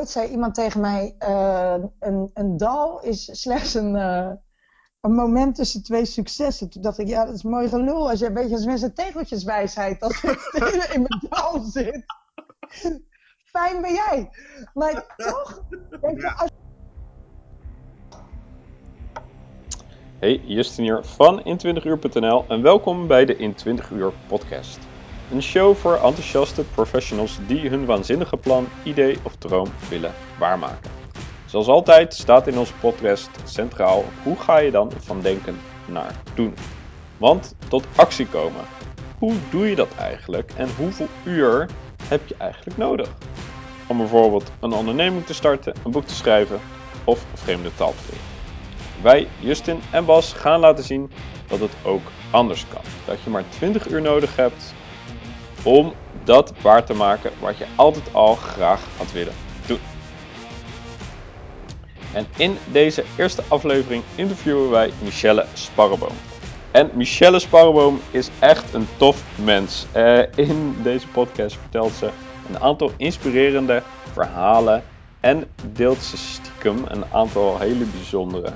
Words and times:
ooit 0.00 0.08
zei 0.10 0.28
iemand 0.28 0.54
tegen 0.54 0.80
mij: 0.80 1.14
eh, 1.18 1.74
een, 2.00 2.30
een 2.34 2.56
dal 2.56 3.02
is 3.02 3.40
slechts 3.40 3.74
een, 3.74 3.96
eh, 3.96 4.30
een 5.00 5.14
moment 5.14 5.54
tussen 5.54 5.82
twee 5.82 6.04
successen. 6.04 6.70
Toen 6.70 6.82
dacht 6.82 6.98
ik: 6.98 7.08
ja, 7.08 7.24
dat 7.24 7.34
is 7.34 7.42
mooi 7.42 7.68
gelul. 7.68 8.10
Als 8.10 8.18
je 8.18 8.26
een 8.26 8.34
beetje 8.34 8.54
als 8.54 8.64
mensen 8.64 8.94
tegeltjeswijsheid 8.94 10.02
als 10.02 10.22
ik 10.24 10.90
in 10.92 11.06
mijn 11.08 11.26
dal 11.28 11.60
zit. 11.60 12.04
Fijn 13.44 13.80
ben 13.80 13.92
jij. 13.92 14.30
Maar 14.74 15.14
toch, 15.16 15.62
denk 16.00 16.20
je, 16.20 16.32
als 16.36 16.50
Hey, 20.18 20.40
Justin 20.44 20.84
hier 20.84 21.04
van 21.04 21.40
in20uur.nl 21.40 22.44
en 22.48 22.62
welkom 22.62 23.06
bij 23.06 23.24
de 23.24 23.36
In 23.36 23.54
20 23.54 23.90
Uur 23.90 24.12
podcast. 24.28 24.89
Een 25.30 25.42
show 25.42 25.76
voor 25.76 25.94
enthousiaste 25.94 26.64
professionals 26.64 27.38
die 27.46 27.68
hun 27.68 27.84
waanzinnige 27.84 28.36
plan, 28.36 28.68
idee 28.82 29.18
of 29.22 29.34
droom 29.36 29.66
willen 29.88 30.14
waarmaken. 30.38 30.90
Zoals 31.46 31.66
altijd 31.66 32.14
staat 32.14 32.46
in 32.46 32.58
onze 32.58 32.74
podcast 32.74 33.30
centraal 33.44 34.04
hoe 34.22 34.36
ga 34.36 34.58
je 34.58 34.70
dan 34.70 34.90
van 34.98 35.20
denken 35.20 35.60
naar 35.86 36.14
doen. 36.34 36.54
Want 37.16 37.54
tot 37.68 37.86
actie 37.96 38.26
komen. 38.26 38.64
Hoe 39.18 39.34
doe 39.50 39.68
je 39.68 39.76
dat 39.76 39.94
eigenlijk 39.94 40.52
en 40.56 40.68
hoeveel 40.76 41.08
uur 41.24 41.68
heb 42.08 42.28
je 42.28 42.34
eigenlijk 42.38 42.76
nodig? 42.76 43.08
Om 43.88 43.96
bijvoorbeeld 43.96 44.50
een 44.60 44.72
onderneming 44.72 45.26
te 45.26 45.34
starten, 45.34 45.74
een 45.84 45.90
boek 45.90 46.04
te 46.04 46.14
schrijven 46.14 46.60
of 47.04 47.26
vreemde 47.34 47.74
taal 47.74 47.92
te 47.92 48.02
leren. 48.10 48.26
Wij, 49.02 49.28
Justin 49.40 49.80
en 49.92 50.04
Bas, 50.04 50.32
gaan 50.32 50.60
laten 50.60 50.84
zien 50.84 51.10
dat 51.46 51.60
het 51.60 51.72
ook 51.84 52.10
anders 52.30 52.66
kan. 52.68 52.82
Dat 53.06 53.22
je 53.22 53.30
maar 53.30 53.48
20 53.48 53.88
uur 53.88 54.00
nodig 54.00 54.36
hebt 54.36 54.74
om 55.62 55.92
dat 56.24 56.52
waar 56.62 56.84
te 56.84 56.94
maken 56.94 57.30
wat 57.40 57.58
je 57.58 57.66
altijd 57.76 58.14
al 58.14 58.34
graag 58.34 58.80
had 58.96 59.12
willen 59.12 59.34
doen. 59.66 59.78
En 62.14 62.26
in 62.36 62.58
deze 62.72 63.04
eerste 63.16 63.42
aflevering 63.48 64.02
interviewen 64.14 64.70
wij 64.70 64.90
Michelle 65.02 65.46
Sparreboom. 65.52 66.16
En 66.70 66.90
Michelle 66.94 67.38
Sparreboom 67.38 68.00
is 68.10 68.30
echt 68.38 68.74
een 68.74 68.86
tof 68.96 69.22
mens. 69.44 69.86
Uh, 69.96 70.22
in 70.34 70.76
deze 70.82 71.08
podcast 71.08 71.56
vertelt 71.56 71.92
ze 71.92 72.10
een 72.48 72.60
aantal 72.60 72.90
inspirerende 72.96 73.82
verhalen 74.12 74.82
en 75.20 75.44
deelt 75.72 76.02
ze 76.02 76.16
stiekem 76.16 76.84
een 76.88 77.04
aantal 77.12 77.58
hele 77.58 77.84
bijzondere 77.84 78.52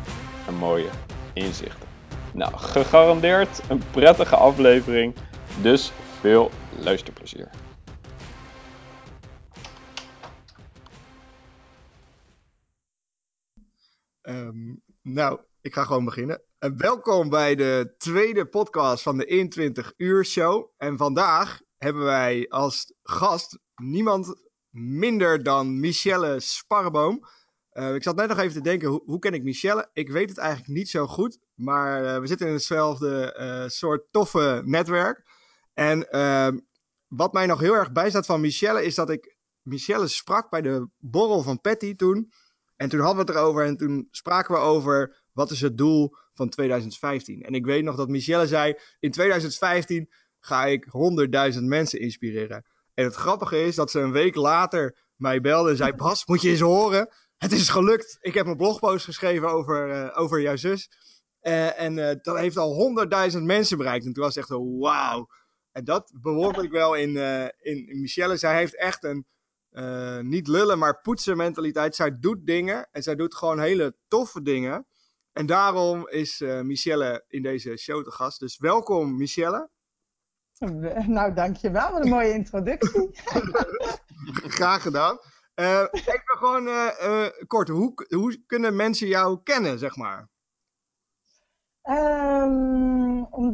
en 0.46 0.54
mooie 0.54 0.88
inzichten. 1.32 1.88
Nou, 2.32 2.52
gegarandeerd 2.56 3.60
een 3.68 3.82
prettige 3.90 4.36
aflevering, 4.36 5.14
dus 5.62 5.92
veel 6.20 6.50
luisterplezier. 6.82 7.50
Um, 14.22 14.82
nou, 15.02 15.40
ik 15.60 15.74
ga 15.74 15.84
gewoon 15.84 16.04
beginnen. 16.04 16.42
Uh, 16.60 16.70
welkom 16.76 17.28
bij 17.28 17.54
de 17.54 17.94
tweede 17.98 18.46
podcast 18.46 19.02
van 19.02 19.16
de 19.18 19.24
21 19.24 19.92
uur 19.96 20.24
show. 20.24 20.70
En 20.76 20.96
vandaag 20.96 21.60
hebben 21.76 22.04
wij 22.04 22.46
als 22.48 22.92
gast 23.02 23.58
niemand 23.74 24.42
minder 24.70 25.42
dan 25.42 25.80
Michelle 25.80 26.40
Sparreboom. 26.40 27.26
Uh, 27.72 27.94
ik 27.94 28.02
zat 28.02 28.16
net 28.16 28.28
nog 28.28 28.38
even 28.38 28.52
te 28.52 28.60
denken, 28.60 28.88
hoe, 28.88 29.02
hoe, 29.04 29.18
ken 29.18 29.34
ik 29.34 29.42
Michelle? 29.42 29.90
Ik 29.92 30.10
weet 30.10 30.28
het 30.28 30.38
eigenlijk 30.38 30.68
niet 30.68 30.88
zo 30.88 31.06
goed, 31.06 31.38
maar 31.54 32.04
uh, 32.04 32.18
we 32.18 32.26
zitten 32.26 32.46
in 32.46 32.52
hetzelfde 32.52 33.66
soort 33.68 34.06
toffe 34.10 34.62
netwerk. 34.64 35.22
En 35.74 36.10
ehm, 36.10 36.58
wat 37.06 37.32
mij 37.32 37.46
nog 37.46 37.60
heel 37.60 37.74
erg 37.74 37.92
bijstaat 37.92 38.26
van 38.26 38.40
Michelle 38.40 38.84
is 38.84 38.94
dat 38.94 39.10
ik 39.10 39.36
Michelle 39.62 40.08
sprak 40.08 40.50
bij 40.50 40.62
de 40.62 40.88
borrel 40.98 41.42
van 41.42 41.60
Patty 41.60 41.94
toen. 41.94 42.32
En 42.76 42.88
toen 42.88 43.00
hadden 43.00 43.24
we 43.24 43.32
het 43.32 43.40
erover 43.40 43.64
en 43.64 43.76
toen 43.76 44.08
spraken 44.10 44.54
we 44.54 44.60
over 44.60 45.22
wat 45.32 45.50
is 45.50 45.60
het 45.60 45.78
doel 45.78 46.16
van 46.34 46.48
2015. 46.48 47.42
En 47.42 47.54
ik 47.54 47.64
weet 47.64 47.84
nog 47.84 47.96
dat 47.96 48.08
Michelle 48.08 48.46
zei, 48.46 48.78
in 48.98 49.10
2015 49.10 50.10
ga 50.40 50.66
ik 50.66 50.86
100.000 51.54 51.62
mensen 51.62 52.00
inspireren. 52.00 52.64
En 52.94 53.04
het 53.04 53.14
grappige 53.14 53.62
is 53.62 53.74
dat 53.74 53.90
ze 53.90 54.00
een 54.00 54.12
week 54.12 54.34
later 54.34 54.98
mij 55.16 55.40
belde 55.40 55.70
en 55.70 55.76
zei, 55.76 55.92
Bas, 56.02 56.26
moet 56.26 56.42
je 56.42 56.50
eens 56.50 56.60
horen 56.60 57.08
het 57.44 57.52
is 57.52 57.68
gelukt. 57.68 58.18
Ik 58.20 58.34
heb 58.34 58.46
een 58.46 58.56
blogpost 58.56 59.04
geschreven 59.04 59.48
over, 59.48 59.88
uh, 59.88 60.10
over 60.14 60.40
jouw 60.40 60.56
zus. 60.56 60.90
Uh, 61.42 61.80
en 61.80 61.96
uh, 61.96 62.10
dat 62.22 62.38
heeft 62.38 62.56
al 62.56 62.74
honderdduizend 62.74 63.44
mensen 63.44 63.78
bereikt. 63.78 64.04
En 64.04 64.12
toen 64.12 64.22
was 64.24 64.34
het 64.34 64.44
echt 64.44 64.58
wauw. 64.78 65.26
En 65.74 65.84
dat 65.84 66.12
bewonder 66.20 66.64
ik 66.64 66.70
wel 66.70 66.94
in, 66.94 67.16
in, 67.60 67.88
in, 67.88 68.00
Michelle. 68.00 68.36
Zij 68.36 68.56
heeft 68.56 68.76
echt 68.76 69.04
een, 69.04 69.26
niet 70.28 70.48
lullen, 70.48 70.78
maar 70.78 71.00
poetsen 71.00 71.36
mentaliteit. 71.36 71.94
Zij 71.94 72.18
doet 72.18 72.46
dingen 72.46 72.88
en 72.92 73.02
zij 73.02 73.14
doet 73.14 73.34
gewoon 73.34 73.60
hele 73.60 73.96
toffe 74.08 74.42
dingen. 74.42 74.86
En 75.32 75.46
daarom 75.46 76.08
is 76.08 76.40
Michelle 76.62 77.24
in 77.28 77.42
deze 77.42 77.76
show 77.76 78.04
te 78.04 78.10
gast. 78.10 78.40
Dus 78.40 78.58
welkom, 78.58 79.16
Michelle. 79.16 79.70
Nou, 81.06 81.34
dankjewel. 81.34 81.92
Wat 81.92 82.04
een 82.04 82.08
mooie 82.08 82.32
introductie. 82.32 83.08
Graag 84.58 84.82
gedaan. 84.82 85.18
Uh, 85.54 85.86
even 85.92 86.22
gewoon 86.24 86.66
uh, 86.66 87.26
kort, 87.46 87.68
hoe, 87.68 88.06
hoe 88.08 88.42
kunnen 88.46 88.76
mensen 88.76 89.06
jou 89.06 89.42
kennen, 89.42 89.78
zeg 89.78 89.96
maar? 89.96 90.28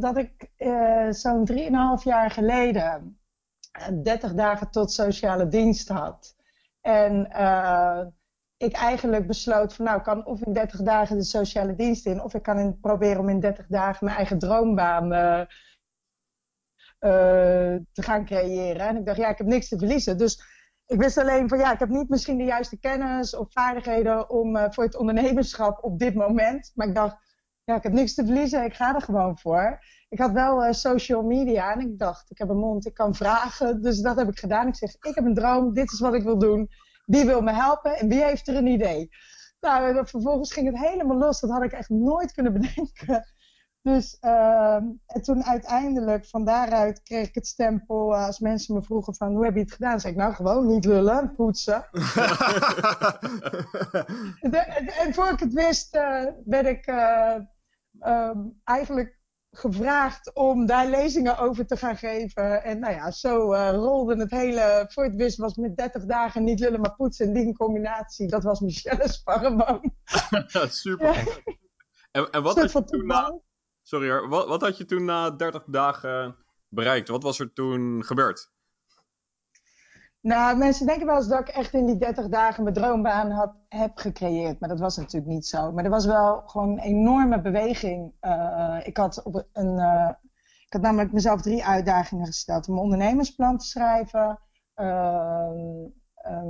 Omdat 0.03 0.17
ik 0.17 0.49
zo'n 1.13 1.47
3,5 1.51 2.03
jaar 2.03 2.31
geleden 2.31 3.19
30 4.03 4.33
dagen 4.33 4.71
tot 4.71 4.91
sociale 4.91 5.47
dienst 5.47 5.87
had. 5.87 6.35
En 6.81 7.25
ik 8.57 8.73
eigenlijk 8.73 9.27
besloot 9.27 9.73
van 9.73 9.85
nou, 9.85 9.97
ik 9.97 10.03
kan 10.03 10.25
of 10.25 10.41
in 10.41 10.53
30 10.53 10.81
dagen 10.81 11.17
de 11.17 11.23
sociale 11.23 11.75
dienst 11.75 12.05
in, 12.05 12.21
of 12.21 12.33
ik 12.33 12.41
kan 12.41 12.79
proberen 12.79 13.19
om 13.19 13.29
in 13.29 13.39
30 13.39 13.67
dagen 13.67 14.05
mijn 14.05 14.17
eigen 14.17 14.39
droombaan 14.39 15.09
te 17.91 18.01
gaan 18.01 18.25
creëren. 18.25 18.87
En 18.87 18.97
ik 18.97 19.05
dacht, 19.05 19.17
ja, 19.17 19.29
ik 19.29 19.37
heb 19.37 19.47
niks 19.47 19.67
te 19.67 19.77
verliezen. 19.77 20.17
Dus 20.17 20.41
ik 20.85 20.99
wist 20.99 21.17
alleen 21.17 21.49
van 21.49 21.57
ja, 21.57 21.73
ik 21.73 21.79
heb 21.79 21.89
niet 21.89 22.09
misschien 22.09 22.37
de 22.37 22.43
juiste 22.43 22.79
kennis 22.79 23.35
of 23.35 23.51
vaardigheden 23.51 24.29
om, 24.29 24.55
uh, 24.55 24.65
voor 24.69 24.83
het 24.83 24.95
ondernemerschap 24.95 25.83
op 25.83 25.99
dit 25.99 26.13
moment. 26.13 26.71
Maar 26.75 26.87
ik 26.87 26.95
dacht, 26.95 27.30
ja, 27.71 27.77
ik 27.77 27.83
heb 27.83 27.93
niks 27.93 28.13
te 28.13 28.25
verliezen, 28.25 28.63
ik 28.63 28.73
ga 28.73 28.95
er 28.95 29.01
gewoon 29.01 29.37
voor. 29.37 29.79
Ik 30.09 30.19
had 30.19 30.31
wel 30.31 30.65
uh, 30.65 30.71
social 30.71 31.23
media 31.23 31.73
en 31.73 31.79
ik 31.79 31.99
dacht, 31.99 32.31
ik 32.31 32.37
heb 32.37 32.49
een 32.49 32.57
mond, 32.57 32.85
ik 32.85 32.93
kan 32.93 33.15
vragen. 33.15 33.81
Dus 33.81 34.01
dat 34.01 34.15
heb 34.15 34.29
ik 34.29 34.39
gedaan. 34.39 34.67
Ik 34.67 34.75
zeg, 34.75 34.95
ik 34.95 35.15
heb 35.15 35.25
een 35.25 35.33
droom, 35.33 35.73
dit 35.73 35.91
is 35.91 35.99
wat 35.99 36.13
ik 36.13 36.23
wil 36.23 36.37
doen. 36.37 36.69
Wie 37.05 37.25
wil 37.25 37.41
me 37.41 37.53
helpen 37.53 37.97
en 37.97 38.07
wie 38.07 38.23
heeft 38.23 38.47
er 38.47 38.55
een 38.55 38.67
idee? 38.67 39.09
Nou, 39.59 40.07
vervolgens 40.07 40.53
ging 40.53 40.67
het 40.67 40.89
helemaal 40.89 41.17
los. 41.17 41.39
Dat 41.39 41.49
had 41.49 41.63
ik 41.63 41.71
echt 41.71 41.89
nooit 41.89 42.31
kunnen 42.31 42.53
bedenken. 42.59 43.25
Dus 43.81 44.17
uh, 44.21 44.75
en 45.05 45.21
toen 45.21 45.43
uiteindelijk, 45.43 46.25
van 46.25 46.45
daaruit 46.45 47.01
kreeg 47.03 47.27
ik 47.27 47.35
het 47.35 47.47
stempel 47.47 48.13
uh, 48.13 48.25
als 48.25 48.39
mensen 48.39 48.75
me 48.75 48.83
vroegen 48.83 49.15
van 49.15 49.33
hoe 49.33 49.45
heb 49.45 49.53
je 49.53 49.61
het 49.61 49.71
gedaan? 49.71 49.99
zei 49.99 50.13
ik 50.13 50.19
nou 50.19 50.33
gewoon 50.33 50.67
niet 50.67 50.85
lullen, 50.85 51.35
poetsen. 51.35 51.85
en, 54.41 54.87
en, 54.87 55.13
voor 55.13 55.29
ik 55.29 55.39
het 55.39 55.53
wist 55.53 55.95
uh, 55.95 56.25
werd 56.45 56.65
ik 56.65 56.85
um, 58.05 58.61
eigenlijk 58.63 59.19
gevraagd 59.51 60.35
om 60.35 60.65
daar 60.65 60.87
lezingen 60.87 61.37
over 61.37 61.65
te 61.65 61.77
gaan 61.77 61.97
geven. 61.97 62.63
En 62.63 62.79
nou 62.79 62.93
ja, 62.93 63.11
zo 63.11 63.53
rolde 63.71 64.15
het 64.15 64.31
hele, 64.31 64.85
voor 64.87 65.03
het 65.03 65.15
wist 65.15 65.37
was 65.37 65.55
met 65.55 65.77
30 65.77 66.05
dagen 66.05 66.43
niet 66.43 66.59
lullen 66.59 66.81
maar 66.81 66.95
poetsen. 66.95 67.27
En 67.27 67.33
die 67.33 67.55
combinatie, 67.55 68.27
dat 68.27 68.43
was 68.43 68.59
Michelle 68.59 69.07
Sparreboom. 69.17 69.95
Super. 70.69 71.13
Ja. 71.13 71.23
En, 72.11 72.29
en 72.29 72.43
wat 72.43 72.55
had 72.55 72.71
je 72.71 72.83
toen 72.83 73.05
na, 73.05 73.39
Sorry 73.81 74.09
hoor, 74.09 74.29
wat, 74.29 74.47
wat 74.47 74.61
had 74.61 74.77
je 74.77 74.85
toen 74.85 75.05
na 75.05 75.31
30 75.31 75.63
dagen 75.67 76.35
bereikt? 76.69 77.07
Wat 77.07 77.23
was 77.23 77.39
er 77.39 77.53
toen 77.53 78.03
gebeurd? 78.05 78.51
Nou, 80.21 80.57
mensen 80.57 80.85
denken 80.85 81.05
wel 81.05 81.15
eens 81.15 81.27
dat 81.27 81.39
ik 81.39 81.47
echt 81.47 81.73
in 81.73 81.85
die 81.85 81.97
30 81.97 82.27
dagen 82.27 82.63
mijn 82.63 82.75
droombaan 82.75 83.31
had, 83.31 83.55
heb 83.67 83.97
gecreëerd. 83.97 84.59
Maar 84.59 84.69
dat 84.69 84.79
was 84.79 84.97
natuurlijk 84.97 85.31
niet 85.31 85.45
zo. 85.45 85.71
Maar 85.71 85.83
er 85.83 85.89
was 85.89 86.05
wel 86.05 86.41
gewoon 86.45 86.69
een 86.69 86.79
enorme 86.79 87.41
beweging. 87.41 88.13
Uh, 88.21 88.79
ik, 88.83 88.97
had 88.97 89.23
op 89.23 89.47
een, 89.53 89.77
uh, 89.77 90.09
ik 90.65 90.73
had 90.73 90.81
namelijk 90.81 91.11
mezelf 91.11 91.41
drie 91.41 91.65
uitdagingen 91.65 92.25
gesteld. 92.25 92.67
Om 92.67 92.73
een 92.73 92.81
ondernemersplan 92.81 93.57
te 93.57 93.65
schrijven. 93.65 94.39
Uh, 94.75 95.49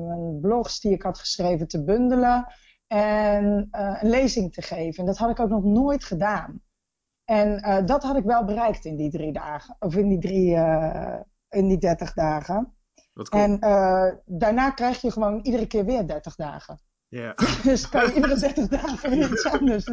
mijn 0.07 0.39
blogs 0.41 0.79
die 0.79 0.91
ik 0.91 1.01
had 1.01 1.19
geschreven 1.19 1.67
te 1.67 1.83
bundelen. 1.83 2.45
En 2.87 3.67
een 3.71 4.09
lezing 4.09 4.53
te 4.53 4.61
geven. 4.61 4.99
En 4.99 5.05
dat 5.05 5.17
had 5.17 5.29
ik 5.29 5.39
ook 5.39 5.49
nog 5.49 5.63
nooit 5.63 6.03
gedaan. 6.03 6.61
En 7.25 7.85
dat 7.85 8.03
had 8.03 8.15
ik 8.15 8.23
wel 8.23 8.45
bereikt 8.45 8.85
in 8.85 8.95
die 8.95 9.11
drie 9.11 9.33
dagen. 9.33 9.75
Of 9.79 9.95
in 9.95 10.07
die, 10.09 10.19
drie, 10.19 10.55
in 11.49 11.67
die 11.67 11.77
30 11.77 12.13
dagen. 12.13 12.75
Wat 13.13 13.29
cool. 13.29 13.43
En 13.43 13.57
uh, 13.61 14.13
daarna 14.25 14.69
krijg 14.69 15.01
je 15.01 15.11
gewoon 15.11 15.39
iedere 15.39 15.67
keer 15.67 15.85
weer 15.85 16.07
30 16.07 16.35
dagen. 16.35 16.81
Ja. 17.07 17.33
dus 17.63 17.89
kan 17.89 18.05
je 18.05 18.13
iedere 18.13 18.39
30 18.39 18.67
dagen 18.67 19.09
weer 19.09 19.31
iets 19.31 19.45
anders. 19.45 19.85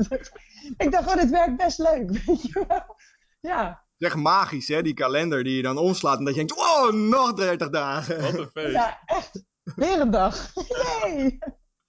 ik 0.76 0.90
dacht, 0.90 1.08
oh, 1.08 1.14
dit 1.14 1.30
werkt 1.30 1.56
best 1.56 1.78
leuk. 1.78 2.10
Weet 2.10 2.42
je 2.42 2.64
wel? 2.68 2.96
Ja. 3.40 3.86
Echt 3.98 4.16
magisch, 4.16 4.68
hè, 4.68 4.82
die 4.82 4.94
kalender 4.94 5.44
die 5.44 5.56
je 5.56 5.62
dan 5.62 5.78
omslaat. 5.78 6.18
En 6.18 6.24
dat 6.24 6.34
je 6.34 6.44
denkt, 6.44 6.54
wow, 6.54 6.92
nog 6.92 7.32
30 7.32 7.70
dagen. 7.70 8.20
Wat 8.20 8.38
een 8.38 8.50
feest. 8.52 8.72
Ja, 8.72 8.98
echt. 9.04 9.44
Weer 9.76 10.00
een 10.00 10.10
dag. 10.10 10.52
Yay! 10.54 11.38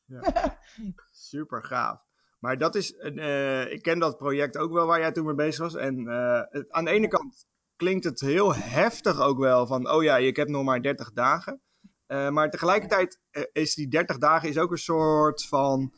Super 1.11 1.63
gaaf. 1.63 2.07
Maar 2.39 2.57
dat 2.57 2.75
is, 2.75 2.91
uh, 2.91 3.71
ik 3.71 3.81
ken 3.81 3.99
dat 3.99 4.17
project 4.17 4.57
ook 4.57 4.71
wel 4.71 4.85
waar 4.85 4.99
jij 4.99 5.11
toen 5.11 5.25
mee 5.25 5.35
bezig 5.35 5.59
was. 5.59 5.75
En 5.75 5.99
uh, 5.99 6.41
het, 6.49 6.71
aan 6.71 6.85
de 6.85 6.91
ene 6.91 7.07
kant 7.07 7.47
klinkt 7.79 8.03
het 8.03 8.19
heel 8.19 8.55
heftig 8.55 9.21
ook 9.21 9.39
wel 9.39 9.67
van, 9.67 9.91
oh 9.91 10.03
ja, 10.03 10.17
ik 10.17 10.35
heb 10.35 10.47
nog 10.47 10.63
maar 10.63 10.81
30 10.81 11.11
dagen. 11.11 11.61
Uh, 12.07 12.29
maar 12.29 12.49
tegelijkertijd 12.49 13.19
is 13.51 13.75
die 13.75 13.87
30 13.87 14.17
dagen 14.17 14.49
is 14.49 14.57
ook 14.57 14.71
een 14.71 14.77
soort 14.77 15.45
van 15.45 15.93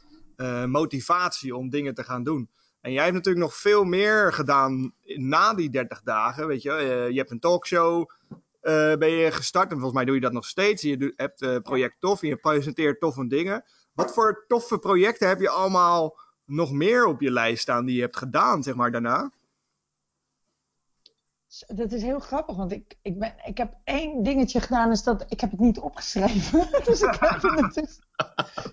motivatie 0.66 1.56
om 1.56 1.69
dingen 1.69 1.94
te 1.94 2.04
gaan 2.04 2.24
doen. 2.24 2.50
En 2.81 2.92
jij 2.92 3.04
hebt 3.04 3.16
natuurlijk 3.16 3.45
nog 3.45 3.56
veel 3.56 3.83
meer 3.83 4.33
gedaan 4.33 4.94
na 5.16 5.54
die 5.54 5.69
30 5.69 6.01
dagen. 6.01 6.48
Weet 6.48 6.62
je, 6.62 6.72
je 7.12 7.18
hebt 7.18 7.31
een 7.31 7.39
talkshow, 7.39 8.10
ben 9.00 9.10
je 9.10 9.31
gestart 9.31 9.72
en 9.72 9.75
volgens 9.75 9.94
mij 9.94 10.06
doe 10.06 10.16
je 10.16 10.22
dat 10.22 10.31
nog 10.31 10.45
steeds. 10.45 10.81
Je 10.81 11.13
hebt 11.16 11.63
project 11.63 11.95
Tof 12.00 12.22
en 12.22 12.28
je 12.28 12.36
presenteert 12.36 13.00
toffe 13.00 13.28
dingen. 13.28 13.63
Wat 13.94 14.13
voor 14.13 14.45
toffe 14.48 14.78
projecten 14.80 15.28
heb 15.28 15.39
je 15.39 15.50
allemaal 15.50 16.19
nog 16.45 16.72
meer 16.72 17.06
op 17.06 17.22
je 17.22 17.31
lijst 17.31 17.62
staan 17.62 17.86
die 17.86 17.95
je 17.95 18.01
hebt 18.01 18.18
gedaan, 18.18 18.63
zeg 18.63 18.75
maar, 18.75 18.92
daarna? 18.92 19.31
Dat 21.68 21.92
is 21.92 22.01
heel 22.01 22.19
grappig, 22.19 22.56
want 22.56 22.71
ik, 22.71 22.98
ik, 23.01 23.19
ben, 23.19 23.33
ik 23.45 23.57
heb 23.57 23.74
één 23.83 24.24
dingetje 24.24 24.62
gedaan, 24.62 24.92
is 24.92 25.03
dat 25.03 25.25
ik 25.27 25.42
heb 25.42 25.51
het 25.51 25.59
niet 25.59 25.80
opgeschreven. 25.80 26.68
dus 26.86 27.01
ik 27.01 27.18
heb 27.19 27.42
het 27.42 28.00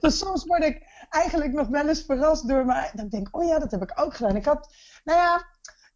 dus, 0.01 0.19
soms 0.19 0.45
word 0.45 0.65
ik 0.65 1.07
eigenlijk 1.11 1.53
nog 1.53 1.69
wel 1.69 1.89
eens 1.89 2.05
verrast 2.05 2.49
door 2.49 2.65
maar 2.65 2.91
Dan 2.95 3.09
denk 3.09 3.29
ik, 3.29 3.37
oh 3.37 3.45
ja, 3.45 3.59
dat 3.59 3.71
heb 3.71 3.83
ik 3.83 4.01
ook 4.01 4.15
gedaan. 4.15 4.37
Ik 4.37 4.45
had, 4.45 4.75
nou 5.05 5.19
ja, 5.19 5.47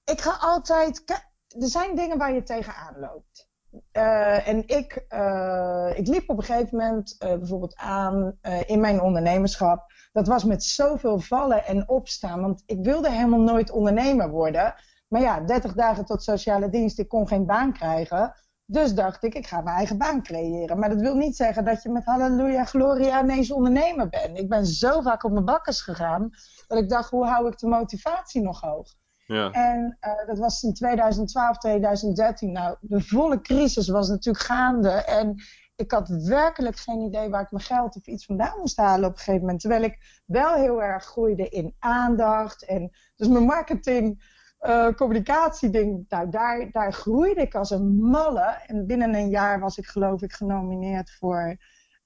ik 0.04 0.20
ga 0.20 0.36
altijd. 0.40 1.02
Er 1.48 1.68
zijn 1.68 1.94
dingen 1.94 2.18
waar 2.18 2.32
je 2.32 2.42
tegenaan 2.42 2.98
loopt. 2.98 3.50
Uh, 3.92 4.48
en 4.48 4.68
ik, 4.68 5.04
uh, 5.08 5.92
ik 5.96 6.06
liep 6.06 6.30
op 6.30 6.38
een 6.38 6.44
gegeven 6.44 6.78
moment 6.78 7.16
uh, 7.18 7.28
bijvoorbeeld 7.28 7.76
aan 7.76 8.38
in 8.66 8.80
mijn 8.80 9.00
ondernemerschap 9.00 9.92
dat 10.12 10.26
was 10.26 10.44
met 10.44 10.64
zoveel 10.64 11.20
vallen 11.20 11.64
en 11.64 11.88
opstaan. 11.88 12.40
Want 12.40 12.62
ik 12.66 12.78
wilde 12.84 13.10
helemaal 13.10 13.40
nooit 13.40 13.70
ondernemer 13.70 14.30
worden. 14.30 14.74
Maar 15.12 15.20
ja, 15.20 15.40
30 15.40 15.72
dagen 15.72 16.04
tot 16.04 16.22
sociale 16.22 16.68
dienst, 16.68 16.98
ik 16.98 17.08
kon 17.08 17.28
geen 17.28 17.46
baan 17.46 17.72
krijgen. 17.72 18.34
Dus 18.64 18.94
dacht 18.94 19.22
ik, 19.22 19.34
ik 19.34 19.46
ga 19.46 19.60
mijn 19.60 19.76
eigen 19.76 19.98
baan 19.98 20.22
creëren. 20.22 20.78
Maar 20.78 20.88
dat 20.88 21.00
wil 21.00 21.14
niet 21.14 21.36
zeggen 21.36 21.64
dat 21.64 21.82
je 21.82 21.88
met 21.88 22.04
halleluja, 22.04 22.64
gloria 22.64 23.22
ineens 23.22 23.50
ondernemer 23.50 24.08
bent. 24.08 24.38
Ik 24.38 24.48
ben 24.48 24.66
zo 24.66 25.00
vaak 25.00 25.24
op 25.24 25.32
mijn 25.32 25.44
bakkers 25.44 25.80
gegaan, 25.80 26.30
dat 26.66 26.78
ik 26.78 26.88
dacht, 26.88 27.10
hoe 27.10 27.26
hou 27.26 27.48
ik 27.48 27.58
de 27.58 27.66
motivatie 27.66 28.42
nog 28.42 28.60
hoog? 28.60 28.94
Ja. 29.26 29.50
En 29.50 29.98
uh, 30.00 30.26
dat 30.26 30.38
was 30.38 30.62
in 30.62 30.74
2012, 30.74 31.58
2013. 31.58 32.52
Nou, 32.52 32.76
de 32.80 33.00
volle 33.00 33.40
crisis 33.40 33.88
was 33.88 34.08
natuurlijk 34.08 34.44
gaande. 34.44 34.90
En 34.90 35.42
ik 35.76 35.90
had 35.90 36.08
werkelijk 36.08 36.76
geen 36.76 37.00
idee 37.00 37.28
waar 37.28 37.42
ik 37.42 37.50
mijn 37.50 37.64
geld 37.64 37.96
of 37.96 38.06
iets 38.06 38.24
vandaan 38.24 38.58
moest 38.58 38.76
halen 38.76 39.08
op 39.08 39.12
een 39.12 39.18
gegeven 39.18 39.40
moment. 39.40 39.60
Terwijl 39.60 39.82
ik 39.82 40.22
wel 40.26 40.54
heel 40.54 40.82
erg 40.82 41.04
groeide 41.04 41.48
in 41.48 41.74
aandacht. 41.78 42.64
En 42.64 42.90
dus 43.16 43.28
mijn 43.28 43.44
marketing, 43.44 44.31
uh, 44.62 44.88
communicatie 44.88 45.70
ding, 45.70 46.04
nou, 46.08 46.30
daar, 46.30 46.70
daar 46.70 46.92
groeide 46.92 47.40
ik 47.40 47.54
als 47.54 47.70
een 47.70 47.96
malle. 47.96 48.62
En 48.66 48.86
binnen 48.86 49.14
een 49.14 49.28
jaar 49.28 49.60
was 49.60 49.78
ik 49.78 49.86
geloof 49.86 50.22
ik 50.22 50.32
genomineerd 50.32 51.10
voor 51.10 51.56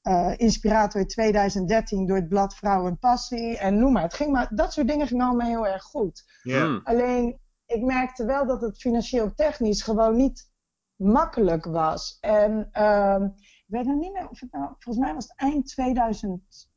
uh, 0.03 0.33
Inspirator 0.37 1.07
2013 1.07 2.07
door 2.07 2.17
het 2.17 2.29
blad 2.29 2.55
Vrouw 2.55 2.87
en 2.87 2.99
Passie. 2.99 3.59
En 3.59 3.79
noem 3.79 3.93
maar. 3.93 4.03
Het 4.03 4.15
ging 4.15 4.33
maar. 4.33 4.49
Dat 4.55 4.73
soort 4.73 4.89
dingen 4.89 5.07
gingen 5.07 5.27
allemaal 5.27 5.49
heel 5.49 5.67
erg 5.67 5.83
goed. 5.83 6.25
Yeah. 6.43 6.85
Alleen, 6.85 7.39
ik 7.67 7.83
merkte 7.83 8.25
wel 8.25 8.47
dat 8.47 8.61
het 8.61 8.79
financieel 8.79 9.35
technisch 9.35 9.83
gewoon 9.83 10.17
niet 10.17 10.51
makkelijk 10.97 11.65
was. 11.65 12.19
En 12.21 12.69
uh, 12.73 13.25
ik 13.39 13.65
weet 13.67 13.85
nog 13.85 13.99
niet 13.99 14.13
meer 14.13 14.29
of 14.29 14.41
het 14.41 14.53
nou, 14.53 14.67
volgens 14.79 15.05
mij 15.05 15.15
was 15.15 15.25
het 15.29 15.37
eind 15.37 15.67
2000, 15.67 16.69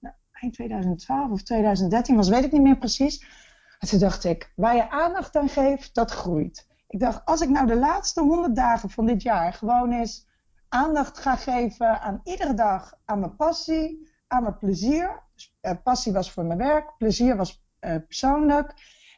nou, 0.00 0.14
eind 0.30 0.54
2012 0.54 1.30
of 1.30 1.42
2013 1.42 2.16
was, 2.16 2.28
weet 2.28 2.44
ik 2.44 2.52
niet 2.52 2.62
meer 2.62 2.78
precies. 2.78 3.24
En 3.80 3.88
toen 3.88 3.98
dacht 3.98 4.24
ik, 4.24 4.52
waar 4.56 4.76
je 4.76 4.90
aandacht 4.90 5.36
aan 5.36 5.48
geeft, 5.48 5.94
dat 5.94 6.10
groeit. 6.10 6.68
Ik 6.88 7.00
dacht, 7.00 7.24
als 7.24 7.40
ik 7.40 7.48
nou 7.48 7.66
de 7.66 7.76
laatste 7.76 8.20
100 8.20 8.56
dagen 8.56 8.90
van 8.90 9.06
dit 9.06 9.22
jaar 9.22 9.52
gewoon 9.52 9.92
eens 9.92 10.28
aandacht 10.68 11.18
ga 11.18 11.36
geven 11.36 12.00
aan 12.00 12.20
iedere 12.24 12.54
dag 12.54 12.94
aan 13.04 13.20
mijn 13.20 13.36
passie, 13.36 14.10
aan 14.26 14.42
mijn 14.42 14.58
plezier. 14.58 15.22
Dus, 15.34 15.56
uh, 15.62 15.72
passie 15.82 16.12
was 16.12 16.32
voor 16.32 16.44
mijn 16.44 16.58
werk, 16.58 16.96
plezier 16.98 17.36
was 17.36 17.64
uh, 17.80 17.96
persoonlijk. 18.06 18.74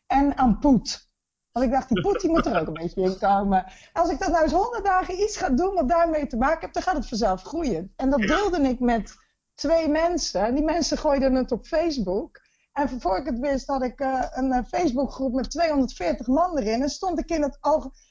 En 0.06 0.36
aan 0.38 0.58
poet. 0.58 1.10
Want 1.52 1.66
ik 1.66 1.72
dacht, 1.72 1.88
die 1.88 2.00
poet 2.00 2.20
die 2.20 2.30
moet 2.30 2.46
er 2.46 2.60
ook 2.60 2.66
een 2.66 2.72
beetje 2.72 3.02
in 3.02 3.18
komen. 3.18 3.72
Als 3.92 4.10
ik 4.10 4.18
dat 4.18 4.30
nou 4.30 4.42
eens 4.42 4.52
honderd 4.52 4.84
dagen 4.84 5.22
iets 5.22 5.36
ga 5.36 5.48
doen 5.48 5.74
wat 5.74 5.88
daarmee 5.88 6.26
te 6.26 6.36
maken 6.36 6.60
heeft, 6.60 6.74
dan 6.74 6.82
gaat 6.82 6.96
het 6.96 7.08
vanzelf 7.08 7.42
groeien. 7.42 7.92
En 7.96 8.10
dat 8.10 8.20
deelde 8.20 8.60
ik 8.60 8.80
met 8.80 9.14
twee 9.54 9.88
mensen. 9.88 10.46
En 10.46 10.54
die 10.54 10.64
mensen 10.64 10.98
gooiden 10.98 11.34
het 11.34 11.52
op 11.52 11.66
Facebook. 11.66 12.40
En 12.72 13.00
voor 13.00 13.19
ik 13.19 13.26
het 13.26 13.38
wist 13.38 13.66
had 13.66 13.82
ik 13.82 14.00
uh, 14.00 14.24
een 14.30 14.52
uh, 14.52 14.58
Facebookgroep 14.69 15.32
met 15.32 15.50
240 15.50 16.26
man 16.26 16.58
erin. 16.58 16.82
En 16.82 16.88
stond 16.88 17.19
ik 17.19 17.30
in 17.30 17.42
het 17.42 17.58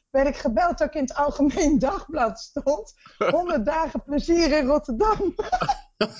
werd 0.10 0.28
ik 0.28 0.36
gebeld 0.36 0.78
dat 0.78 0.88
ik 0.88 0.94
in 0.94 1.02
het 1.02 1.16
Algemeen 1.16 1.80
Dagblad 1.90 2.40
stond. 2.40 2.94
100 3.18 3.66
dagen 3.66 4.04
plezier 4.04 4.58
in 4.58 4.66
Rotterdam. 4.66 5.18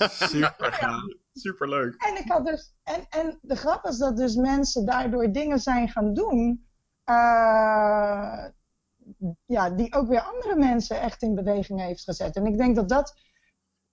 Super 0.08 0.72
gaaf. 0.72 1.02
Super 1.32 1.68
leuk. 1.68 1.94
En, 1.94 2.16
ik 2.16 2.30
had 2.30 2.46
dus, 2.46 2.74
en, 2.82 3.06
en 3.08 3.38
de 3.42 3.56
grap 3.56 3.84
is 3.84 3.96
dat 3.96 4.16
dus 4.16 4.34
mensen 4.34 4.84
daardoor 4.86 5.32
dingen 5.32 5.58
zijn 5.58 5.88
gaan 5.88 6.14
doen 6.14 6.70
uh, 7.04 8.44
ja, 9.46 9.70
die 9.70 9.94
ook 9.94 10.08
weer 10.08 10.20
andere 10.20 10.56
mensen 10.56 11.00
echt 11.00 11.22
in 11.22 11.34
beweging 11.34 11.80
heeft 11.80 12.04
gezet. 12.04 12.36
En 12.36 12.46
ik 12.46 12.56
denk 12.56 12.76
dat 12.76 12.88
dat 12.88 13.14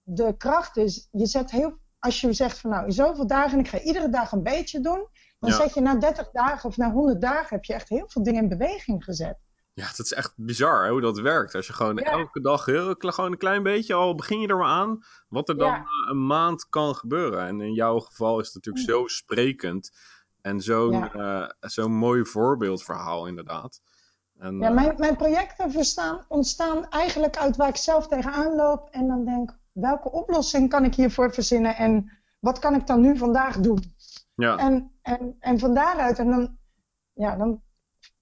de 0.03 0.37
kracht 0.37 0.77
is. 0.77 1.07
Je 1.11 1.25
zet 1.25 1.51
heel, 1.51 1.77
als 1.99 2.21
je 2.21 2.33
zegt 2.33 2.59
van 2.59 2.69
nou, 2.69 2.85
in 2.85 2.91
zoveel 2.91 3.27
dagen 3.27 3.51
en 3.51 3.59
ik 3.59 3.69
ga 3.69 3.79
iedere 3.79 4.09
dag 4.09 4.31
een 4.31 4.43
beetje 4.43 4.79
doen, 4.79 5.07
dan 5.39 5.51
zet 5.51 5.73
je 5.73 5.81
na 5.81 5.95
30 5.95 6.29
dagen 6.31 6.69
of 6.69 6.77
na 6.77 6.91
100 6.91 7.21
dagen 7.21 7.55
heb 7.55 7.63
je 7.63 7.73
echt 7.73 7.89
heel 7.89 8.05
veel 8.07 8.23
dingen 8.23 8.43
in 8.43 8.49
beweging 8.49 9.03
gezet. 9.03 9.37
Ja, 9.73 9.85
dat 9.85 9.99
is 9.99 10.13
echt 10.13 10.33
bizar 10.35 10.83
hè, 10.83 10.91
hoe 10.91 11.01
dat 11.01 11.19
werkt. 11.19 11.55
Als 11.55 11.67
je 11.67 11.73
gewoon 11.73 11.97
elke 11.97 12.41
dag 12.41 12.65
heel, 12.65 12.95
gewoon 12.97 13.31
een 13.31 13.37
klein 13.37 13.63
beetje, 13.63 13.93
al 13.93 14.15
begin 14.15 14.39
je 14.39 14.47
er 14.47 14.57
maar 14.57 14.67
aan, 14.67 15.03
wat 15.27 15.49
er 15.49 15.57
dan 15.57 15.71
ja. 15.71 15.85
een 16.09 16.25
maand 16.25 16.69
kan 16.69 16.95
gebeuren. 16.95 17.47
En 17.47 17.61
in 17.61 17.73
jouw 17.73 17.99
geval 17.99 18.39
is 18.39 18.45
het 18.45 18.55
natuurlijk 18.55 18.85
zo 18.85 19.07
sprekend 19.07 19.91
en 20.41 20.61
zo'n 20.61 20.91
ja. 20.91 21.43
uh, 21.43 21.49
zo'n 21.59 21.91
mooi 21.91 22.25
voorbeeldverhaal, 22.25 23.27
inderdaad. 23.27 23.81
En, 24.37 24.59
ja, 24.59 24.69
mijn, 24.69 24.95
mijn 24.97 25.15
projecten 25.15 26.25
ontstaan 26.27 26.89
eigenlijk 26.89 27.37
uit 27.37 27.55
waar 27.55 27.67
ik 27.67 27.75
zelf 27.75 28.07
tegenaan 28.07 28.55
loop. 28.55 28.89
En 28.89 29.07
dan 29.07 29.25
denk 29.25 29.58
welke 29.79 30.11
oplossing 30.11 30.69
kan 30.69 30.85
ik 30.85 30.95
hiervoor 30.95 31.33
verzinnen? 31.33 31.75
En 31.75 32.11
wat 32.39 32.59
kan 32.59 32.75
ik 32.75 32.87
dan 32.87 33.01
nu 33.01 33.17
vandaag 33.17 33.57
doen? 33.59 33.95
Ja. 34.35 34.57
En, 34.57 34.91
en, 35.01 35.35
en 35.39 35.59
van 35.59 35.73
daaruit, 35.73 36.19
en 36.19 36.29
dan, 36.29 36.57
ja, 37.13 37.35
dan 37.35 37.61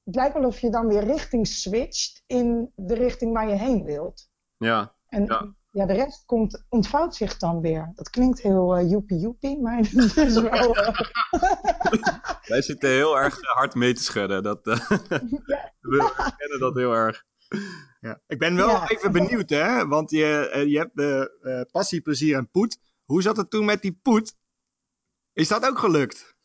het 0.04 0.16
lijkt 0.16 0.34
wel 0.34 0.46
of 0.46 0.60
je 0.60 0.70
dan 0.70 0.88
weer 0.88 1.04
richting 1.04 1.48
switcht 1.48 2.24
in 2.28 2.72
de 2.76 2.94
richting 2.94 3.34
waar 3.34 3.50
je 3.50 3.56
heen 3.56 3.84
wilt. 3.84 4.30
Ja. 4.58 4.96
En, 5.08 5.26
ja 5.26 5.56
ja, 5.78 5.86
de 5.86 5.94
rest 5.94 6.26
komt, 6.26 6.66
ontvouwt 6.70 7.16
zich 7.16 7.38
dan 7.38 7.62
weer. 7.62 7.92
Dat 7.96 8.10
klinkt 8.10 8.42
heel 8.42 8.80
uh, 8.80 8.90
joepie 8.90 9.20
joepie, 9.20 9.62
maar 9.62 9.78
het 9.92 10.18
is 10.18 10.34
wel... 10.34 10.78
Uh... 10.78 11.00
Wij 12.48 12.62
zitten 12.62 12.90
heel 12.90 13.18
erg 13.18 13.38
hard 13.42 13.76
mee 13.76 13.94
te 13.94 14.04
schudden. 14.04 14.44
Dat, 14.44 14.68
uh, 14.68 14.76
ja. 15.46 15.74
We 15.80 16.34
kennen 16.38 16.60
dat 16.60 16.76
heel 16.76 16.94
erg. 16.94 17.26
Ja. 18.08 18.22
Ik 18.28 18.40
ben 18.40 18.56
wel 18.56 18.70
ja. 18.70 18.90
even 18.90 19.12
benieuwd, 19.12 19.50
hè? 19.50 19.88
Want 19.88 20.10
je, 20.10 20.64
je 20.68 20.78
hebt 20.78 21.00
uh, 21.42 21.62
passie, 21.72 22.02
plezier 22.02 22.38
en 22.38 22.50
poet. 22.50 22.80
Hoe 23.06 23.22
zat 23.22 23.38
het 23.38 23.50
toen 23.50 23.66
met 23.66 23.82
die 23.82 24.00
poet? 24.02 24.36
Is 25.34 25.48
dat 25.48 25.66
ook 25.66 25.80
gelukt? 25.80 26.36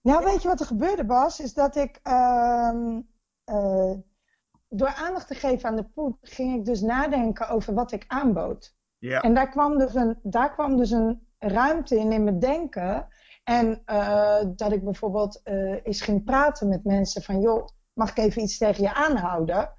Ja, 0.00 0.22
weet 0.22 0.42
je 0.42 0.48
wat 0.48 0.60
er 0.60 0.66
gebeurde, 0.66 1.04
Bas? 1.04 1.40
Is 1.40 1.54
dat 1.54 1.76
ik 1.76 2.00
ehm, 2.02 3.00
door 4.68 4.94
aandacht 4.94 5.26
te 5.26 5.34
geven 5.34 5.68
aan 5.68 5.76
de 5.76 5.84
poep, 5.84 6.18
ging 6.20 6.58
ik 6.58 6.64
dus 6.64 6.80
nadenken 6.80 7.48
over 7.48 7.74
wat 7.74 7.92
ik 7.92 8.04
aanbood. 8.06 8.74
Ja. 8.98 9.20
En 9.20 9.34
daar 9.34 9.50
kwam, 9.50 9.78
dus 9.78 9.94
een, 9.94 10.18
daar 10.22 10.52
kwam 10.52 10.76
dus 10.76 10.90
een 10.90 11.26
ruimte 11.38 11.98
in 11.98 12.12
in 12.12 12.24
mijn 12.24 12.38
denken. 12.38 13.08
En 13.44 13.82
uh, 13.86 14.44
dat 14.56 14.72
ik 14.72 14.84
bijvoorbeeld 14.84 15.40
eens 15.82 16.00
ging 16.00 16.24
praten 16.24 16.68
met 16.68 16.84
mensen 16.84 17.22
van, 17.22 17.40
joh, 17.40 17.68
mag 17.92 18.10
ik 18.10 18.18
even 18.18 18.42
iets 18.42 18.58
tegen 18.58 18.82
je 18.82 18.94
aanhouden? 18.94 19.74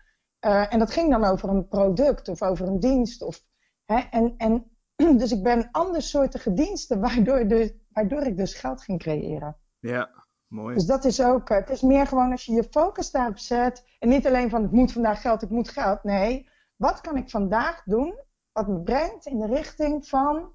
Uh, 0.46 0.74
en 0.74 0.80
dat 0.80 0.92
ging 0.92 1.10
dan 1.10 1.24
over 1.24 1.50
een 1.50 1.68
product 1.68 2.28
of 2.28 2.42
over 2.42 2.68
een 2.68 2.80
dienst. 2.80 3.22
Of, 3.22 3.42
hè, 3.86 3.98
en, 3.98 4.34
en, 4.38 4.72
dus 5.22 5.32
ik 5.32 5.44
ben 5.44 5.70
andersoortige 5.72 6.54
diensten 6.54 7.00
waardoor, 7.00 7.48
de, 7.48 7.80
waardoor 7.92 8.22
ik 8.22 8.38
dus 8.38 8.54
geld 8.54 8.82
ging 8.82 9.00
creëren. 9.00 9.58
Ja. 9.80 10.22
Mooi. 10.48 10.76
Dus 10.76 10.86
dat 10.86 11.06
is 11.06 11.22
ook, 11.22 11.50
het 11.50 11.70
is 11.70 11.82
meer 11.82 12.08
gewoon 12.08 12.32
als 12.32 12.46
je 12.46 12.54
je 12.54 12.68
focus 12.72 13.12
daarop 13.12 13.38
zet. 13.38 13.86
En 14.00 14.10
niet 14.10 14.28
alleen 14.28 14.50
van 14.50 14.64
ik 14.64 14.72
moet 14.72 14.92
vandaag 14.92 15.22
geld, 15.22 15.42
ik 15.42 15.50
moet 15.50 15.70
geld. 15.70 16.04
Nee, 16.04 16.50
wat 16.76 17.02
kan 17.02 17.18
ik 17.18 17.30
vandaag 17.30 17.84
doen 17.86 18.16
wat 18.52 18.68
me 18.68 18.82
brengt 18.82 19.26
in 19.26 19.40
de 19.40 19.48
richting 19.48 20.08
van 20.08 20.52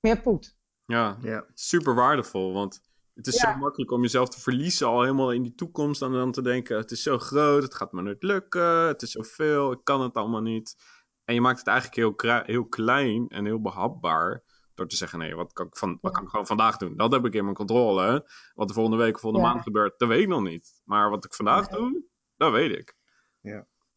meer 0.00 0.20
poet. 0.20 0.56
Ja, 0.84 1.16
ja. 1.20 1.44
super 1.54 1.94
waardevol. 1.94 2.52
Want 2.52 2.82
het 3.14 3.26
is 3.26 3.36
zo 3.36 3.56
makkelijk 3.56 3.90
om 3.90 4.00
jezelf 4.02 4.28
te 4.28 4.40
verliezen 4.40 4.86
al 4.86 5.00
helemaal 5.00 5.32
in 5.32 5.42
die 5.42 5.54
toekomst. 5.54 6.02
En 6.02 6.12
dan 6.12 6.32
te 6.32 6.42
denken, 6.42 6.76
het 6.76 6.90
is 6.90 7.02
zo 7.02 7.18
groot, 7.18 7.62
het 7.62 7.74
gaat 7.74 7.92
me 7.92 8.02
nooit 8.02 8.22
lukken, 8.22 8.86
het 8.86 9.02
is 9.02 9.10
zoveel, 9.10 9.72
ik 9.72 9.80
kan 9.84 10.00
het 10.00 10.14
allemaal 10.14 10.40
niet. 10.42 10.74
En 11.24 11.34
je 11.34 11.40
maakt 11.40 11.58
het 11.58 11.66
eigenlijk 11.66 11.96
heel, 11.96 12.42
heel 12.44 12.66
klein 12.66 13.28
en 13.28 13.44
heel 13.44 13.60
behapbaar. 13.60 14.42
Door 14.74 14.86
te 14.88 14.96
zeggen, 14.96 15.18
nee, 15.18 15.34
wat 15.34 15.52
kan, 15.52 15.66
ik 15.66 15.76
van, 15.76 15.98
wat 16.00 16.12
kan 16.12 16.22
ik 16.22 16.28
gewoon 16.28 16.46
vandaag 16.46 16.76
doen? 16.76 16.96
Dat 16.96 17.12
heb 17.12 17.24
ik 17.24 17.34
in 17.34 17.44
mijn 17.44 17.56
controle. 17.56 18.30
Wat 18.54 18.68
er 18.68 18.74
volgende 18.74 18.98
week 19.04 19.14
of 19.14 19.20
volgende 19.20 19.46
Ja. 19.46 19.52
maand 19.52 19.64
gebeurt, 19.64 19.98
dat 19.98 20.08
weet 20.08 20.20
ik 20.22 20.28
nog 20.28 20.42
niet. 20.42 20.80
Maar 20.84 21.10
wat 21.10 21.24
ik 21.24 21.34
vandaag 21.34 21.70
Nee. 21.70 21.80
doe, 21.80 22.02
dat 22.36 22.52
weet 22.52 22.78
ik. 22.78 22.96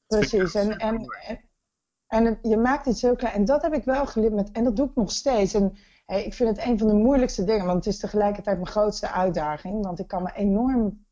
Precies. 0.08 0.54
En, 0.54 0.78
en, 0.78 0.96
en, 1.28 1.50
en 2.08 2.26
het- 2.26 2.40
je 2.42 2.58
maakt 2.58 2.86
iets 2.86 3.02
heel 3.02 3.16
klein. 3.16 3.34
En 3.34 3.46
dat 3.46 3.62
heb 3.62 3.74
ik 3.74 3.84
wel 3.84 4.06
geleerd 4.06 4.34
met, 4.34 4.52
en 4.52 4.64
dat 4.64 4.76
doe 4.76 4.88
ik 4.90 4.96
nog 4.96 5.12
steeds. 5.12 5.54
En 5.54 5.78
hey, 6.08 6.24
ik 6.26 6.34
vind 6.34 6.58
het 6.58 6.66
een 6.66 6.78
van 6.78 6.88
de 6.88 6.94
moeilijkste 6.94 7.44
dingen, 7.44 7.66
want 7.66 7.86
het 7.86 7.94
is 7.94 8.00
tegelijkertijd 8.00 8.58
mijn 8.58 8.70
grootste 8.70 9.12
uitdaging. 9.12 9.86
Want 9.86 10.00
ik 10.00 10.08
kan 10.08 10.24
me 10.24 10.32
enorm. 10.36 11.06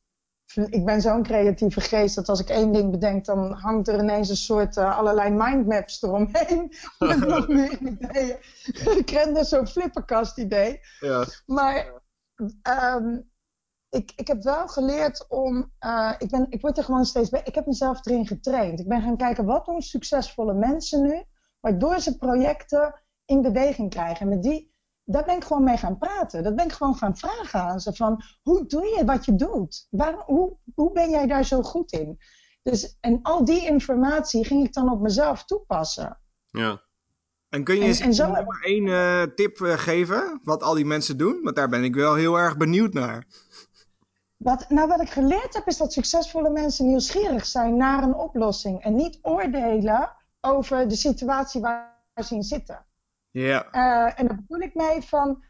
Ik 0.70 0.86
ben 0.86 1.02
zo'n 1.02 1.24
creatieve 1.24 1.82
geest 1.82 2.16
dat 2.16 2.30
als 2.30 2.40
ik 2.40 2.50
één 2.50 2.72
ding 2.72 2.92
bedenk, 2.92 3.26
dan 3.26 3.52
hangt 3.52 3.88
er 3.88 4.00
ineens 4.00 4.30
een 4.30 4.36
soort 4.36 4.78
eh, 4.78 4.98
allerlei 4.98 5.30
mindmaps 5.30 6.02
eromheen. 6.02 6.74
met 7.00 7.28
nog 7.28 7.48
meer 7.48 7.78
ideeën. 7.82 8.38
ik 8.98 9.06
ken 9.06 9.34
dus 9.34 9.50
zo'n 9.50 9.68
flipperkast 9.68 10.38
idee. 10.38 10.80
Ja. 11.00 11.26
Maar 11.46 12.02
ehm, 12.62 13.20
ik, 13.90 14.12
ik 14.16 14.28
heb 14.28 14.44
wel 14.44 14.68
geleerd 14.68 15.26
om. 15.30 15.72
eh, 15.80 16.14
ik, 16.18 16.30
ben, 16.30 16.46
ik 16.50 16.62
word 16.62 16.78
er 16.78 16.84
gewoon 16.84 17.06
steeds 17.06 17.30
bij. 17.30 17.42
Ik 17.44 17.56
heb 17.56 17.66
mezelf 17.66 18.06
erin 18.06 18.28
getraind. 18.28 18.80
Ik 18.80 18.88
ben 18.88 19.02
gaan 19.02 19.18
kijken 19.18 19.46
wat 19.46 19.66
doen 19.66 19.82
succesvolle 19.82 20.54
mensen 20.54 21.02
nu, 21.02 21.24
waardoor 21.60 22.00
ze 22.00 22.18
projecten 22.18 23.02
in 23.26 23.42
beweging 23.42 23.90
krijgen. 23.90 24.22
En 24.22 24.30
met 24.30 24.44
die, 24.44 24.75
daar 25.06 25.24
ben 25.26 25.36
ik 25.36 25.44
gewoon 25.44 25.64
mee 25.64 25.78
gaan 25.78 25.98
praten. 25.98 26.44
Dat 26.44 26.56
ben 26.56 26.66
ik 26.66 26.72
gewoon 26.72 26.96
gaan 26.96 27.18
vragen 27.18 27.60
aan 27.60 27.80
ze: 27.80 27.94
van 27.94 28.22
hoe 28.42 28.66
doe 28.66 28.86
je 28.86 29.06
wat 29.06 29.26
je 29.26 29.36
doet? 29.36 29.88
Waarom, 29.90 30.24
hoe, 30.26 30.58
hoe 30.76 30.92
ben 30.92 31.10
jij 31.10 31.28
daar 31.28 31.46
zo 31.46 31.62
goed 31.62 31.92
in? 31.92 32.18
Dus, 32.64 32.98
en 33.00 33.20
al 33.22 33.46
die 33.46 33.66
informatie 33.66 34.46
ging 34.46 34.66
ik 34.66 34.74
dan 34.74 34.92
op 34.92 35.02
mezelf 35.02 35.46
toepassen. 35.46 36.20
Ja. 36.46 36.82
En 37.50 37.64
kun 37.64 37.76
je 37.76 37.82
En- 37.82 37.88
eens 37.88 38.00
en 38.00 38.14
zo- 38.14 38.30
maar 38.32 38.60
één 38.62 38.88
eh, 38.88 39.22
tip 39.36 39.62
eh, 39.62 39.74
geven, 39.78 40.40
wat 40.44 40.64
al 40.64 40.74
die 40.74 40.86
mensen 40.86 41.18
doen? 41.18 41.40
Want 41.44 41.56
daar 41.56 41.70
ben 41.70 41.84
ik 41.84 41.96
wel 41.96 42.16
heel 42.16 42.36
erg 42.36 42.58
benieuwd 42.58 42.94
naar. 42.94 43.26
Wat, 44.38 44.70
nou, 44.70 44.88
wat 44.88 45.02
ik 45.02 45.10
geleerd 45.10 45.54
heb, 45.54 45.68
is 45.68 45.78
dat 45.78 45.94
succesvolle 45.94 46.50
mensen 46.50 46.86
nieuwsgierig 46.88 47.46
zijn 47.46 47.78
naar 47.78 48.04
een 48.04 48.16
oplossing. 48.16 48.84
En 48.84 48.96
niet 48.96 49.20
oordelen 49.22 50.16
over 50.42 50.88
de 50.88 50.96
situatie 50.96 51.62
waar 51.62 52.04
ze 52.24 52.36
in 52.36 52.44
zitten. 52.44 52.86
Ja. 53.42 53.72
Eh, 53.72 54.20
en 54.20 54.28
daar 54.28 54.36
bedoel 54.36 54.60
ik 54.60 54.76
mee 54.76 55.02
van, 55.02 55.44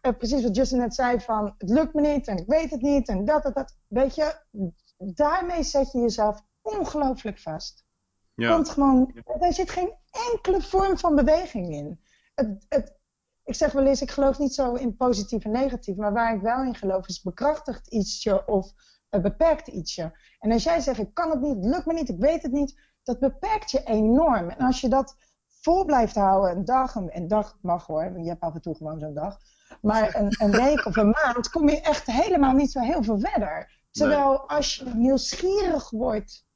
eh, 0.00 0.16
precies 0.16 0.42
wat 0.42 0.56
Justin 0.56 0.78
net 0.78 0.94
zei, 0.94 1.20
van 1.20 1.54
het 1.58 1.70
lukt 1.70 1.94
me 1.94 2.00
niet 2.00 2.26
en 2.26 2.36
ik 2.36 2.46
weet 2.46 2.70
het 2.70 2.80
niet 2.80 3.08
en 3.08 3.24
dat, 3.24 3.42
dat, 3.42 3.54
dat. 3.54 3.76
Weet 3.88 4.14
je, 4.14 4.34
daarmee 4.96 5.62
zet 5.62 5.92
je 5.92 5.98
jezelf 5.98 6.42
ongelooflijk 6.62 7.38
vast. 7.38 7.84
Ja. 8.34 8.48
Want 8.48 8.68
gewoon, 8.68 9.14
daar 9.38 9.52
zit 9.52 9.70
geen 9.70 9.94
enkele 10.32 10.62
vorm 10.62 10.98
van 10.98 11.14
beweging 11.14 11.68
in. 11.68 12.00
Het, 12.34 12.66
het, 12.68 12.98
ik 13.44 13.54
zeg 13.54 13.72
wel 13.72 13.86
eens, 13.86 14.02
ik 14.02 14.10
geloof 14.10 14.38
niet 14.38 14.54
zo 14.54 14.74
in 14.74 14.96
positief 14.96 15.44
en 15.44 15.50
negatief, 15.50 15.96
maar 15.96 16.12
waar 16.12 16.34
ik 16.34 16.40
wel 16.40 16.62
in 16.62 16.74
geloof 16.74 17.08
is 17.08 17.22
bekrachtigt 17.22 17.86
ietsje 17.86 18.46
of 18.46 18.72
het 19.08 19.22
beperkt 19.22 19.68
ietsje. 19.68 20.18
En 20.38 20.52
als 20.52 20.62
jij 20.62 20.80
zegt, 20.80 20.98
ik 20.98 21.14
kan 21.14 21.30
het 21.30 21.40
niet, 21.40 21.56
het 21.56 21.64
lukt 21.64 21.86
me 21.86 21.92
niet, 21.92 22.08
ik 22.08 22.18
weet 22.18 22.42
het 22.42 22.52
niet, 22.52 22.80
dat 23.02 23.18
beperkt 23.18 23.70
je 23.70 23.82
enorm. 23.84 24.50
En 24.50 24.66
als 24.66 24.80
je 24.80 24.88
dat 24.88 25.16
vol 25.60 25.84
blijft 25.84 26.14
houden, 26.14 26.56
een 26.56 26.64
dag, 26.64 26.94
een, 26.94 27.16
een 27.16 27.28
dag 27.28 27.58
mag 27.62 27.86
hoor, 27.86 28.12
want 28.12 28.24
je 28.24 28.30
hebt 28.30 28.42
af 28.42 28.54
en 28.54 28.60
toe 28.60 28.74
gewoon 28.74 28.98
zo'n 28.98 29.14
dag, 29.14 29.38
maar 29.82 30.14
een, 30.18 30.34
een 30.38 30.50
week 30.50 30.86
of 30.86 30.96
een 30.96 31.10
maand 31.24 31.50
kom 31.50 31.68
je 31.68 31.80
echt 31.80 32.06
helemaal 32.06 32.52
niet 32.54 32.70
zo 32.70 32.80
heel 32.80 33.02
veel 33.02 33.18
verder. 33.18 33.76
Terwijl 33.90 34.48
als 34.48 34.74
je 34.74 34.84
nieuwsgierig 34.94 35.90
wordt, 35.90 36.46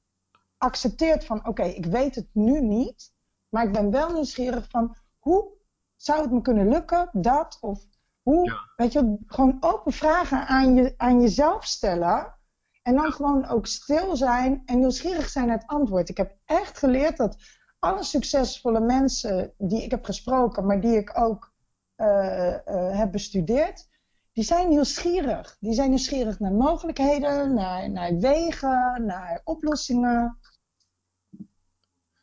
accepteert 0.59 1.25
van 1.25 1.47
oké, 1.47 1.63
ik 1.63 1.87
weet 1.87 2.15
het 2.15 2.29
nu 2.33 2.61
niet, 2.61 3.13
maar 3.49 3.65
ik 3.65 3.73
ben 3.73 3.91
wel 3.91 4.13
nieuwsgierig 4.13 4.67
van 4.69 4.97
hoe 5.19 5.49
zou 5.97 6.23
het 6.23 6.33
me 6.33 6.41
kunnen 6.41 6.69
lukken, 6.69 7.09
dat 7.13 7.59
of 7.61 7.81
hoe, 8.23 8.45
Ja. 8.45 8.57
weet 8.77 8.93
je, 8.93 9.17
gewoon 9.27 9.57
open 9.61 9.93
vragen 9.93 10.47
aan, 10.47 10.75
je, 10.75 10.95
aan 10.97 11.21
jezelf 11.21 11.65
stellen 11.65 12.35
en 12.83 12.95
dan 12.95 13.13
gewoon 13.13 13.47
ook 13.47 13.67
stil 13.67 14.17
zijn 14.17 14.63
en 14.65 14.79
nieuwsgierig 14.79 15.29
zijn 15.29 15.47
naar 15.47 15.59
het 15.59 15.67
antwoord. 15.67 16.09
Ik 16.09 16.17
heb 16.17 16.37
echt 16.45 16.79
geleerd 16.79 17.17
dat 17.17 17.37
alle 17.83 18.03
succesvolle 18.05 18.81
mensen 18.81 19.55
die 19.59 19.83
ik 19.83 19.91
heb 19.91 20.05
gesproken, 20.05 20.67
maar 20.67 20.81
die 20.81 20.97
ik 20.97 21.19
ook 21.19 21.53
eh, 21.95 22.67
eh, 22.69 22.99
heb 22.99 23.13
bestudeerd, 23.13 23.89
die 24.33 24.45
zijn 24.45 24.69
nieuwsgierig. 24.69 25.57
Die 25.61 25.73
zijn 25.73 25.89
nieuwsgierig 25.89 26.39
naar 26.39 26.53
mogelijkheden, 26.53 27.55
naar, 27.55 27.91
naar 27.91 28.17
wegen, 28.19 29.07
naar 29.07 29.41
oplossingen. 29.45 30.39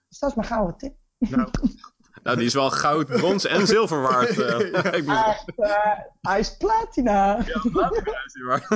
Dus 0.07 0.19
dat 0.19 0.29
is 0.29 0.35
mijn 0.35 0.47
gouden 0.47 0.77
tip. 0.77 0.95
Nou, 1.17 1.49
Nou, 2.23 2.37
die 2.37 2.45
is 2.45 2.53
wel 2.53 2.71
goud, 2.71 3.05
brons 3.07 3.45
en 3.45 3.67
zilver 3.67 4.01
waard. 4.01 4.39
eh. 4.39 4.93
ik 4.99 5.05
moet 5.05 5.15
zeggen. 5.15 5.25
Echt, 5.25 5.59
eh, 5.59 5.99
hij 6.21 6.39
is 6.39 6.57
platina. 6.57 7.37
Ja, 7.37 7.61
maar. 8.45 8.67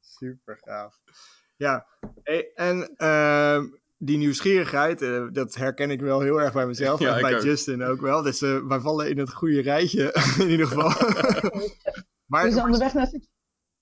super 0.00 0.58
gaaf. 0.64 0.98
Ja, 1.56 1.86
hey, 2.22 2.52
en 2.54 2.96
ehm, 2.96 3.64
die 3.98 4.16
nieuwsgierigheid, 4.18 5.02
eh, 5.02 5.24
dat 5.32 5.54
herken 5.54 5.90
ik 5.90 6.00
wel 6.00 6.20
heel 6.20 6.40
erg 6.40 6.52
bij 6.52 6.66
mezelf. 6.66 7.00
Ja, 7.06 7.14
en 7.16 7.22
bij 7.22 7.34
ook. 7.36 7.42
Justin 7.42 7.82
ook 7.82 8.00
wel. 8.00 8.22
Dus 8.22 8.42
eh, 8.42 8.58
wij 8.66 8.80
vallen 8.80 9.08
in 9.10 9.18
het 9.18 9.32
goede 9.32 9.60
rijtje, 9.60 10.12
in 10.42 10.50
ieder 10.50 10.66
geval. 10.66 10.90
maar 12.26 12.44
Dus 12.44 12.56
onderweg 12.56 12.94
naar 12.94 13.06
succes. 13.06 13.28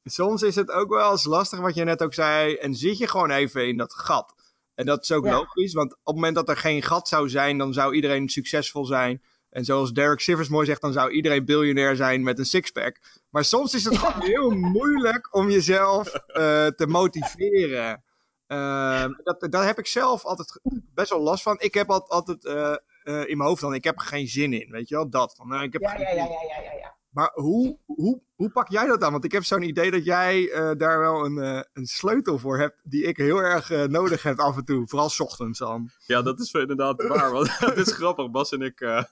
soms 0.04 0.42
is 0.42 0.54
het 0.54 0.70
ook 0.70 0.88
wel 0.88 1.10
eens 1.10 1.24
lastig 1.24 1.58
wat 1.58 1.74
je 1.74 1.84
net 1.84 2.02
ook 2.02 2.14
zei. 2.14 2.54
En 2.54 2.74
zit 2.74 2.98
je 2.98 3.08
gewoon 3.08 3.30
even 3.30 3.68
in 3.68 3.76
dat 3.76 3.94
gat. 3.94 4.34
En 4.74 4.86
dat 4.86 5.02
is 5.02 5.12
ook 5.12 5.24
Ja. 5.24 5.30
logisch, 5.32 5.72
want 5.72 5.92
op 5.92 5.98
het 6.04 6.14
moment 6.14 6.34
dat 6.34 6.48
er 6.48 6.56
geen 6.56 6.82
gat 6.82 7.08
zou 7.08 7.28
zijn, 7.28 7.58
dan 7.58 7.72
zou 7.72 7.94
iedereen 7.94 8.28
succesvol 8.28 8.84
zijn. 8.84 9.22
En 9.50 9.64
zoals 9.64 9.92
Derek 9.92 10.20
Sivers 10.20 10.48
mooi 10.48 10.66
zegt, 10.66 10.80
dan 10.80 10.92
zou 10.92 11.10
iedereen 11.10 11.44
biljonair 11.44 11.96
zijn 11.96 12.22
met 12.22 12.38
een 12.38 12.44
sixpack. 12.44 12.96
Maar 13.30 13.44
soms 13.44 13.74
is 13.74 13.84
het 13.84 13.98
gewoon 13.98 14.22
heel 14.26 14.50
moeilijk 14.50 15.34
om 15.36 15.50
jezelf 15.50 16.08
eh, 16.14 16.66
te 16.66 16.86
motiveren. 16.86 18.04
Ehm, 18.46 19.12
dat, 19.22 19.46
daar 19.50 19.66
heb 19.66 19.78
ik 19.78 19.86
zelf 19.86 20.24
altijd 20.24 20.60
best 20.94 21.10
wel 21.10 21.20
last 21.20 21.42
van. 21.42 21.56
Ik 21.60 21.74
heb 21.74 21.90
altijd, 21.90 22.44
eh, 22.44 22.72
eh, 23.02 23.28
in 23.28 23.36
mijn 23.36 23.48
hoofd 23.48 23.60
dan, 23.60 23.74
ik 23.74 23.84
heb 23.84 23.98
er 23.98 24.06
geen 24.06 24.28
zin 24.28 24.52
in, 24.52 24.70
weet 24.70 24.88
je 24.88 24.94
wel, 24.94 25.10
dat. 25.10 25.34
Van, 25.36 25.48
nou, 25.48 25.62
ik 25.62 25.72
heb 25.72 25.82
Ja, 25.82 25.98
ja, 25.98 26.08
ja, 26.08 26.14
ja, 26.14 26.24
ja, 26.24 26.62
ja, 26.62 26.72
ja. 26.72 26.94
Maar 27.14 27.30
hoe, 27.34 27.78
hoe, 27.86 28.22
hoe 28.34 28.50
pak 28.50 28.68
jij 28.70 28.86
dat 28.86 29.02
aan? 29.02 29.12
Want 29.12 29.24
ik 29.24 29.32
heb 29.32 29.44
zo'n 29.44 29.62
idee 29.62 29.90
dat 29.90 30.04
jij 30.04 30.50
eh, 30.50 30.70
daar 30.76 30.98
wel 30.98 31.24
een, 31.24 31.38
eh, 31.38 31.60
een 31.72 31.86
sleutel 31.86 32.38
voor 32.38 32.58
hebt, 32.58 32.80
die 32.82 33.02
ik 33.04 33.16
heel 33.16 33.38
erg 33.38 33.70
eh, 33.70 33.82
nodig 33.82 34.22
heb 34.22 34.38
af 34.38 34.56
en 34.56 34.64
toe. 34.64 34.88
Vooral 34.88 35.08
's 35.08 35.20
ochtends 35.20 35.58
dan. 35.58 35.90
Ja, 36.06 36.22
dat 36.22 36.40
is 36.40 36.52
inderdaad 36.52 37.06
waar. 37.06 37.32
Want 37.32 37.58
het 37.58 37.76
is 37.76 37.92
grappig. 37.92 38.30
Bas 38.30 38.52
en 38.52 38.60
ik 38.62 38.80
eh, 38.80 39.02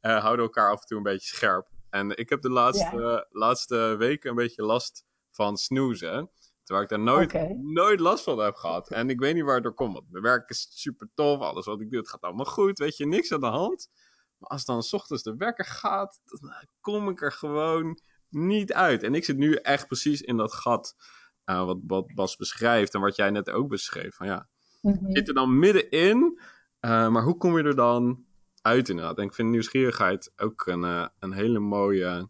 eh, 0.00 0.20
houden 0.20 0.44
elkaar 0.44 0.70
af 0.70 0.80
en 0.80 0.86
toe 0.86 0.96
een 0.96 1.02
beetje 1.02 1.34
scherp. 1.34 1.66
En 1.90 2.16
ik 2.16 2.28
heb 2.28 2.42
de 2.42 2.50
laatste, 2.50 3.26
laatste 3.30 3.76
weken 3.98 4.30
een 4.30 4.36
beetje 4.36 4.62
last 4.62 5.04
van 5.30 5.56
snoezen. 5.56 6.30
Terwijl 6.62 6.82
ik 6.84 6.90
daar 6.90 7.00
nooit, 7.00 7.32
nooit 7.62 8.00
last 8.00 8.24
van 8.24 8.38
heb 8.38 8.54
gehad. 8.54 8.90
En 8.90 9.10
ik 9.10 9.20
weet 9.20 9.34
niet 9.34 9.44
waar 9.44 9.54
het 9.54 9.62
door 9.62 9.74
komt. 9.74 9.92
Want 9.92 10.10
mijn 10.10 10.22
werk 10.22 10.50
is 10.50 10.66
super 10.70 11.08
tof. 11.14 11.40
Alles 11.40 11.66
wat 11.66 11.80
ik 11.80 11.90
doe, 11.90 12.00
het 12.00 12.08
gaat 12.08 12.20
allemaal 12.20 12.44
goed. 12.44 12.78
Weet 12.78 12.96
je, 12.96 13.06
niks 13.06 13.32
aan 13.32 13.40
de 13.40 13.46
hand. 13.46 13.88
Maar 14.38 14.48
als 14.50 14.64
dan 14.64 14.82
's 14.82 14.92
ochtends 14.92 15.22
de 15.22 15.36
wekker 15.36 15.64
gaat, 15.64 16.20
dan 16.24 16.54
kom 16.80 17.08
ik 17.08 17.22
er 17.22 17.32
gewoon 17.32 18.00
niet 18.28 18.72
uit. 18.72 19.02
En 19.02 19.14
ik 19.14 19.24
zit 19.24 19.36
nu 19.36 19.54
echt 19.54 19.86
precies 19.86 20.20
in 20.22 20.36
dat 20.36 20.54
gat. 20.54 20.94
eh, 21.44 21.64
wat, 21.64 21.78
wat 21.86 22.14
Bas 22.14 22.36
beschrijft 22.36 22.94
en 22.94 23.00
wat 23.00 23.16
jij 23.16 23.30
net 23.30 23.50
ook 23.50 23.68
beschreef. 23.68 24.14
Van 24.16 24.26
ja, 24.26 24.48
Mhm. 24.82 25.12
zit 25.12 25.28
er 25.28 25.34
dan 25.34 25.58
middenin. 25.58 26.40
eh 26.80 27.08
maar 27.08 27.22
hoe 27.22 27.36
kom 27.36 27.56
je 27.58 27.64
er 27.64 27.76
dan 27.76 28.24
uit 28.62 28.88
inderdaad? 28.88 29.18
En 29.18 29.24
ik 29.24 29.34
vind 29.34 29.48
nieuwsgierigheid 29.50 30.32
ook 30.36 30.66
een, 30.66 30.84
eh, 30.84 31.06
een 31.18 31.32
hele 31.32 31.58
mooie 31.58 32.28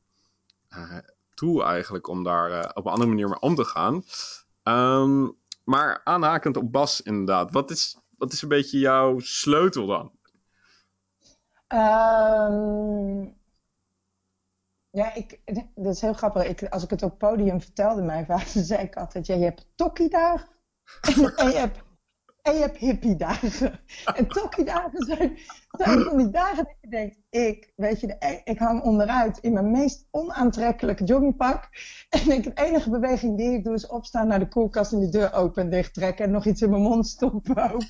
tool 1.34 1.64
eigenlijk 1.66 2.08
om 2.08 2.24
daar 2.24 2.50
eh, 2.50 2.70
op 2.74 2.86
een 2.86 2.92
andere 2.92 3.10
manier 3.10 3.28
mee 3.28 3.40
om 3.40 3.54
te 3.54 3.64
gaan. 3.64 4.04
Ehm, 4.62 5.28
maar 5.64 6.00
aanhakend 6.04 6.56
op 6.56 6.72
Bas 6.72 7.00
inderdaad. 7.00 7.52
Wat 7.52 7.70
is, 7.70 7.98
wat 8.16 8.32
is 8.32 8.42
een 8.42 8.48
beetje 8.48 8.78
jouw 8.78 9.18
sleutel 9.18 9.86
dan? 9.86 10.12
Ehm, 11.66 13.24
ja, 14.90 15.14
ik, 15.14 15.40
dat 15.74 15.94
is 15.94 16.00
heel 16.00 16.12
grappig. 16.12 16.44
Ik, 16.44 16.62
als 16.62 16.82
ik 16.82 16.90
het 16.90 17.02
op 17.02 17.10
het 17.10 17.18
podium 17.18 17.60
vertelde, 17.60 18.02
mijn 18.02 18.26
vader 18.26 18.46
zei 18.64 18.82
ik 18.82 18.96
altijd: 18.96 19.26
ja, 19.26 19.34
je 19.34 19.44
hebt 19.44 19.66
tokkiedagen 19.74 20.48
en, 21.00 21.36
en 21.36 21.50
je 21.52 21.58
hebt, 21.58 21.82
en 22.46 22.54
je 22.54 22.60
hebt 22.60 22.76
hippiedagen. 22.76 23.80
En 24.14 24.26
tokkiedagen 24.28 25.04
zijn, 25.06 25.38
zijn 25.70 26.00
van 26.00 26.16
die 26.16 26.30
dagen 26.30 26.64
dat 26.64 26.76
je 26.80 26.88
denkt: 26.88 27.18
ik, 27.30 27.72
weet 27.76 28.00
je, 28.00 28.06
de, 28.06 28.40
ik 28.44 28.58
hang 28.58 28.82
onderuit 28.82 29.38
in 29.38 29.52
mijn 29.52 29.70
meest 29.70 30.06
onaantrekkelijke 30.10 31.04
joggingpak. 31.04 31.68
En 32.08 32.30
ik, 32.30 32.42
de 32.42 32.52
enige 32.54 32.90
beweging 32.90 33.36
die 33.36 33.52
ik 33.52 33.64
doe 33.64 33.74
is 33.74 33.86
opstaan 33.86 34.26
naar 34.26 34.38
de 34.38 34.48
koelkast 34.48 34.92
en 34.92 35.00
die 35.00 35.10
deur 35.10 35.32
open 35.32 35.62
en 35.62 35.70
dicht 35.70 35.94
trekken 35.94 36.24
en 36.24 36.30
nog 36.30 36.44
iets 36.44 36.62
in 36.62 36.70
mijn 36.70 36.82
mond 36.82 37.06
stoppen 37.06 37.72
ook. 37.72 37.84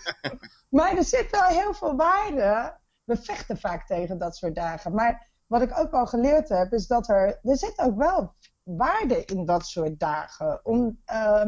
maar 0.76 0.96
er 0.96 1.04
zit 1.04 1.30
wel 1.30 1.44
heel 1.44 1.74
veel 1.74 1.96
waarde 1.96 2.80
we 3.04 3.16
vechten 3.16 3.58
vaak 3.58 3.86
tegen 3.86 4.18
dat 4.18 4.36
soort 4.36 4.54
dagen. 4.54 4.94
Maar 4.94 5.30
wat 5.46 5.62
ik 5.62 5.78
ook 5.78 5.90
wel 5.90 6.06
geleerd 6.06 6.48
heb, 6.48 6.72
is 6.72 6.86
dat 6.86 7.08
er, 7.08 7.38
er 7.42 7.56
zit 7.56 7.78
ook 7.78 7.96
wel 7.96 8.34
waarde 8.62 9.24
in 9.24 9.44
dat 9.44 9.66
soort 9.66 9.98
dagen. 9.98 10.60
Om, 10.64 11.00
eh, 11.04 11.46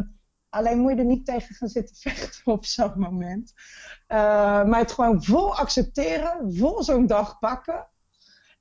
Alleen 0.54 0.78
moet 0.78 0.92
je 0.92 0.98
er 0.98 1.04
niet 1.04 1.26
tegen 1.26 1.54
gaan 1.54 1.68
zitten 1.68 1.96
vechten 1.96 2.52
op 2.52 2.64
zo'n 2.64 2.98
moment. 2.98 3.52
Uh, 4.08 4.64
maar 4.64 4.78
het 4.78 4.92
gewoon 4.92 5.24
vol 5.24 5.56
accepteren, 5.56 6.54
vol 6.56 6.82
zo'n 6.82 7.06
dag 7.06 7.38
pakken. 7.38 7.88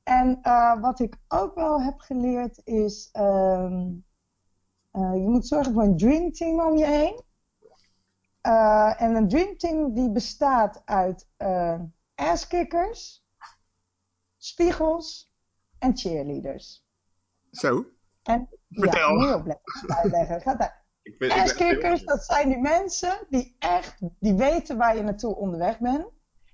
En 0.04 0.40
uh, 0.44 0.82
wat 0.82 1.00
ik 1.00 1.18
ook 1.28 1.56
wel 1.56 1.82
heb 1.82 2.00
geleerd 2.00 2.62
is, 2.64 3.10
uh, 3.14 3.88
je 4.92 5.26
moet 5.28 5.48
zorgen 5.48 5.74
voor 5.74 5.84
een 5.84 5.98
dream 5.98 6.32
team 6.32 6.60
om 6.60 6.78
je 6.78 6.86
heen. 6.86 7.22
en 8.98 9.16
een 9.16 9.28
dream 9.28 9.58
team 9.58 9.94
die 9.94 10.12
bestaat 10.12 10.82
uit 10.86 11.28
asskickers, 12.16 13.26
spiegels 14.38 15.34
en 15.80 15.98
cheerleaders. 15.98 16.86
Zo. 17.52 17.86
En, 18.24 18.50
Vertel. 18.70 19.22
Ja. 19.22 19.60
Ga 19.64 19.96
uitleggen. 19.96 20.42
Ga 20.42 20.58
uit. 20.60 20.83
Ik 21.04 21.18
ben, 21.18 21.28
ik 21.30 21.34
ben 21.36 21.44
Asskickers, 21.44 22.04
dat 22.04 22.24
zijn 22.24 22.50
die 22.50 22.58
mensen 22.58 23.18
die 23.30 23.56
echt, 23.60 23.96
die 24.20 24.34
weten 24.34 24.78
waar 24.78 24.96
je 24.96 25.04
naartoe 25.04 25.36
onderweg 25.36 25.80
bent. 25.80 26.06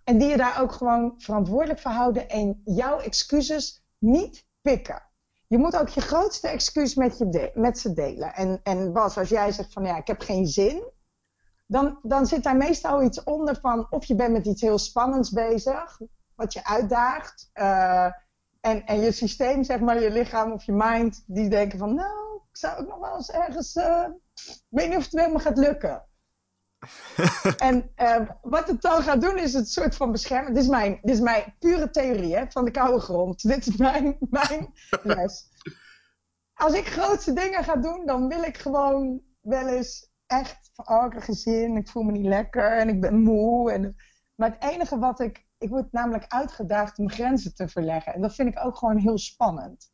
En 0.03 0.17
die 0.17 0.29
je 0.29 0.37
daar 0.37 0.61
ook 0.61 0.71
gewoon 0.71 1.13
verantwoordelijk 1.17 1.79
voor 1.79 1.91
houden 1.91 2.29
en 2.29 2.61
jouw 2.65 2.99
excuses 2.99 3.83
niet 3.97 4.45
pikken. 4.61 5.01
Je 5.47 5.57
moet 5.57 5.77
ook 5.77 5.87
je 5.89 6.01
grootste 6.01 6.47
excuus 6.47 6.95
met, 6.95 7.17
je 7.17 7.29
de- 7.29 7.51
met 7.53 7.79
ze 7.79 7.93
delen. 7.93 8.33
En, 8.33 8.59
en 8.63 8.93
Bas, 8.93 9.17
als 9.17 9.29
jij 9.29 9.51
zegt 9.51 9.73
van 9.73 9.85
ja, 9.85 9.97
ik 9.97 10.07
heb 10.07 10.21
geen 10.21 10.47
zin, 10.47 10.83
dan, 11.67 11.99
dan 12.01 12.25
zit 12.25 12.43
daar 12.43 12.57
meestal 12.57 13.03
iets 13.03 13.23
onder 13.23 13.59
van 13.61 13.87
of 13.89 14.05
je 14.05 14.15
bent 14.15 14.31
met 14.31 14.45
iets 14.45 14.61
heel 14.61 14.77
spannends 14.77 15.29
bezig, 15.31 15.99
wat 16.35 16.53
je 16.53 16.65
uitdaagt. 16.65 17.49
eh, 17.53 18.05
en, 18.61 18.85
en 18.85 18.99
je 18.99 19.11
systeem, 19.11 19.63
zeg 19.63 19.79
maar, 19.79 19.99
je 20.01 20.11
lichaam 20.11 20.51
of 20.51 20.63
je 20.63 20.71
mind, 20.73 21.23
die 21.27 21.49
denken 21.49 21.79
van 21.79 21.93
nou, 21.95 22.28
ik 22.49 22.57
zou 22.57 22.77
ook 22.77 22.87
nog 22.87 22.99
wel 22.99 23.15
eens 23.15 23.31
ergens, 23.31 23.75
eh, 23.75 24.07
ik 24.45 24.63
weet 24.69 24.87
niet 24.87 24.97
of 24.97 25.03
het 25.03 25.19
helemaal 25.19 25.39
gaat 25.39 25.57
lukken. 25.57 26.07
en 27.57 27.91
eh, 27.95 28.29
wat 28.41 28.67
het 28.67 28.81
dan 28.81 29.01
gaat 29.01 29.21
doen 29.21 29.37
is 29.37 29.53
het 29.53 29.71
soort 29.71 29.95
van 29.95 30.11
beschermen. 30.11 30.53
Dit 30.53 30.63
is 30.63 30.69
mijn, 30.69 30.99
dit 31.01 31.15
is 31.15 31.21
mijn 31.21 31.55
pure 31.59 31.89
theorie 31.89 32.35
hè, 32.35 32.45
van 32.51 32.65
de 32.65 32.71
koude 32.71 32.99
grond. 32.99 33.41
Dit 33.47 33.67
is 33.67 33.77
mijn, 33.77 34.17
mijn 34.29 34.73
les. 35.03 35.47
Als 36.53 36.73
ik 36.73 36.87
grootste 36.87 37.33
dingen 37.33 37.63
ga 37.63 37.75
doen, 37.75 38.05
dan 38.05 38.27
wil 38.27 38.43
ik 38.43 38.57
gewoon 38.57 39.21
wel 39.41 39.67
eens 39.67 40.11
echt 40.25 40.69
van 40.73 40.97
oh, 40.97 41.05
ik 41.05 41.13
heb 41.13 41.21
geen 41.21 41.35
zin, 41.35 41.77
ik 41.77 41.89
voel 41.89 42.03
me 42.03 42.11
niet 42.11 42.25
lekker 42.25 42.77
en 42.77 42.89
ik 42.89 43.01
ben 43.01 43.21
moe. 43.21 43.71
En, 43.71 43.95
maar 44.35 44.51
het 44.51 44.63
enige 44.63 44.99
wat 44.99 45.19
ik, 45.19 45.47
ik 45.57 45.69
word 45.69 45.91
namelijk 45.91 46.25
uitgedaagd 46.27 46.99
om 46.99 47.09
grenzen 47.09 47.55
te 47.55 47.67
verleggen. 47.67 48.13
En 48.13 48.21
dat 48.21 48.35
vind 48.35 48.49
ik 48.49 48.65
ook 48.65 48.77
gewoon 48.77 48.97
heel 48.97 49.17
spannend. 49.17 49.91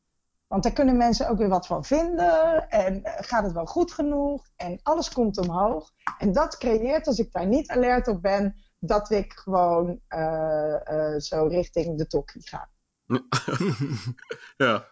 Want 0.48 0.64
daar 0.64 0.72
kunnen 0.72 0.98
mensen 0.98 1.30
ook 1.30 1.38
weer 1.38 1.50
wat 1.50 1.68
van 1.68 1.86
vinden. 1.86 2.70
En 2.70 3.04
eh, 3.04 3.14
gaat 3.18 3.44
het 3.44 3.54
wel 3.54 3.66
goed 3.66 3.92
genoeg? 3.92 4.48
En 4.56 4.80
alles 4.84 5.12
komt 5.12 5.38
omhoog. 5.38 5.92
En 6.18 6.32
dat 6.32 6.58
creëert, 6.58 7.08
als 7.08 7.20
ik 7.20 7.32
daar 7.32 7.48
niet 7.48 7.70
alert 7.70 8.08
op 8.08 8.22
ben, 8.22 8.56
dat 8.80 9.12
ik 9.12 9.34
gewoon 9.34 10.00
eh, 10.08 11.14
eh, 11.14 11.20
zo 11.20 11.48
richting 11.48 11.98
de 11.98 12.08
tokkie 12.08 12.48
ga. 12.48 12.70
Ja. 14.58 14.88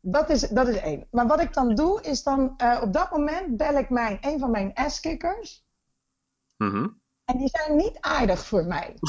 Dat 0.00 0.30
is, 0.30 0.40
dat 0.40 0.68
is 0.68 0.76
één. 0.76 1.06
Maar 1.10 1.26
wat 1.26 1.40
ik 1.40 1.54
dan 1.54 1.74
doe, 1.74 2.02
is 2.02 2.22
dan 2.22 2.56
op 2.80 2.92
dat 2.92 3.10
moment 3.10 3.56
bel 3.56 3.74
ik 3.74 3.90
mijn, 3.90 4.18
een 4.20 4.38
van 4.38 4.50
mijn 4.50 4.74
asskickers. 4.74 5.64
Mhm. 6.56 6.88
En 7.24 7.38
die 7.38 7.48
zijn 7.48 7.76
niet 7.76 8.00
aardig 8.00 8.46
voor 8.46 8.64
mij. 8.64 8.94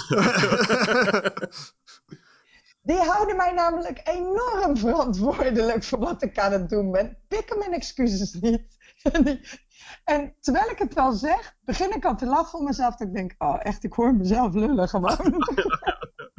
Die 2.87 2.97
houden 2.97 3.35
mij 3.35 3.51
namelijk 3.51 4.01
enorm 4.03 4.77
verantwoordelijk 4.77 5.83
voor 5.83 5.99
wat 5.99 6.23
ik 6.23 6.39
aan 6.39 6.51
het 6.51 6.69
doen 6.69 6.91
ben. 6.91 7.17
Pikken 7.27 7.57
mijn 7.57 7.73
excuses 7.73 8.33
niet. 8.33 8.65
En 10.03 10.35
terwijl 10.39 10.69
ik 10.69 10.77
het 10.77 10.93
wel 10.93 11.11
zeg, 11.11 11.55
begin 11.61 11.95
ik 11.95 12.05
al 12.05 12.15
te 12.15 12.25
lachen 12.25 12.59
om 12.59 12.65
mezelf. 12.65 12.95
Dat 12.95 13.07
ik 13.07 13.13
denk, 13.13 13.35
oh 13.37 13.57
echt, 13.59 13.83
ik 13.83 13.93
hoor 13.93 14.15
mezelf 14.15 14.53
lullen 14.53 14.87
gewoon. 14.87 15.17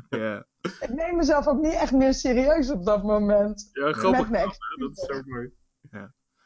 ja. 0.09 0.47
ik 0.61 0.89
neem 0.95 1.17
mezelf 1.17 1.47
ook 1.47 1.61
niet 1.61 1.73
echt 1.73 1.93
meer 1.93 2.15
serieus 2.15 2.71
op 2.71 2.85
dat 2.85 3.03
moment. 3.03 3.69
Ja, 3.73 3.93
grappig. 3.93 4.31
Met? 4.31 4.57
Dat 4.79 4.91
is 4.93 5.05
zo 5.05 5.23
mooi. 5.25 5.53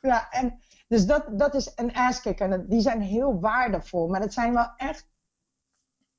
Ja, 0.00 0.30
en 0.30 0.58
dus 0.88 1.06
dat, 1.06 1.38
dat 1.38 1.54
is 1.54 1.72
een 1.74 1.94
asskicker. 1.94 2.50
En 2.50 2.66
die 2.68 2.80
zijn 2.80 3.00
heel 3.00 3.40
waardevol. 3.40 4.08
Maar 4.08 4.20
dat 4.20 4.32
zijn 4.32 4.52
wel 4.52 4.72
echt... 4.76 5.10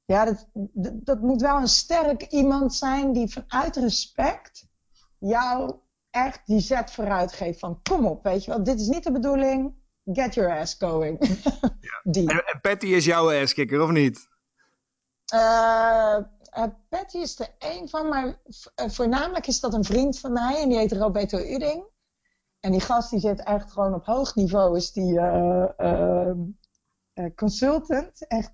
Ja, 0.06 0.26
dat, 0.26 0.50
dat, 0.54 1.06
dat 1.06 1.22
moet 1.22 1.42
wel 1.42 1.58
een 1.58 1.68
sterk 1.68 2.22
iemand 2.22 2.74
zijn 2.74 3.14
die 3.14 3.32
vanuit 3.32 3.76
respect 3.76 4.68
jou 5.18 5.76
echt 6.10 6.42
die 6.46 6.60
zet 6.60 6.92
vooruit 6.92 7.34
geeft 7.34 7.60
van 7.60 7.80
kom 7.84 8.06
op, 8.06 8.24
weet 8.24 8.44
je 8.44 8.52
wel, 8.52 8.64
dit 8.64 8.80
is 8.80 8.88
niet 8.88 9.04
de 9.04 9.12
bedoeling, 9.12 9.74
get 10.06 10.34
your 10.34 10.60
ass 10.60 10.76
going. 10.80 11.20
die. 12.04 12.30
En, 12.30 12.46
en 12.46 12.62
Patty 12.62 12.86
is 12.86 13.06
jouw 13.06 13.42
asskicker, 13.42 13.82
of 13.82 13.90
niet? 13.90 14.28
Eh, 15.26 16.16
eh, 16.50 16.64
Patty 16.90 17.18
is 17.18 17.40
er 17.40 17.50
een 17.60 17.90
van, 17.90 18.10
maar 18.10 18.42
eh, 18.76 18.90
voornamelijk 18.90 19.48
is 19.48 19.60
dat 19.60 19.74
een 19.74 19.84
vriend 19.84 20.20
van 20.20 20.34
mij 20.34 20.62
en 20.62 20.70
die 20.70 20.78
heet 20.78 20.92
Roberto 20.92 21.38
Uding. 21.38 21.92
En 22.60 22.72
die 22.72 22.82
gast 22.82 23.10
die 23.10 23.20
zit 23.20 23.44
echt 23.44 23.72
gewoon 23.72 23.94
op 23.94 24.06
hoog 24.06 24.36
niveau, 24.36 24.78
is 24.78 24.92
die 24.92 25.20
eh, 25.20 25.66
ehm, 25.78 26.40
eh, 27.14 27.36
consultant, 27.36 28.28
echt 28.28 28.52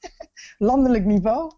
landelijk 0.58 1.04
niveau. 1.04 1.52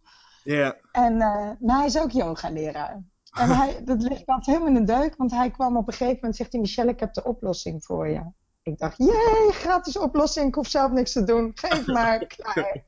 Ja. 0.45 0.77
En 0.93 1.21
eh, 1.21 1.51
maar 1.61 1.77
hij 1.77 1.87
is 1.87 1.99
ook 1.99 2.11
yoga-leraar. 2.11 3.03
En 3.31 3.49
hij, 3.59 3.85
dat 3.85 4.03
ligt 4.03 4.27
altijd 4.27 4.47
helemaal 4.47 4.77
in 4.77 4.87
de 4.87 4.93
deuk, 4.93 5.17
want 5.17 5.31
hij 5.31 5.51
kwam 5.51 5.77
op 5.77 5.87
een 5.87 5.93
gegeven 5.93 6.15
moment 6.15 6.37
zegt 6.37 6.53
hij, 6.53 6.61
Michelle, 6.61 6.91
ik 6.91 7.01
heb 7.01 7.15
de 7.15 7.25
oplossing 7.25 7.85
voor 7.85 8.09
je. 8.09 8.23
Ik 8.63 8.79
dacht, 8.79 8.99
jee, 8.99 9.53
gratis 9.53 9.99
oplossing, 9.99 10.49
ik 10.49 10.55
hoef 10.55 10.69
zelf 10.69 10.91
niks 10.93 11.13
te 11.13 11.25
doen, 11.25 11.51
geef 11.55 11.87
maar, 11.87 12.27
klaar. 12.37 12.85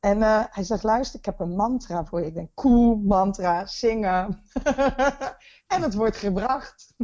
en 0.00 0.22
eh, 0.22 0.44
hij 0.50 0.64
zegt, 0.64 0.82
luister, 0.82 1.18
ik 1.18 1.24
heb 1.24 1.40
een 1.40 1.56
mantra 1.56 2.04
voor 2.04 2.20
je. 2.20 2.26
Ik 2.26 2.34
denk, 2.34 2.50
cool, 2.54 2.96
mantra, 2.96 3.66
zingen. 3.66 4.42
en 5.66 5.82
het 5.82 5.94
wordt 5.94 6.16
gebracht. 6.16 6.94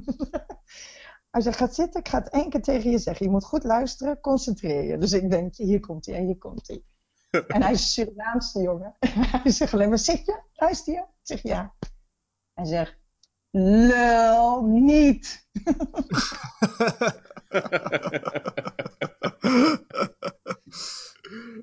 Hij 1.37 1.45
zegt, 1.45 1.59
ga 1.59 1.73
zitten, 1.73 2.01
ik 2.01 2.09
ga 2.09 2.19
het 2.19 2.29
één 2.29 2.51
keer 2.51 2.63
tegen 2.63 2.91
je 2.91 2.99
zeggen. 2.99 3.27
Je 3.27 3.33
moet 3.33 3.45
goed 3.45 3.65
luisteren, 3.65 4.21
concentreer 4.21 4.83
je. 4.83 4.99
Dus 4.99 5.13
ik 5.13 5.31
denk, 5.31 5.57
hier 5.57 5.81
komt 5.81 6.07
hij 6.07 6.15
en 6.15 6.25
hier 6.25 6.39
komt 6.39 6.69
hij. 6.69 6.85
En 7.47 7.63
hij 7.63 7.73
is 7.73 7.81
een 7.81 7.87
Surinaamse 7.87 8.63
jongen. 8.63 8.97
hij 9.43 9.51
zegt 9.51 9.75
alleen 9.75 9.89
maar, 9.89 9.99
zit 9.99 10.27
je? 10.27 10.41
Luister 10.53 10.93
je? 10.93 10.99
Ik 10.99 11.07
zeg 11.23 11.43
ja. 11.43 11.75
Hij 12.55 12.65
zegt, 12.65 12.97
lul 13.51 14.63
niet. 14.63 15.47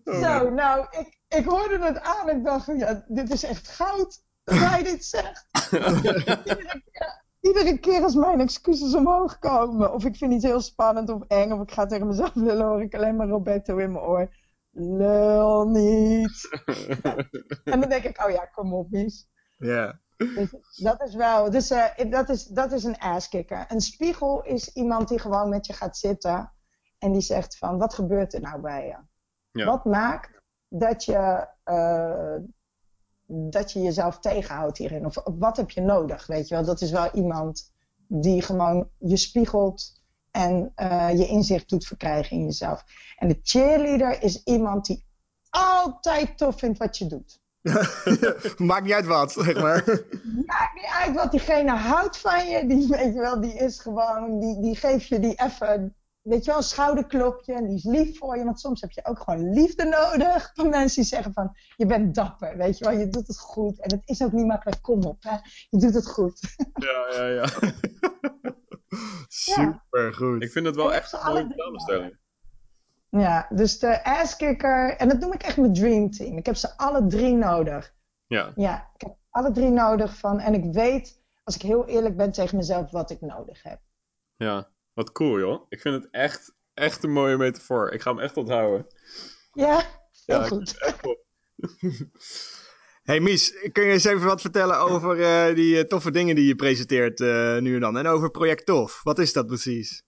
Zo, 0.04 0.50
nou, 0.50 0.88
ik, 0.90 1.20
ik 1.28 1.46
hoorde 1.46 1.80
het 1.80 2.00
aan. 2.00 2.30
Ik 2.30 2.44
dacht, 2.44 2.66
ja, 2.66 3.06
dit 3.08 3.30
is 3.30 3.44
echt 3.44 3.68
goud 3.68 4.24
dat 4.44 4.58
hij 4.58 4.84
dit 4.84 5.06
zegt. 5.06 5.48
iedere, 5.72 6.42
keer, 6.44 7.23
iedere 7.44 7.80
keer 7.80 8.04
als 8.04 8.16
mijn 8.16 8.40
excuses 8.40 8.96
omhoog 8.96 9.40
komen, 9.40 9.94
of 9.94 10.06
ik 10.06 10.16
vind 10.16 10.34
iets 10.34 10.44
heel 10.44 10.62
spannend 10.62 11.10
of 11.10 11.24
eng, 11.28 11.52
of 11.52 11.62
ik 11.62 11.72
ga 11.72 11.86
tegen 11.86 12.08
mezelf 12.08 12.36
lullen, 12.46 12.66
hoor 12.66 12.82
ik 12.82 12.96
alleen 12.96 13.16
maar 13.16 13.28
Roberto 13.28 13.78
in 13.78 13.92
mijn 13.92 14.06
oor. 14.06 14.36
Lul 14.76 15.68
niet. 15.68 16.50
en 17.64 17.80
dan 17.80 17.90
denk 17.90 18.04
ik, 18.04 18.24
oh 18.26 18.32
ja, 18.32 18.46
kom 18.46 18.74
op, 18.74 18.92
Mies. 18.92 19.28
ja. 19.58 20.02
Dus 20.18 20.52
dat 20.76 21.02
is 21.02 21.16
wel, 21.16 21.50
dus, 21.52 21.72
eh, 21.72 22.12
dat, 22.12 22.30
is, 22.30 22.46
dat 22.46 22.72
is 22.72 22.84
een 22.84 22.98
asskicker. 22.98 23.66
Een 23.68 23.82
spiegel 23.82 24.44
is 24.44 24.74
iemand 24.74 25.08
die 25.08 25.20
gewoon 25.20 25.50
met 25.50 25.66
je 25.66 25.74
gaat 25.74 25.98
zitten 25.98 26.54
en 26.98 27.12
die 27.12 27.22
zegt 27.22 27.58
van, 27.58 27.78
wat 27.78 27.94
gebeurt 27.94 28.34
er 28.34 28.42
nou 28.42 28.62
bij 28.62 28.86
je? 28.86 28.98
Ja. 29.60 29.66
Wat 29.66 29.86
maakt 29.86 30.42
dat 30.68 31.06
je, 31.06 31.48
eh, 31.64 32.36
dat 33.34 33.72
je 33.72 33.82
jezelf 33.82 34.20
tegenhoudt 34.20 34.78
hierin? 34.78 35.06
Of 35.06 35.16
wat 35.24 35.58
heb 35.58 35.70
je 35.70 35.82
nodig, 35.82 36.28
weet 36.28 36.48
je 36.48 36.56
wel? 36.56 36.66
Dat 36.66 36.82
is 36.82 36.92
wel 36.92 37.10
iemand 37.14 37.72
die 38.08 38.42
gewoon 38.42 38.90
je 38.98 39.18
spiegelt 39.18 40.02
en 40.32 40.72
eh, 40.76 41.10
je 41.18 41.28
inzicht 41.28 41.70
doet 41.70 41.86
verkrijgen 41.86 42.38
in 42.38 42.44
jezelf. 42.44 42.84
En 43.18 43.28
de 43.28 43.40
cheerleader 43.44 44.22
is 44.22 44.44
iemand 44.44 44.86
die 44.86 45.06
altijd 45.50 46.38
tof 46.38 46.60
vindt 46.60 46.78
wat 46.78 46.98
je 46.98 47.08
doet. 47.08 47.42
Maakt 48.68 48.84
niet 48.84 48.94
uit 48.94 49.06
wat, 49.06 49.32
zeg 49.32 49.62
maar. 49.62 49.84
Maakt 50.46 50.74
niet 50.74 50.92
uit 51.02 51.16
wat 51.16 51.32
diegene 51.32 51.72
houdt 51.72 52.18
van 52.18 52.50
je. 52.50 52.68
Die, 52.68 52.88
weet 52.88 53.14
je 53.14 53.20
wel, 53.20 53.42
die 53.42 53.54
is 53.54 53.80
gewoon, 53.80 54.40
die, 54.40 54.62
die 54.62 54.76
geeft 54.76 55.08
je 55.08 55.20
die 55.20 55.36
even, 55.36 55.96
weet 56.24 56.46
je 56.46 56.50
wel, 56.50 56.60
een 56.60 56.66
schouderklopje. 56.66 57.54
En 57.54 57.68
die 57.68 57.76
is 57.76 57.84
lief 57.84 58.18
voor 58.18 58.38
je. 58.38 58.44
Want 58.44 58.60
soms 58.60 58.82
heb 58.82 58.92
je 58.92 59.06
ook 59.06 59.20
gewoon 59.20 59.54
liefde 59.54 59.84
nodig. 59.84 60.52
Van 60.54 60.70
mensen 60.70 61.02
die 61.02 61.12
zeggen 61.12 61.34
van, 61.34 61.58
je 61.76 61.86
bent 61.86 62.16
dapper, 62.16 62.58
weet 62.58 62.78
je 62.78 62.86
wel. 62.86 62.98
Je 62.98 63.08
doet 63.08 63.28
het 63.28 63.40
goed. 63.40 63.80
En 63.80 63.92
het 63.92 64.02
is 64.06 64.24
ook 64.24 64.32
niet 64.32 64.46
makkelijk, 64.46 64.82
kom 64.82 65.04
op, 65.04 65.24
hè. 65.24 65.38
Je 65.70 65.80
doet 65.80 65.94
het 65.94 66.08
goed. 66.08 66.40
Ja, 66.74 67.08
ja, 67.12 67.28
ja. 67.28 67.46
Super 69.28 70.14
goed. 70.14 70.44
Ik 70.44 70.52
vind 70.52 70.66
het 70.66 70.76
wel 70.76 70.94
echt 70.94 71.14
een 71.14 71.20
mooie 71.34 71.54
samenstelling. 71.56 72.18
Ja, 73.10 73.48
dus 73.50 73.80
de 73.80 74.04
asskicker. 74.04 74.96
En 74.98 75.08
dat 75.08 75.20
noem 75.20 75.34
ik 75.34 75.44
echt 75.44 75.58
mijn 75.58 75.74
dream 75.74 76.12
team. 76.12 76.38
Ik 76.38 76.46
heb 76.46 76.56
ze 76.56 76.78
alle 76.78 77.08
drie 77.08 77.34
nodig. 77.36 77.94
Ja. 78.28 78.52
Ja, 78.56 78.90
ik 78.94 79.02
heb 79.02 79.16
alle 79.30 79.52
drie 79.52 79.70
nodig 79.70 80.18
van. 80.18 80.40
En 80.40 80.54
ik 80.54 80.74
weet, 80.74 81.22
als 81.44 81.56
ik 81.56 81.62
heel 81.62 81.86
eerlijk 81.86 82.18
ben 82.18 82.32
tegen 82.32 82.58
mezelf, 82.58 82.92
wat 82.92 83.10
ik 83.10 83.22
nodig 83.22 83.64
heb. 83.64 83.80
Ja, 84.36 84.68
wat 84.94 85.12
cool 85.12 85.40
joh. 85.40 85.66
Ik 85.70 85.82
vind 85.82 86.04
het 86.04 86.12
echt 86.12 86.54
echt 86.74 87.04
een 87.04 87.12
mooie 87.12 87.38
metafoor. 87.38 87.92
Ik 87.92 88.02
ga 88.02 88.10
hem 88.10 88.20
echt 88.20 88.38
onthouden. 88.38 88.88
Ja, 89.52 89.84
heel 90.26 90.40
Ja, 90.40 90.48
goed. 90.48 90.78
echt. 90.78 91.02
Hey 93.04 93.20
Mies, 93.20 93.70
kun 93.72 93.84
je 93.84 93.92
eens 93.92 94.04
even 94.04 94.26
wat 94.28 94.42
vertellen 94.42 94.78
over 94.80 95.22
eh, 95.22 95.56
die 95.56 95.78
eh, 95.78 95.84
toffe 95.84 96.12
dingen 96.12 96.36
die 96.36 96.48
je 96.48 96.56
presenteert 96.56 97.20
eh, 97.22 97.58
nu 97.58 97.74
en 97.76 97.80
dan? 97.82 97.98
En 97.98 98.08
over 98.08 98.32
Project 98.32 98.66
Tof. 98.66 99.04
Wat 99.04 99.20
is 99.20 99.34
dat 99.34 99.48
precies? 99.48 100.04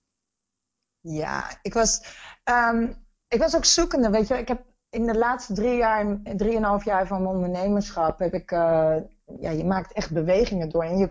Ja, 0.99 1.59
ik 1.61 1.73
was, 1.73 2.01
ehm, 2.43 2.93
ik 3.27 3.39
was 3.39 3.55
ook 3.55 3.65
zoekende, 3.65 4.09
weet 4.09 4.27
je. 4.27 4.37
Ik 4.37 4.47
heb 4.47 4.63
in 4.89 5.05
de 5.05 5.17
laatste 5.17 5.53
drie 5.53 5.77
jaar, 5.77 6.19
drieënhalf 6.35 6.85
jaar 6.85 7.07
van 7.07 7.21
mijn 7.21 7.35
ondernemerschap, 7.35 8.19
heb 8.19 8.33
ik, 8.33 8.51
eh, 8.51 8.95
ja, 9.39 9.49
je 9.49 9.65
maakt 9.65 9.93
echt 9.93 10.11
bewegingen 10.13 10.69
door. 10.69 10.83
En 10.83 10.97
je, 10.97 11.09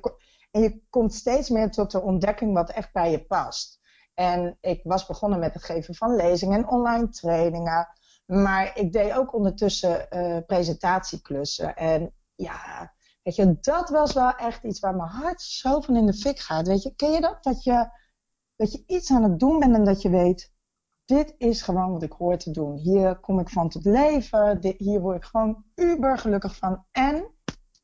en 0.55 0.63
je 0.63 0.83
komt 0.91 1.15
steeds 1.15 1.49
meer 1.49 1.71
tot 1.71 1.91
de 1.91 2.03
ontdekking 2.03 2.55
wat 2.55 2.71
echt 2.71 2.93
bij 2.93 3.11
je 3.11 3.25
past. 3.25 3.81
En 4.15 4.59
ik 4.61 4.81
was 4.85 5.07
begonnen 5.07 5.39
met 5.39 5.55
het 5.55 5.65
geven 5.65 5.95
van 5.95 6.17
lezingen 6.17 6.59
en 6.59 6.69
online 6.69 7.09
trainingen. 7.09 7.89
Maar 8.27 8.79
ik 8.79 8.93
deed 8.93 9.13
ook 9.13 9.35
ondertussen 9.35 10.11
eh, 10.11 10.39
presentatieklussen. 10.47 11.77
En 11.77 12.13
ja, 12.35 12.93
weet 13.23 13.37
je, 13.37 13.59
dat 13.61 13.91
was 13.91 14.13
wel 14.13 14.31
echt 14.31 14.65
iets 14.65 14.81
waar 14.81 14.97
mijn 14.97 15.09
hart 15.09 15.43
zo 15.43 15.81
van 15.81 15.97
in 15.97 16.07
de 16.07 16.15
fik 16.15 16.39
gaat. 16.39 16.67
Weet 16.67 16.83
je, 16.83 16.95
ken 16.95 17.13
je 17.13 17.21
dat? 17.21 17.43
Dat 17.43 17.65
je 17.65 17.89
dat 18.57 18.73
je 18.73 18.83
iets 18.87 19.11
aan 19.11 19.23
het 19.23 19.39
doen 19.39 19.59
bent 19.59 19.75
en 19.75 19.85
dat 19.85 20.03
je 20.03 20.11
weet, 20.11 20.53
dit 21.05 21.35
is 21.39 21.63
gewoon 21.63 21.93
wat 21.93 22.03
ik 22.03 22.13
hoor 22.13 22.37
te 22.37 22.51
doen. 22.51 22.77
Hier 22.77 23.21
kom 23.21 23.39
ik 23.39 23.49
van 23.49 23.69
tot 23.69 23.85
leven, 23.85 24.59
hier 24.77 25.01
word 25.01 25.17
ik 25.17 25.25
gewoon 25.25 25.65
uber 25.75 26.19
gelukkig 26.19 26.57
van. 26.57 26.85
En 26.91 27.34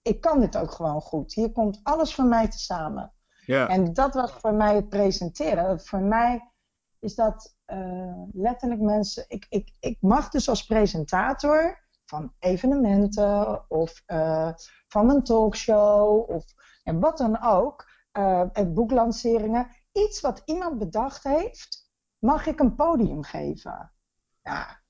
ik 0.03 0.21
kan 0.21 0.41
dit 0.41 0.57
ook 0.57 0.71
gewoon 0.71 1.01
goed. 1.01 1.35
Hier 1.35 1.53
komt 1.53 1.81
alles 1.83 2.15
voor 2.15 2.25
mij 2.25 2.49
tezamen. 2.49 3.13
Ja. 3.47 3.69
En 3.69 3.93
dat 3.93 4.15
was 4.15 4.33
voor 4.33 4.55
mij 4.55 4.75
het 4.75 4.89
presenteren. 4.89 5.65
Dat 5.65 5.89
Voor 5.89 6.01
mij 6.01 6.53
is 6.99 7.15
dat 7.15 7.57
eh, 7.65 8.23
letterlijk 8.33 8.81
mensen. 8.81 9.25
Ik, 9.29 9.47
ik, 9.49 9.73
ik 9.81 9.97
mag 10.01 10.29
dus 10.29 10.49
als 10.49 10.67
presentator 10.67 11.89
van 12.05 12.33
evenementen 12.39 13.65
of 13.71 14.03
eh, 14.07 14.53
van 14.89 15.11
een 15.11 15.23
talkshow 15.25 16.31
of 16.31 16.45
en 16.83 17.01
wat 17.01 17.19
dan 17.19 17.43
ook, 17.43 17.89
eh, 18.13 18.45
en 18.53 18.75
boeklanceringen, 18.75 19.71
iets 19.93 20.21
wat 20.21 20.43
iemand 20.45 20.79
bedacht 20.79 21.23
heeft, 21.25 21.91
mag 22.19 22.47
ik 22.47 22.61
een 22.61 22.75
podium 22.75 23.23
geven. 23.23 23.93
Ja, 24.43 24.81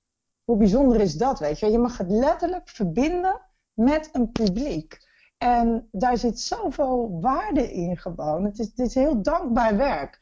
hoe 0.44 0.56
bijzonder 0.56 1.00
is 1.00 1.14
dat, 1.14 1.38
weet 1.38 1.58
je? 1.58 1.70
Je 1.70 1.78
mag 1.78 1.98
het 1.98 2.10
letterlijk 2.10 2.68
verbinden 2.68 3.40
met 3.80 4.08
een 4.12 4.32
publiek. 4.32 4.98
En 5.38 5.88
daar 5.92 6.16
zit 6.16 6.40
zoveel 6.40 7.18
waarde 7.20 7.72
in 7.72 7.96
gewoon. 7.96 8.44
Het 8.44 8.58
is, 8.58 8.66
het 8.66 8.78
is 8.78 8.94
heel 8.94 9.22
dankbaar 9.22 9.76
werk. 9.76 10.18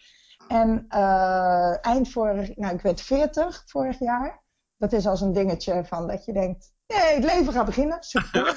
En 0.48 0.84
eh, 0.88 1.86
eind 1.86 2.10
vorig, 2.10 2.56
nou 2.56 2.74
ik 2.74 2.80
werd 2.80 3.00
40 3.00 3.62
vorig 3.66 3.98
jaar. 3.98 4.42
Dat 4.76 4.92
is 4.92 5.06
als 5.06 5.20
een 5.20 5.32
dingetje 5.32 5.84
van 5.84 6.06
dat 6.06 6.24
je 6.24 6.32
denkt, 6.32 6.72
nee, 6.86 7.14
het 7.14 7.24
leven 7.24 7.52
gaat 7.52 7.66
beginnen. 7.66 7.96
Super. 8.00 8.56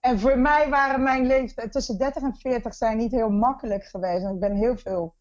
en 0.00 0.20
voor 0.20 0.38
mij 0.38 0.68
waren 0.68 1.02
mijn 1.02 1.26
leeftijd 1.26 1.72
tussen 1.72 1.98
30 1.98 2.22
en 2.22 2.36
40 2.36 2.74
zijn 2.74 2.96
niet 2.96 3.12
heel 3.12 3.30
makkelijk 3.30 3.84
geweest. 3.84 4.24
En 4.24 4.34
ik 4.34 4.40
ben 4.40 4.54
heel 4.54 4.76
veel 4.76 5.14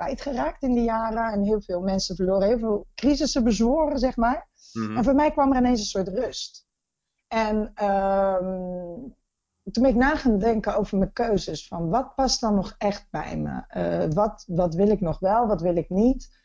kwijtgeraakt 0.00 0.62
in 0.62 0.72
die 0.72 0.84
jaren. 0.84 1.32
En 1.32 1.42
heel 1.42 1.60
veel 1.60 1.80
mensen 1.80 2.16
verloren, 2.16 2.48
heel 2.48 2.58
veel 2.58 2.86
crisissen 2.94 3.44
bezworen, 3.44 3.98
zeg 3.98 4.16
maar. 4.16 4.48
Mhm. 4.72 4.96
En 4.96 5.04
voor 5.04 5.14
mij 5.14 5.30
kwam 5.30 5.52
er 5.52 5.58
ineens 5.58 5.80
een 5.80 5.86
soort 5.86 6.08
rust. 6.08 6.66
En 7.28 7.70
ehm, 7.74 8.98
toen 9.72 9.82
ben 9.82 9.90
ik 9.90 9.94
na 9.94 10.16
gaan 10.16 10.38
denken 10.38 10.76
over 10.76 10.98
mijn 10.98 11.12
keuzes. 11.12 11.66
Van 11.66 11.88
wat 11.88 12.14
past 12.14 12.40
dan 12.40 12.54
nog 12.54 12.74
echt 12.78 13.06
bij 13.10 13.36
me? 13.36 13.64
Eh, 13.68 14.10
wat, 14.14 14.44
wat 14.46 14.74
wil 14.74 14.88
ik 14.88 15.00
nog 15.00 15.18
wel, 15.18 15.46
wat 15.46 15.60
wil 15.60 15.76
ik 15.76 15.88
niet? 15.88 16.38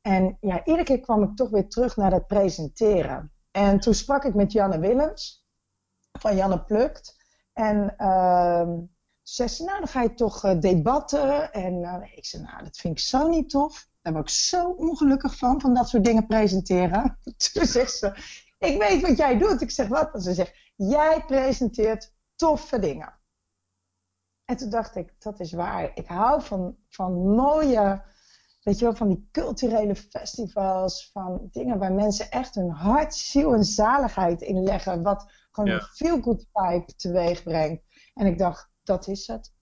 En 0.00 0.36
ja, 0.40 0.64
iedere 0.64 0.84
keer 0.84 1.00
kwam 1.00 1.22
ik 1.22 1.36
toch 1.36 1.50
weer 1.50 1.68
terug 1.68 1.96
naar 1.96 2.10
dat 2.10 2.26
presenteren. 2.26 3.32
En 3.50 3.80
toen 3.80 3.94
sprak 3.94 4.24
ik 4.24 4.34
met 4.34 4.52
Janne 4.52 4.78
Willems 4.78 5.46
van 6.18 6.36
Janne 6.36 6.64
Plukt. 6.64 7.16
En 7.52 7.96
ehm 7.96 8.70
ze 9.24 9.48
zei, 9.48 9.66
nou 9.68 9.78
dan 9.78 9.88
ga 9.88 10.02
je 10.02 10.14
toch 10.14 10.44
eh, 10.44 10.60
debatten. 10.60 11.52
En 11.52 11.82
eh, 11.84 12.16
ik 12.16 12.24
zei, 12.26 12.42
nou 12.42 12.62
dat 12.62 12.76
vind 12.76 12.98
ik 12.98 13.04
zo 13.04 13.28
niet 13.28 13.50
tof. 13.50 13.88
Daar 14.02 14.12
word 14.12 14.28
ik 14.28 14.34
zo 14.34 14.68
ongelukkig 14.70 15.36
van, 15.36 15.60
van 15.60 15.74
dat 15.74 15.88
soort 15.88 16.04
dingen 16.04 16.26
presenteren. 16.26 17.18
Toen 17.52 17.66
zegt 17.66 17.92
ze, 17.96 18.06
ik 18.58 18.78
weet 18.78 19.00
wat 19.02 19.16
jij 19.16 19.38
doet. 19.38 19.60
Ik 19.60 19.70
zeg, 19.70 19.88
wat? 19.88 20.14
En 20.14 20.20
ze 20.20 20.34
zegt, 20.34 20.54
jij 20.76 21.24
presenteert 21.26 22.12
toffe 22.36 22.78
dingen. 22.78 23.12
En 24.44 24.56
toen 24.56 24.70
dacht 24.70 24.96
ik, 24.96 25.14
dat 25.18 25.40
is 25.40 25.52
waar. 25.52 25.90
Ik 25.94 26.06
hou 26.06 26.42
van, 26.42 26.76
van 26.88 27.28
mooie, 27.28 28.02
weet 28.62 28.78
je 28.78 28.84
wel, 28.84 28.94
van 28.94 29.08
die 29.08 29.28
culturele 29.32 29.94
festivals. 29.96 31.10
Van 31.12 31.48
dingen 31.50 31.78
waar 31.78 31.92
mensen 31.92 32.30
echt 32.30 32.54
hun 32.54 32.70
hart, 32.70 33.14
ziel 33.14 33.54
en 33.54 33.64
zaligheid 33.64 34.40
in 34.42 34.62
leggen. 34.62 35.02
Wat 35.02 35.26
gewoon 35.50 35.70
Ja. 35.70 35.76
een 35.76 35.82
feel-good 35.94 36.46
vibe 36.52 36.94
teweeg 36.96 37.42
brengt. 37.42 37.82
En 38.14 38.26
ik 38.26 38.38
dacht, 38.38 38.72
dat 38.84 39.08
is 39.08 39.26
het. 39.26 39.52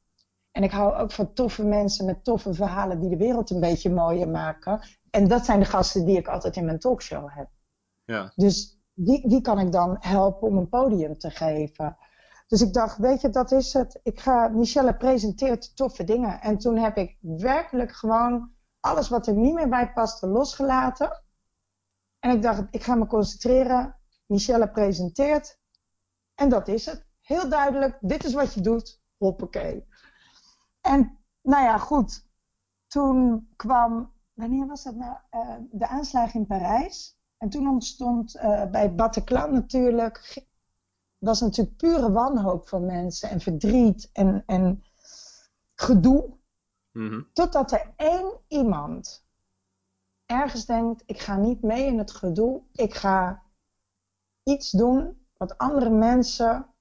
En 0.50 0.62
ik 0.62 0.70
hou 0.70 0.94
ook 0.94 1.12
van 1.12 1.32
toffe 1.32 1.64
mensen 1.64 2.06
met 2.06 2.24
toffe 2.24 2.54
verhalen 2.54 3.00
die 3.00 3.10
de 3.10 3.16
wereld 3.16 3.50
een 3.50 3.60
beetje 3.60 3.90
mooier 3.90 4.28
maken. 4.28 4.80
En 5.10 5.28
dat 5.28 5.44
zijn 5.44 5.58
de 5.58 5.64
gasten 5.64 6.04
die 6.04 6.16
ik 6.16 6.28
altijd 6.28 6.56
in 6.56 6.64
mijn 6.64 6.78
talkshow 6.78 7.28
heb. 7.30 7.48
Ja. 8.04 8.32
Dus 8.34 8.80
wie, 8.92 9.40
kan 9.40 9.58
ik 9.58 9.72
dan 9.72 9.96
helpen 10.00 10.48
om 10.48 10.56
een 10.56 10.68
podium 10.68 11.18
te 11.18 11.30
geven? 11.30 11.96
Dus 12.46 12.60
ik 12.60 12.72
dacht, 12.72 12.98
weet 12.98 13.20
je, 13.20 13.30
dat 13.30 13.52
is 13.52 13.72
het. 13.72 14.00
Ik 14.02 14.20
ga, 14.20 14.48
Michelle 14.48 14.96
presenteert 14.96 15.76
toffe 15.76 16.04
dingen. 16.04 16.40
En 16.40 16.58
toen 16.58 16.76
heb 16.76 16.96
ik 16.96 17.16
werkelijk 17.20 17.92
gewoon 17.92 18.50
alles 18.80 19.08
wat 19.08 19.26
er 19.26 19.34
niet 19.34 19.54
meer 19.54 19.68
bij 19.68 19.92
paste 19.92 20.26
losgelaten. 20.26 21.22
En 22.18 22.30
ik 22.30 22.42
dacht, 22.42 22.62
ik 22.70 22.82
ga 22.82 22.94
me 22.94 23.06
concentreren. 23.06 23.96
Michelle 24.26 24.70
presenteert. 24.70 25.58
En 26.34 26.48
dat 26.48 26.68
is 26.68 26.86
het. 26.86 27.06
Heel 27.20 27.48
duidelijk, 27.48 27.98
dit 28.00 28.24
is 28.24 28.32
wat 28.32 28.54
je 28.54 28.60
doet. 28.60 29.01
Hoppakee. 29.22 29.86
En 30.80 31.18
nou 31.42 31.64
ja, 31.64 31.78
goed. 31.78 32.26
Toen 32.86 33.48
kwam, 33.56 34.12
wanneer 34.32 34.66
was 34.66 34.82
dat 34.82 34.94
nou? 34.94 35.16
Eh, 35.30 35.56
de 35.70 35.86
aanslag 35.86 36.34
in 36.34 36.46
Parijs. 36.46 37.18
En 37.38 37.48
toen 37.48 37.68
ontstond 37.68 38.34
eh, 38.34 38.70
bij 38.70 38.94
Bataclan 38.94 39.52
natuurlijk, 39.52 40.46
was 41.18 41.40
natuurlijk 41.40 41.76
pure 41.76 42.12
wanhoop 42.12 42.68
van 42.68 42.86
mensen 42.86 43.30
en 43.30 43.40
verdriet 43.40 44.10
en, 44.12 44.42
en 44.46 44.84
gedoe. 45.74 46.36
Mhm. 46.92 47.22
Totdat 47.32 47.72
er 47.72 47.92
één 47.96 48.40
iemand 48.48 49.24
ergens 50.26 50.66
denkt, 50.66 51.02
ik 51.06 51.20
ga 51.20 51.36
niet 51.36 51.62
mee 51.62 51.86
in 51.86 51.98
het 51.98 52.10
gedoe. 52.10 52.62
Ik 52.72 52.94
ga 52.94 53.42
iets 54.42 54.70
doen 54.70 55.26
wat 55.36 55.58
andere 55.58 55.90
mensen 55.90 56.71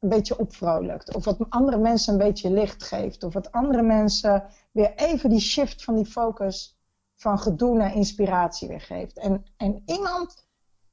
een 0.00 0.08
beetje 0.08 0.38
opvrolijkt. 0.38 1.14
Of 1.14 1.24
wat 1.24 1.36
andere 1.48 1.78
mensen 1.78 2.12
een 2.12 2.18
beetje 2.18 2.50
licht 2.50 2.82
geeft. 2.84 3.22
Of 3.24 3.32
wat 3.32 3.52
andere 3.52 3.82
mensen 3.82 4.46
weer 4.72 4.94
even 4.94 5.30
die 5.30 5.40
shift 5.40 5.84
van 5.84 5.94
die 5.94 6.06
focus 6.06 6.78
van 7.16 7.38
gedoe 7.38 7.76
naar 7.76 7.94
inspiratie 7.94 8.68
weer 8.68 8.80
geeft. 8.80 9.18
En, 9.18 9.44
en 9.56 9.82
iemand, 9.86 10.48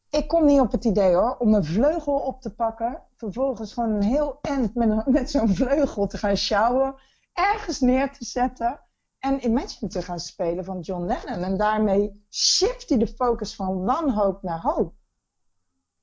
ik 0.10 0.28
kom 0.28 0.46
niet 0.46 0.60
op 0.60 0.72
het 0.72 0.86
idee 0.86 1.14
hoor, 1.16 1.38
om 1.38 1.54
een 1.54 1.66
vleugel 1.66 2.14
op 2.20 2.42
te 2.42 2.54
pakken. 2.56 3.04
Vervolgens 3.16 3.74
gewoon 3.74 3.90
een 3.90 4.04
heel 4.04 4.38
end 4.42 4.76
met, 4.76 4.90
een- 4.90 5.04
met 5.06 5.32
zo'n 5.32 5.56
vleugel 5.56 6.08
te 6.08 6.18
gaan 6.18 6.38
sjouwen. 6.38 6.96
Ergens 7.34 7.80
neer 7.80 8.12
te 8.12 8.26
zetten. 8.26 8.82
En 9.20 9.46
Imagine 9.46 9.90
te 9.92 10.02
gaan 10.02 10.20
spelen 10.20 10.66
van 10.66 10.80
John 10.80 11.06
Lennon. 11.06 11.44
En 11.44 11.58
daarmee 11.58 12.26
shift 12.30 12.90
hij 12.90 12.98
de 12.98 13.08
focus 13.08 13.56
van 13.56 13.84
wanhoop 13.84 14.42
naar 14.42 14.62
hoop. 14.62 14.94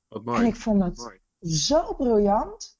Wat 0.07 0.19
En 0.25 0.31
mooi. 0.31 0.47
ik 0.47 0.55
vond 0.55 0.83
het 0.83 0.97
Mooi. 0.97 1.19
zo 1.39 1.93
briljant. 1.93 2.74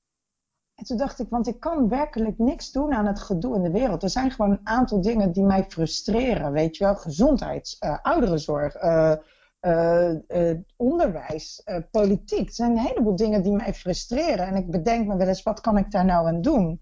En 0.76 0.86
toen 0.86 0.98
dacht 0.98 1.20
ik, 1.20 1.30
want 1.30 1.48
ik 1.48 1.60
kan 1.60 1.90
werkelijk 1.90 2.38
niks 2.38 2.72
doen 2.72 2.94
aan 2.94 3.06
het 3.06 3.20
gedoe 3.20 3.56
in 3.56 3.64
de 3.64 3.72
wereld. 3.72 4.04
Er 4.04 4.10
zijn 4.10 4.32
gewoon 4.32 4.52
een 4.52 4.68
aantal 4.68 5.02
dingen 5.02 5.32
die 5.32 5.44
mij 5.44 5.66
frustreren. 5.68 6.52
Weet 6.52 6.78
je 6.78 6.84
wel, 6.84 6.96
gezondheids, 6.96 7.78
eh, 7.78 7.98
ouderenzorg, 8.02 8.76
eh, 8.76 9.16
eh, 9.60 10.58
onderwijs, 10.76 11.64
politiek. 11.92 12.48
Er 12.48 12.54
zijn 12.54 12.72
een 12.72 12.86
heleboel 12.86 13.16
dingen 13.16 13.44
die 13.44 13.52
mij 13.52 13.74
frustreren. 13.74 14.48
En 14.48 14.56
ik 14.56 14.72
bedenk 14.72 15.08
me 15.08 15.16
wel 15.16 15.28
eens, 15.28 15.44
wat 15.44 15.62
kan 15.62 15.78
ik 15.78 15.92
daar 15.92 16.06
nou 16.06 16.28
aan 16.28 16.42
doen? 16.42 16.82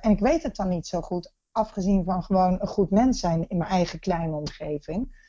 En 0.00 0.10
ik 0.10 0.20
weet 0.20 0.42
het 0.42 0.56
dan 0.56 0.68
niet 0.68 0.86
zo 0.86 1.00
goed, 1.00 1.34
afgezien 1.52 2.04
van 2.04 2.22
gewoon 2.22 2.60
een 2.60 2.66
goed 2.66 2.90
mens 2.90 3.20
zijn 3.20 3.48
in 3.48 3.56
mijn 3.56 3.70
eigen 3.70 3.98
kleine 3.98 4.36
omgeving. 4.36 5.24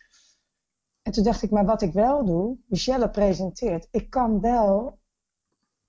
En 1.02 1.12
toen 1.12 1.24
dacht 1.24 1.42
ik, 1.42 1.52
maar 1.52 1.66
wat 1.66 1.82
ik 1.82 1.94
wel 1.94 2.26
doe, 2.26 2.58
Michelle 2.68 3.10
presenteert, 3.10 3.88
ik 3.92 4.10
kan 4.10 4.42
wel 4.42 5.00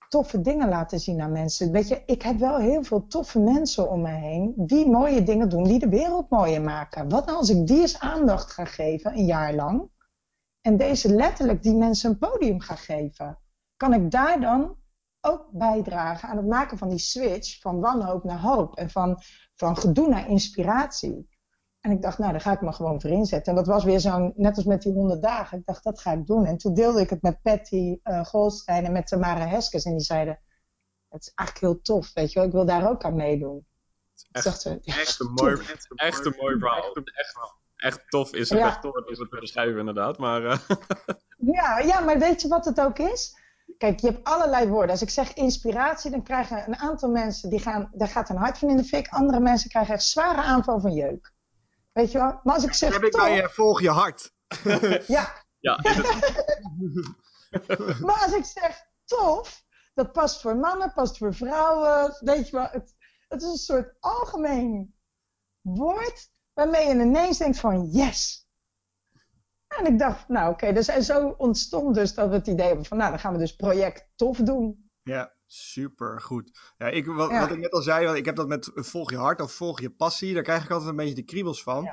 toffe 0.09 0.41
dingen 0.41 0.69
laten 0.69 0.99
zien 0.99 1.21
aan 1.21 1.31
mensen. 1.31 1.71
Weet 1.71 1.87
je, 1.87 2.03
ik 2.05 2.21
heb 2.21 2.37
wel 2.37 2.57
heel 2.57 2.83
veel 2.83 3.07
toffe 3.07 3.39
mensen 3.39 3.89
om 3.89 4.01
me 4.01 4.11
heen 4.11 4.53
die 4.55 4.89
mooie 4.89 5.23
dingen 5.23 5.49
doen, 5.49 5.63
die 5.63 5.79
de 5.79 5.89
wereld 5.89 6.29
mooier 6.29 6.61
maken. 6.61 7.09
Wat 7.09 7.25
nou 7.25 7.37
als 7.37 7.49
ik 7.49 7.67
die 7.67 7.79
eens 7.79 7.99
aandacht 7.99 8.51
ga 8.51 8.65
geven, 8.65 9.11
een 9.11 9.25
jaar 9.25 9.53
lang, 9.53 9.89
en 10.61 10.77
deze 10.77 11.15
letterlijk 11.15 11.63
die 11.63 11.75
mensen 11.75 12.09
een 12.09 12.17
podium 12.17 12.59
ga 12.59 12.75
geven? 12.75 13.39
Kan 13.75 13.93
ik 13.93 14.11
daar 14.11 14.41
dan 14.41 14.77
ook 15.21 15.49
bijdragen 15.51 16.29
aan 16.29 16.37
het 16.37 16.47
maken 16.47 16.77
van 16.77 16.89
die 16.89 16.99
switch 16.99 17.59
van 17.59 17.79
wanhoop 17.79 18.23
naar 18.23 18.39
hoop. 18.39 18.75
En 18.75 18.89
van, 18.89 19.17
van 19.55 19.77
gedoe 19.77 20.07
naar 20.07 20.29
inspiratie. 20.29 21.28
En 21.81 21.91
ik 21.91 22.01
dacht, 22.01 22.17
nou, 22.17 22.31
daar 22.31 22.41
ga 22.41 22.51
ik 22.51 22.61
me 22.61 22.73
gewoon 22.73 23.01
voor 23.01 23.09
inzetten. 23.09 23.51
En 23.51 23.57
dat 23.57 23.67
was 23.67 23.83
weer 23.83 23.99
zo'n, 23.99 24.33
net 24.35 24.55
als 24.55 24.65
met 24.65 24.81
die 24.81 24.93
100 24.93 25.21
dagen. 25.21 25.57
Ik 25.57 25.65
dacht, 25.65 25.83
dat 25.83 26.01
ga 26.01 26.11
ik 26.11 26.25
doen. 26.25 26.45
En 26.45 26.57
toen 26.57 26.73
deelde 26.73 27.01
ik 27.01 27.09
het 27.09 27.21
met 27.21 27.41
Patty 27.41 27.99
uh, 28.03 28.25
Goldstein 28.25 28.85
en 28.85 28.91
met 28.91 29.07
Tamara 29.07 29.47
Heskes. 29.47 29.83
En 29.83 29.91
die 29.91 30.05
zeiden, 30.05 30.39
het 31.09 31.21
is 31.21 31.31
eigenlijk 31.35 31.73
heel 31.73 31.81
tof, 31.81 32.13
weet 32.13 32.31
je 32.31 32.39
wel. 32.39 32.47
Ik 32.47 32.53
wil 32.53 32.65
daar 32.65 32.89
ook 32.89 33.03
aan 33.03 33.15
meedoen. 33.15 33.67
Echt, 34.31 34.45
echt, 34.83 35.19
een 35.19 35.31
mooi, 35.33 35.61
echt, 35.95 36.25
een 36.25 36.35
mooi 36.37 36.59
verhaal. 36.59 36.93
Echt, 36.93 37.37
echt 37.75 38.09
tof 38.09 38.33
is 38.33 38.49
het 38.49 38.59
ja. 38.59 38.67
echt 38.67 38.83
woord 38.83 39.07
om 39.07 39.19
het 39.19 39.29
te 39.31 39.39
beschrijven 39.39 39.79
inderdaad. 39.79 40.17
Maar, 40.17 40.43
uh... 40.43 40.57
ja, 41.55 41.79
ja, 41.79 41.99
maar 41.99 42.19
weet 42.19 42.41
je 42.41 42.47
wat 42.47 42.65
het 42.65 42.81
ook 42.81 42.99
is? 42.99 43.37
Kijk, 43.77 43.99
je 43.99 44.07
hebt 44.07 44.23
allerlei 44.23 44.67
woorden. 44.67 44.89
Als 44.89 45.01
ik 45.01 45.09
zeg 45.09 45.33
inspiratie, 45.33 46.11
dan 46.11 46.23
krijgen 46.23 46.67
een 46.67 46.77
aantal 46.77 47.09
mensen, 47.09 47.49
die 47.49 47.59
gaan, 47.59 47.89
daar 47.93 48.07
gaat 48.07 48.29
een 48.29 48.37
hart 48.37 48.57
van 48.57 48.69
in 48.69 48.77
de 48.77 48.83
fik. 48.83 49.07
Andere 49.07 49.39
mensen 49.39 49.69
krijgen 49.69 49.93
echt 49.93 50.03
zware 50.03 50.41
aanval 50.41 50.79
van 50.79 50.93
jeuk. 50.93 51.33
Weet 51.91 52.11
je 52.11 52.17
wel? 52.17 52.39
Maar 52.43 52.55
als 52.55 52.63
ik 52.63 52.73
zeg. 52.73 52.93
heb 52.93 53.03
ik 53.03 53.11
bij 53.11 53.35
je 53.35 53.49
volg 53.49 53.81
je 53.81 53.89
hart. 53.89 54.33
ja. 55.07 55.33
ja. 55.59 55.79
maar 58.05 58.21
als 58.23 58.33
ik 58.33 58.45
zeg 58.45 58.85
tof, 59.05 59.63
dat 59.93 60.11
past 60.11 60.41
voor 60.41 60.55
mannen, 60.55 60.93
past 60.93 61.17
voor 61.17 61.33
vrouwen. 61.33 62.17
Weet 62.19 62.49
je 62.49 62.55
wel, 62.55 62.67
het, 62.71 62.95
het 63.27 63.41
is 63.41 63.47
een 63.47 63.57
soort 63.57 63.95
algemeen 63.99 64.95
woord 65.61 66.29
waarmee 66.53 66.87
je 66.87 66.93
ineens 66.93 67.37
denkt 67.37 67.59
van 67.59 67.89
yes. 67.91 68.47
En 69.67 69.85
ik 69.85 69.99
dacht, 69.99 70.27
nou 70.27 70.51
oké, 70.51 70.73
dus 70.73 70.87
en 70.87 71.03
zo 71.03 71.35
ontstond 71.37 71.95
dus 71.95 72.13
dat 72.13 72.29
we 72.29 72.35
het 72.35 72.47
idee 72.47 72.67
hebben 72.67 72.85
van, 72.85 72.97
nou 72.97 73.09
dan 73.09 73.19
gaan 73.19 73.33
we 73.33 73.39
dus 73.39 73.55
project 73.55 74.11
tof 74.15 74.37
doen. 74.37 74.89
Ja, 75.03 75.33
super 75.51 76.21
goed. 76.21 76.73
Ja, 76.77 76.87
ik, 76.87 77.05
wat, 77.05 77.31
wat, 77.31 77.51
ik 77.51 77.57
net 77.57 77.71
al 77.71 77.81
zei, 77.81 78.17
ik 78.17 78.25
heb 78.25 78.35
dat 78.35 78.47
met 78.47 78.71
volg 78.73 79.09
je 79.11 79.17
hart 79.17 79.41
of 79.41 79.51
volg 79.51 79.79
je 79.79 79.89
passie, 79.89 80.33
daar 80.33 80.43
krijg 80.43 80.63
ik 80.63 80.71
altijd 80.71 80.89
een 80.89 80.95
beetje 80.95 81.15
de 81.15 81.23
kriebels 81.23 81.63
van. 81.63 81.89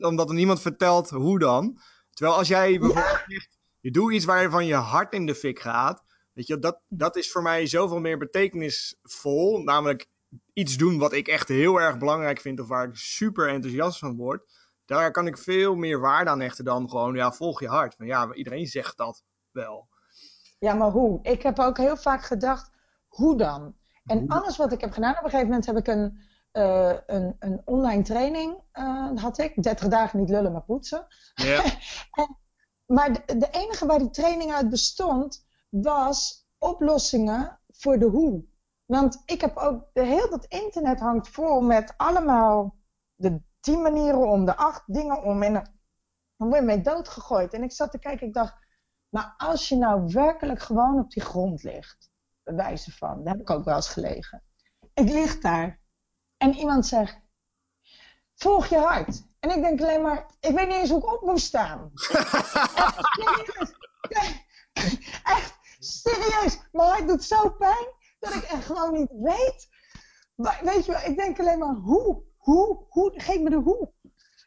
omdat 0.00 0.28
er 0.28 0.34
niemand 0.34 0.60
vertelt 0.60 1.10
hoe 1.10 1.38
dan. 1.38 1.78
Terwijl 2.10 2.38
als 2.38 2.48
jij 2.48 2.78
bijvoorbeeld 2.78 3.24
zegt, 3.26 3.58
je 3.80 3.90
doet 3.90 4.12
iets 4.12 4.24
waarvan 4.24 4.66
je 4.66 4.74
hart 4.74 5.12
in 5.12 5.26
de 5.26 5.34
fik 5.34 5.60
gaat, 5.60 6.04
weet 6.32 6.46
je, 6.46 6.58
dat, 6.58 6.80
dat 6.88 7.16
is 7.16 7.30
voor 7.30 7.42
mij 7.42 7.66
zoveel 7.66 8.00
meer 8.00 8.18
betekenisvol. 8.18 9.62
Namelijk 9.62 10.06
iets 10.52 10.76
doen 10.76 10.98
wat 10.98 11.12
ik 11.12 11.28
echt 11.28 11.48
heel 11.48 11.80
erg 11.80 11.98
belangrijk 11.98 12.40
vind 12.40 12.60
of 12.60 12.68
waar 12.68 12.88
ik 12.88 12.96
super 12.96 13.48
enthousiast 13.48 13.98
van 13.98 14.16
word. 14.16 14.52
Daar 14.84 15.10
kan 15.10 15.26
ik 15.26 15.38
veel 15.38 15.74
meer 15.74 16.00
waarde 16.00 16.30
aan 16.30 16.40
hechten 16.40 16.64
dan 16.64 16.88
gewoon, 16.90 17.14
ja, 17.14 17.32
volg 17.32 17.60
je 17.60 17.68
hart. 17.68 17.94
Van 17.94 18.06
ja, 18.06 18.34
iedereen 18.34 18.66
zegt 18.66 18.96
dat 18.96 19.24
wel. 19.50 19.88
Ja, 20.58 20.74
maar 20.74 20.90
hoe? 20.90 21.18
Ik 21.22 21.42
heb 21.42 21.58
ook 21.58 21.76
heel 21.76 21.96
vaak 21.96 22.22
gedacht, 22.22 22.70
hoe 23.14 23.36
dan? 23.36 23.74
En 24.04 24.28
alles 24.28 24.56
wat 24.56 24.72
ik 24.72 24.80
heb 24.80 24.92
gedaan, 24.92 25.10
op 25.10 25.24
een 25.24 25.30
gegeven 25.30 25.46
moment 25.46 25.66
heb 25.66 25.76
ik 25.76 25.86
een, 25.86 26.18
uh, 26.52 26.98
een, 27.06 27.36
een 27.38 27.62
online 27.64 28.02
training, 28.02 28.62
uh, 28.72 29.10
had 29.14 29.38
ik. 29.38 29.62
30 29.62 29.88
dagen 29.88 30.18
niet 30.18 30.28
lullen, 30.28 30.52
maar 30.52 30.64
poetsen. 30.64 31.06
Ja. 31.34 31.62
en, 32.20 32.36
maar 32.86 33.12
de, 33.12 33.38
de, 33.38 33.48
enige 33.50 33.86
waar 33.86 33.98
die 33.98 34.10
training 34.10 34.52
uit 34.52 34.68
bestond, 34.68 35.46
was 35.68 36.48
oplossingen 36.58 37.60
voor 37.68 37.98
de 37.98 38.06
hoe. 38.06 38.44
Want 38.84 39.22
ik 39.24 39.40
heb 39.40 39.56
ook, 39.56 39.84
de, 39.92 40.04
heel 40.04 40.30
dat 40.30 40.44
internet 40.44 41.00
hangt 41.00 41.28
vol 41.28 41.60
met 41.60 41.94
allemaal 41.96 42.76
de 43.14 43.42
tien 43.60 43.82
manieren 43.82 44.28
om, 44.28 44.44
de 44.44 44.56
acht 44.56 44.82
dingen 44.86 45.22
om. 45.22 45.42
En 45.42 45.52
dan 45.52 46.48
word 46.48 46.60
je 46.60 46.66
mee 46.66 46.80
doodgegooid. 46.80 47.52
En 47.52 47.62
ik 47.62 47.72
zat 47.72 47.90
te 47.90 47.98
kijken, 47.98 48.26
ik 48.26 48.34
dacht, 48.34 48.56
maar 49.08 49.34
als 49.36 49.68
je 49.68 49.76
nou 49.76 50.12
werkelijk 50.12 50.60
gewoon 50.60 50.98
op 50.98 51.10
die 51.10 51.22
grond 51.22 51.62
ligt, 51.62 52.12
wijze 52.44 52.92
van, 52.92 53.24
daar 53.24 53.32
heb 53.32 53.42
ik 53.42 53.50
ook 53.50 53.64
wel 53.64 53.76
eens 53.76 53.88
gelegen. 53.88 54.42
Ik 54.94 55.08
lig 55.08 55.38
daar 55.38 55.80
en 56.36 56.54
iemand 56.54 56.86
zegt, 56.86 57.20
volg 58.34 58.66
je 58.66 58.78
hart. 58.78 59.22
En 59.40 59.50
ik 59.50 59.62
denk 59.62 59.80
alleen 59.80 60.02
maar, 60.02 60.26
ik 60.40 60.54
weet 60.54 60.68
niet 60.68 60.76
eens 60.76 60.90
hoe 60.90 60.98
ik 60.98 61.12
op 61.12 61.22
moet 61.22 61.40
staan. 61.40 61.92
echt, 64.08 64.42
echt, 65.36 65.58
serieus, 65.78 66.58
mijn 66.72 66.88
hart 66.88 67.08
doet 67.08 67.24
zo 67.24 67.50
pijn 67.50 67.88
dat 68.18 68.34
ik 68.34 68.42
echt 68.42 68.66
gewoon 68.66 68.92
niet 68.92 69.10
weet. 69.10 69.68
weet 70.62 70.86
je 70.86 71.02
ik 71.04 71.16
denk 71.16 71.40
alleen 71.40 71.58
maar, 71.58 71.74
hoe, 71.74 72.22
hoe, 72.36 72.84
hoe, 72.88 73.12
geef 73.20 73.40
me 73.40 73.50
de 73.50 73.56
hoe. 73.56 73.92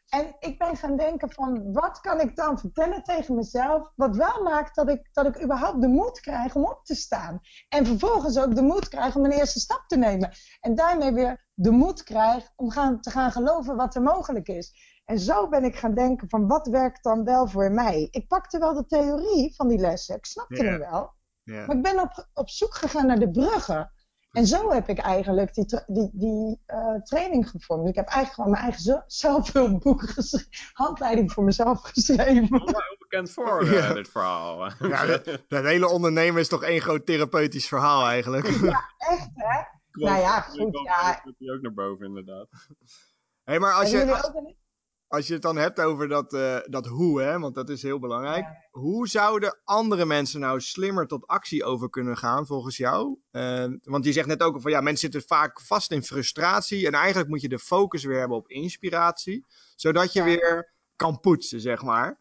En 0.10 0.36
ik 0.40 0.58
ben 0.58 0.76
gaan 0.76 0.98
denken 0.98 1.32
van, 1.32 1.74
wat 1.74 2.00
kan 2.00 2.20
ik 2.20 2.36
dan 2.36 2.60
vertellen 2.60 3.04
tegen 3.04 3.36
mezelf, 3.36 3.92
wat 3.96 4.16
wel 4.16 4.44
maakt 4.44 4.76
dat 4.76 4.90
ik, 4.90 5.10
dat 5.14 5.26
ik 5.26 5.44
überhaupt 5.44 5.82
de 5.82 5.88
moed 5.88 6.20
krijg 6.20 6.56
om 6.56 6.66
op 6.66 6.86
te 6.86 6.96
staan. 6.96 7.40
En 7.70 7.86
vervolgens 7.86 8.40
ook 8.40 8.56
de 8.56 8.62
moed 8.62 8.88
krijg 8.88 9.16
om 9.16 9.26
een 9.26 9.32
eerste 9.32 9.60
stap 9.60 9.84
te 9.88 9.98
nemen. 9.98 10.32
En 10.60 10.76
daarmee 10.76 11.14
weer 11.14 11.46
de 11.54 11.72
moed 11.72 12.04
krijg 12.04 12.52
om 12.56 12.70
gaan, 12.70 13.02
te 13.02 13.10
gaan 13.10 13.32
geloven 13.32 13.76
wat 13.76 13.96
er 13.96 14.02
mogelijk 14.02 14.48
is. 14.48 14.74
En 15.06 15.20
zo 15.20 15.50
ben 15.50 15.64
ik 15.64 15.76
gaan 15.76 15.94
denken 15.94 16.30
van, 16.30 16.48
wat 16.48 16.68
werkt 16.68 17.04
dan 17.04 17.24
wel 17.24 17.48
voor 17.48 17.72
mij? 17.72 18.08
Ik 18.12 18.28
pakte 18.28 18.60
wel 18.60 18.74
de 18.74 18.86
theorie 18.86 19.56
van 19.56 19.68
die 19.68 19.80
lessen, 19.80 20.16
ik 20.16 20.26
snapte 20.26 20.66
hem 20.66 20.80
wel. 20.80 21.16
Maar 21.44 21.76
ik 21.76 21.82
ben 21.82 22.00
op, 22.00 22.28
op 22.34 22.50
zoek 22.50 22.74
gegaan 22.74 23.08
naar 23.08 23.20
de 23.20 23.32
bruggen. 23.32 23.92
En 24.38 24.46
zo 24.46 24.72
heb 24.72 24.90
ik 24.90 24.98
eigenlijk 24.98 25.54
die, 25.54 25.66
die, 25.88 26.10
die 26.14 26.60
uh, 26.68 27.02
training 27.04 27.50
gevormd. 27.50 27.88
Ik 27.88 27.96
heb 27.96 28.06
eigenlijk 28.06 28.34
gewoon 28.34 28.50
mijn 28.50 28.64
eigen 28.64 29.04
zelfhulpboek 29.08 30.02
geschreven. 30.10 30.50
Handleiding 30.74 31.32
voor 31.32 31.44
mezelf 31.44 31.82
geschreven. 31.82 32.50
Dat 32.50 32.68
heel 32.68 32.98
bekend 33.00 33.32
voor, 33.32 33.64
uh, 33.68 33.94
dit 33.94 34.10
verhaal. 34.10 34.66
Ja, 34.80 35.06
het 35.48 35.66
hele 35.66 35.88
ondernemen 35.88 36.42
is 36.42 36.48
toch 36.48 36.64
één 36.64 36.82
groot 36.82 37.06
therapeutisch 37.06 37.68
verhaal 37.68 38.08
eigenlijk. 38.08 38.48
Ja, 38.48 38.92
echt 38.98 39.30
hè? 39.34 39.62
nou 39.92 40.20
ja, 40.20 40.42
goed. 40.42 40.80
Ja. 40.84 41.20
Komt 41.24 41.36
hij 41.40 41.54
ook 41.56 41.62
naar 41.62 41.74
boven 41.74 42.06
inderdaad. 42.06 42.48
Hé, 42.50 42.58
hey, 43.44 43.60
maar 43.60 43.74
als 43.74 43.92
je 43.92 44.06
als 45.08 45.28
je 45.28 45.34
het 45.34 45.42
dan 45.42 45.58
hebt 45.58 45.80
over 45.80 46.08
dat, 46.08 46.34
uh, 46.34 46.58
dat 46.64 46.86
hoe, 46.86 47.22
hè, 47.22 47.40
want 47.40 47.56
dat 47.56 47.70
is 47.70 47.82
heel 47.82 48.00
belangrijk. 48.00 48.46
Hoe 48.72 49.08
zouden 49.08 49.60
andere 49.64 50.06
mensen 50.06 50.40
nou 50.40 50.62
slimmer 50.62 51.08
tot 51.08 51.28
actie 51.28 51.64
over 51.64 51.90
kunnen 51.90 52.18
gaan, 52.18 52.46
volgens 52.46 52.78
jou? 52.78 53.20
Uh, 53.32 53.66
want 53.84 54.06
je 54.06 54.12
zegt 54.12 54.28
net 54.28 54.44
ook 54.44 54.62
van 54.62 54.72
ja, 54.72 54.82
mensen 54.82 55.12
zitten 55.12 55.30
vaak 55.30 55.62
vast 55.62 55.92
in 55.92 56.04
frustratie. 56.04 56.88
En 56.88 56.94
eigenlijk 56.94 57.30
moet 57.30 57.42
je 57.42 57.50
de 57.50 57.60
focus 57.60 58.04
weer 58.04 58.20
hebben 58.20 58.38
op 58.38 58.50
inspiratie. 58.50 59.46
Zodat 59.76 60.14
je 60.14 60.24
weer 60.24 60.74
kan 60.96 61.20
poetsen, 61.20 61.62
zeg 61.62 61.84
maar. 61.84 62.20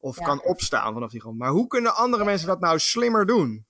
Of 0.00 0.16
kan 0.16 0.44
opstaan 0.44 0.92
vanaf 0.92 1.10
die 1.10 1.20
grond. 1.20 1.38
Maar 1.38 1.50
hoe 1.50 1.66
kunnen 1.66 1.94
andere 1.94 2.24
mensen 2.24 2.48
dat 2.48 2.60
nou 2.60 2.78
slimmer 2.78 3.26
doen? 3.26 3.66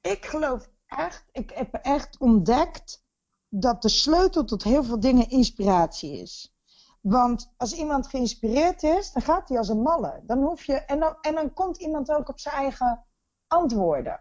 Ik 0.00 0.26
geloof 0.26 0.68
echt, 0.86 1.24
ik 1.32 1.50
heb 1.50 1.74
echt 1.74 2.18
ontdekt 2.18 3.04
dat 3.48 3.82
de 3.82 3.88
sleutel 3.88 4.44
tot 4.44 4.62
heel 4.62 4.84
veel 4.84 5.00
dingen 5.00 5.28
inspiratie 5.28 6.20
is. 6.20 6.57
Want 7.08 7.52
als 7.56 7.72
iemand 7.72 8.06
geïnspireerd 8.06 8.82
is, 8.82 9.12
dan 9.12 9.22
gaat 9.22 9.48
hij 9.48 9.58
als 9.58 9.68
een 9.68 9.82
malle. 9.82 10.20
Dan 10.22 10.42
hoef 10.42 10.64
je, 10.64 10.74
en, 10.74 11.00
dan, 11.00 11.16
en 11.20 11.34
dan 11.34 11.52
komt 11.52 11.76
iemand 11.76 12.10
ook 12.10 12.28
op 12.28 12.38
zijn 12.38 12.54
eigen 12.54 13.04
antwoorden. 13.46 14.20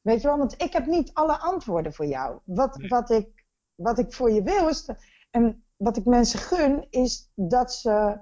Weet 0.00 0.20
je 0.20 0.26
wel, 0.26 0.38
want 0.38 0.62
ik 0.62 0.72
heb 0.72 0.86
niet 0.86 1.14
alle 1.14 1.38
antwoorden 1.38 1.94
voor 1.94 2.06
jou. 2.06 2.40
Wat, 2.44 2.86
wat, 2.88 3.10
ik, 3.10 3.44
wat 3.74 3.98
ik 3.98 4.12
voor 4.12 4.30
je 4.30 4.42
wil 4.42 4.68
is, 4.68 4.88
en 5.30 5.64
wat 5.76 5.96
ik 5.96 6.04
mensen 6.04 6.38
gun, 6.38 6.86
is 6.90 7.30
dat 7.34 7.72
ze, 7.74 8.20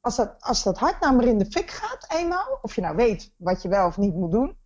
als 0.00 0.16
dat, 0.16 0.42
als 0.42 0.62
dat 0.62 0.78
hart 0.78 1.00
nou 1.00 1.16
maar 1.16 1.24
in 1.24 1.38
de 1.38 1.50
fik 1.50 1.70
gaat 1.70 2.12
eenmaal, 2.12 2.58
of 2.62 2.74
je 2.74 2.80
nou 2.80 2.96
weet 2.96 3.34
wat 3.36 3.62
je 3.62 3.68
wel 3.68 3.86
of 3.86 3.96
niet 3.96 4.14
moet 4.14 4.32
doen, 4.32 4.58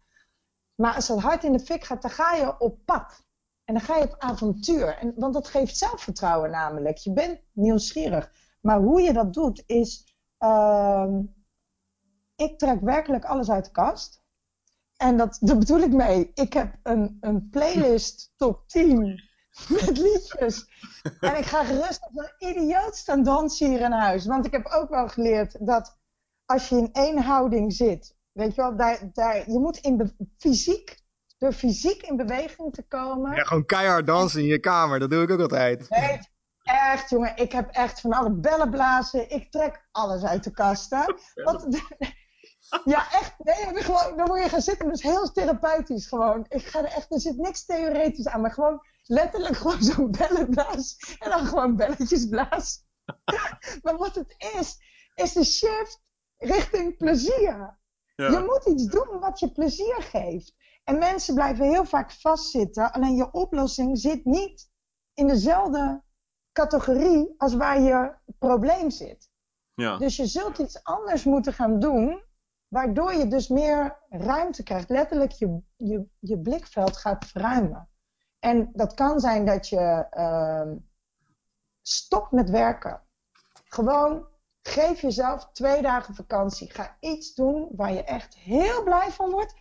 maar 0.75 0.95
als 0.95 1.07
dat 1.07 1.21
hart 1.21 1.45
in 1.45 1.53
de 1.53 1.61
fik 1.61 1.85
gaat, 1.85 2.03
dan 2.03 2.11
ga 2.11 2.35
je 2.35 2.61
op 2.61 2.79
pad. 2.85 3.25
En 3.65 3.75
dan 3.75 3.83
ga 3.83 3.97
je 3.97 4.05
op 4.05 4.17
avontuur. 4.19 4.99
En, 4.99 5.13
want 5.17 5.35
dat 5.35 5.49
geeft 5.49 5.77
zelfvertrouwen 5.77 6.51
namelijk. 6.51 6.97
Je 6.97 7.13
bent 7.13 7.41
nieuwsgierig. 7.53 8.33
Maar 8.61 8.79
hoe 8.81 9.01
je 9.01 9.13
dat 9.13 9.35
doet 9.35 9.63
is... 9.67 10.13
Uh, 10.39 11.19
ik 12.37 12.59
trek 12.59 12.81
werkelijk 12.81 13.25
alles 13.25 13.51
uit 13.51 13.65
de 13.65 13.71
kast. 13.71 14.23
En 14.97 15.17
dat, 15.17 15.39
daar 15.41 15.59
bedoel 15.59 15.79
ik 15.79 15.93
mee. 15.93 16.31
Ik 16.35 16.53
heb 16.53 16.77
een, 16.83 17.17
een 17.21 17.49
playlist 17.51 18.33
top 18.37 18.69
10 18.69 19.23
met 19.69 19.99
liedjes. 19.99 20.69
En 21.21 21.37
ik 21.37 21.45
ga 21.45 21.65
gerust 21.65 22.07
op 22.07 22.19
een 22.19 22.49
idioot 22.49 22.97
staan 22.97 23.23
dansen 23.23 23.69
hier 23.69 23.81
in 23.81 23.93
huis. 23.93 24.27
Want 24.27 24.47
ik 24.47 24.53
heb 24.53 24.67
ook 24.67 24.89
wel 24.89 25.09
geleerd 25.09 25.67
dat 25.67 25.99
als 26.45 26.69
je 26.69 26.77
in 26.77 26.93
één 26.93 27.19
houding 27.19 27.73
zit... 27.73 28.17
Weet 28.33 28.55
je 28.55 28.61
wel, 28.61 28.77
daar, 28.77 29.11
daar, 29.13 29.51
je 29.51 29.59
moet 29.59 29.77
in 29.77 30.17
fysiek 30.37 31.04
door 31.45 31.53
fysiek 31.53 32.03
in 32.03 32.17
beweging 32.17 32.75
te 32.75 32.83
komen. 32.83 33.35
Ja, 33.35 33.43
gewoon 33.43 33.67
keihard 33.67 34.07
dansen 34.07 34.41
in 34.41 34.47
je 34.47 34.59
kamer, 34.59 34.99
dat 34.99 35.11
doe 35.11 35.23
ik 35.23 35.31
ook 35.31 35.41
altijd. 35.41 35.91
Nee, 35.91 36.19
echt 36.63 37.11
jongen, 37.11 37.37
ik 37.37 37.53
heb 37.53 37.71
echt 37.71 38.01
van 38.01 38.13
alle 38.13 38.33
bellen 38.33 38.71
blazen, 38.71 39.31
ik 39.31 39.51
trek 39.51 39.87
alles 39.91 40.23
uit 40.23 40.45
de 40.45 40.51
kast. 40.51 40.91
Hè? 40.91 41.05
Wat, 41.35 41.67
ja, 42.85 43.13
echt, 43.13 43.35
nee, 43.39 43.83
gewoon, 43.83 44.17
dan 44.17 44.27
moet 44.27 44.43
je 44.43 44.49
gaan 44.49 44.61
zitten, 44.61 44.89
dus 44.89 45.03
heel 45.03 45.33
therapeutisch 45.33 46.07
gewoon. 46.07 46.47
Ik 46.49 46.67
ga 46.67 46.79
er 46.79 46.93
echt, 46.93 47.13
er 47.13 47.21
zit 47.21 47.37
niks 47.37 47.65
theoretisch 47.65 48.27
aan, 48.29 48.41
maar 48.41 48.53
gewoon 48.53 48.81
letterlijk 49.03 49.57
gewoon 49.57 49.83
zo'n 49.93 50.11
bellen 50.11 50.49
blazen 50.51 50.97
en 51.19 51.31
dan 51.31 51.47
gewoon 51.47 51.77
belletjes 51.77 52.29
blazen. 52.29 52.83
maar 53.83 53.97
wat 53.97 54.15
het 54.15 54.35
is, 54.59 54.77
is 55.15 55.33
de 55.33 55.45
shift 55.45 56.03
richting 56.37 56.97
plezier. 56.97 57.79
Ja. 58.17 58.31
Je 58.31 58.39
moet 58.39 58.67
iets 58.67 58.87
doen 58.87 59.19
wat 59.21 59.41
je 59.41 59.53
plezier 59.53 59.97
geeft. 60.03 60.55
En 60.85 60.99
mensen 60.99 61.35
blijven 61.35 61.65
heel 61.67 61.85
vaak 61.85 62.13
vastzitten. 62.13 62.93
Alleen 62.93 63.15
je 63.17 63.33
oplossing 63.33 63.99
zit 63.99 64.25
niet 64.25 64.71
in 65.15 65.27
dezelfde 65.27 66.03
categorie 66.53 67.35
als 67.37 67.55
waar 67.55 67.81
je 67.81 68.15
probleem 68.39 68.91
zit. 68.91 69.29
Ja. 69.75 69.97
Dus 69.97 70.17
je 70.17 70.27
zult 70.27 70.59
iets 70.59 70.83
anders 70.83 71.25
moeten 71.25 71.53
gaan 71.53 71.79
doen, 71.79 72.23
waardoor 72.69 73.15
je 73.15 73.29
dus 73.29 73.49
meer 73.49 73.99
ruimte 74.09 74.63
krijgt. 74.63 74.89
Letterlijk 74.89 75.33
je, 75.33 75.61
je, 75.77 76.07
je 76.19 76.39
blikveld 76.39 76.97
gaat 76.97 77.25
verruimen. 77.25 77.89
En 78.39 78.71
dat 78.73 78.95
kan 78.95 79.21
zijn 79.21 79.47
dat 79.47 79.69
je 79.69 80.07
uh, 80.17 80.73
stopt 81.83 82.33
met 82.33 82.51
werken. 82.51 83.03
Gewoon 83.65 84.27
geef 84.63 85.01
jezelf 85.01 85.51
twee 85.53 85.83
dagen 85.83 86.15
vakantie. 86.15 86.71
Ga 86.71 86.97
iets 87.01 87.35
doen 87.35 87.69
waar 87.77 87.93
je 87.93 88.05
echt 88.05 88.35
heel 88.35 88.83
blij 88.83 89.11
van 89.11 89.31
wordt. 89.31 89.55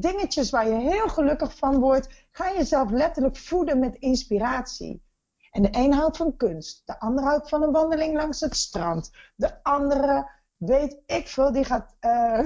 Dingetjes 0.00 0.50
waar 0.50 0.68
je 0.68 0.74
heel 0.74 1.08
gelukkig 1.08 1.56
van 1.56 1.78
wordt. 1.78 2.26
Ga 2.30 2.52
jezelf 2.52 2.90
letterlijk 2.90 3.36
voeden 3.36 3.78
met 3.78 3.96
inspiratie. 3.96 5.02
En 5.50 5.62
de 5.62 5.68
een 5.72 5.92
houdt 5.92 6.16
van 6.16 6.36
kunst, 6.36 6.82
de 6.84 7.00
ander 7.00 7.24
houdt 7.24 7.48
van 7.48 7.62
een 7.62 7.72
wandeling 7.72 8.16
langs 8.16 8.40
het 8.40 8.56
strand. 8.56 9.10
De 9.34 9.62
andere, 9.62 10.30
weet 10.56 11.02
ik 11.06 11.28
veel, 11.28 11.52
die 11.52 11.64
gaat 11.64 11.96
uh. 12.00 12.38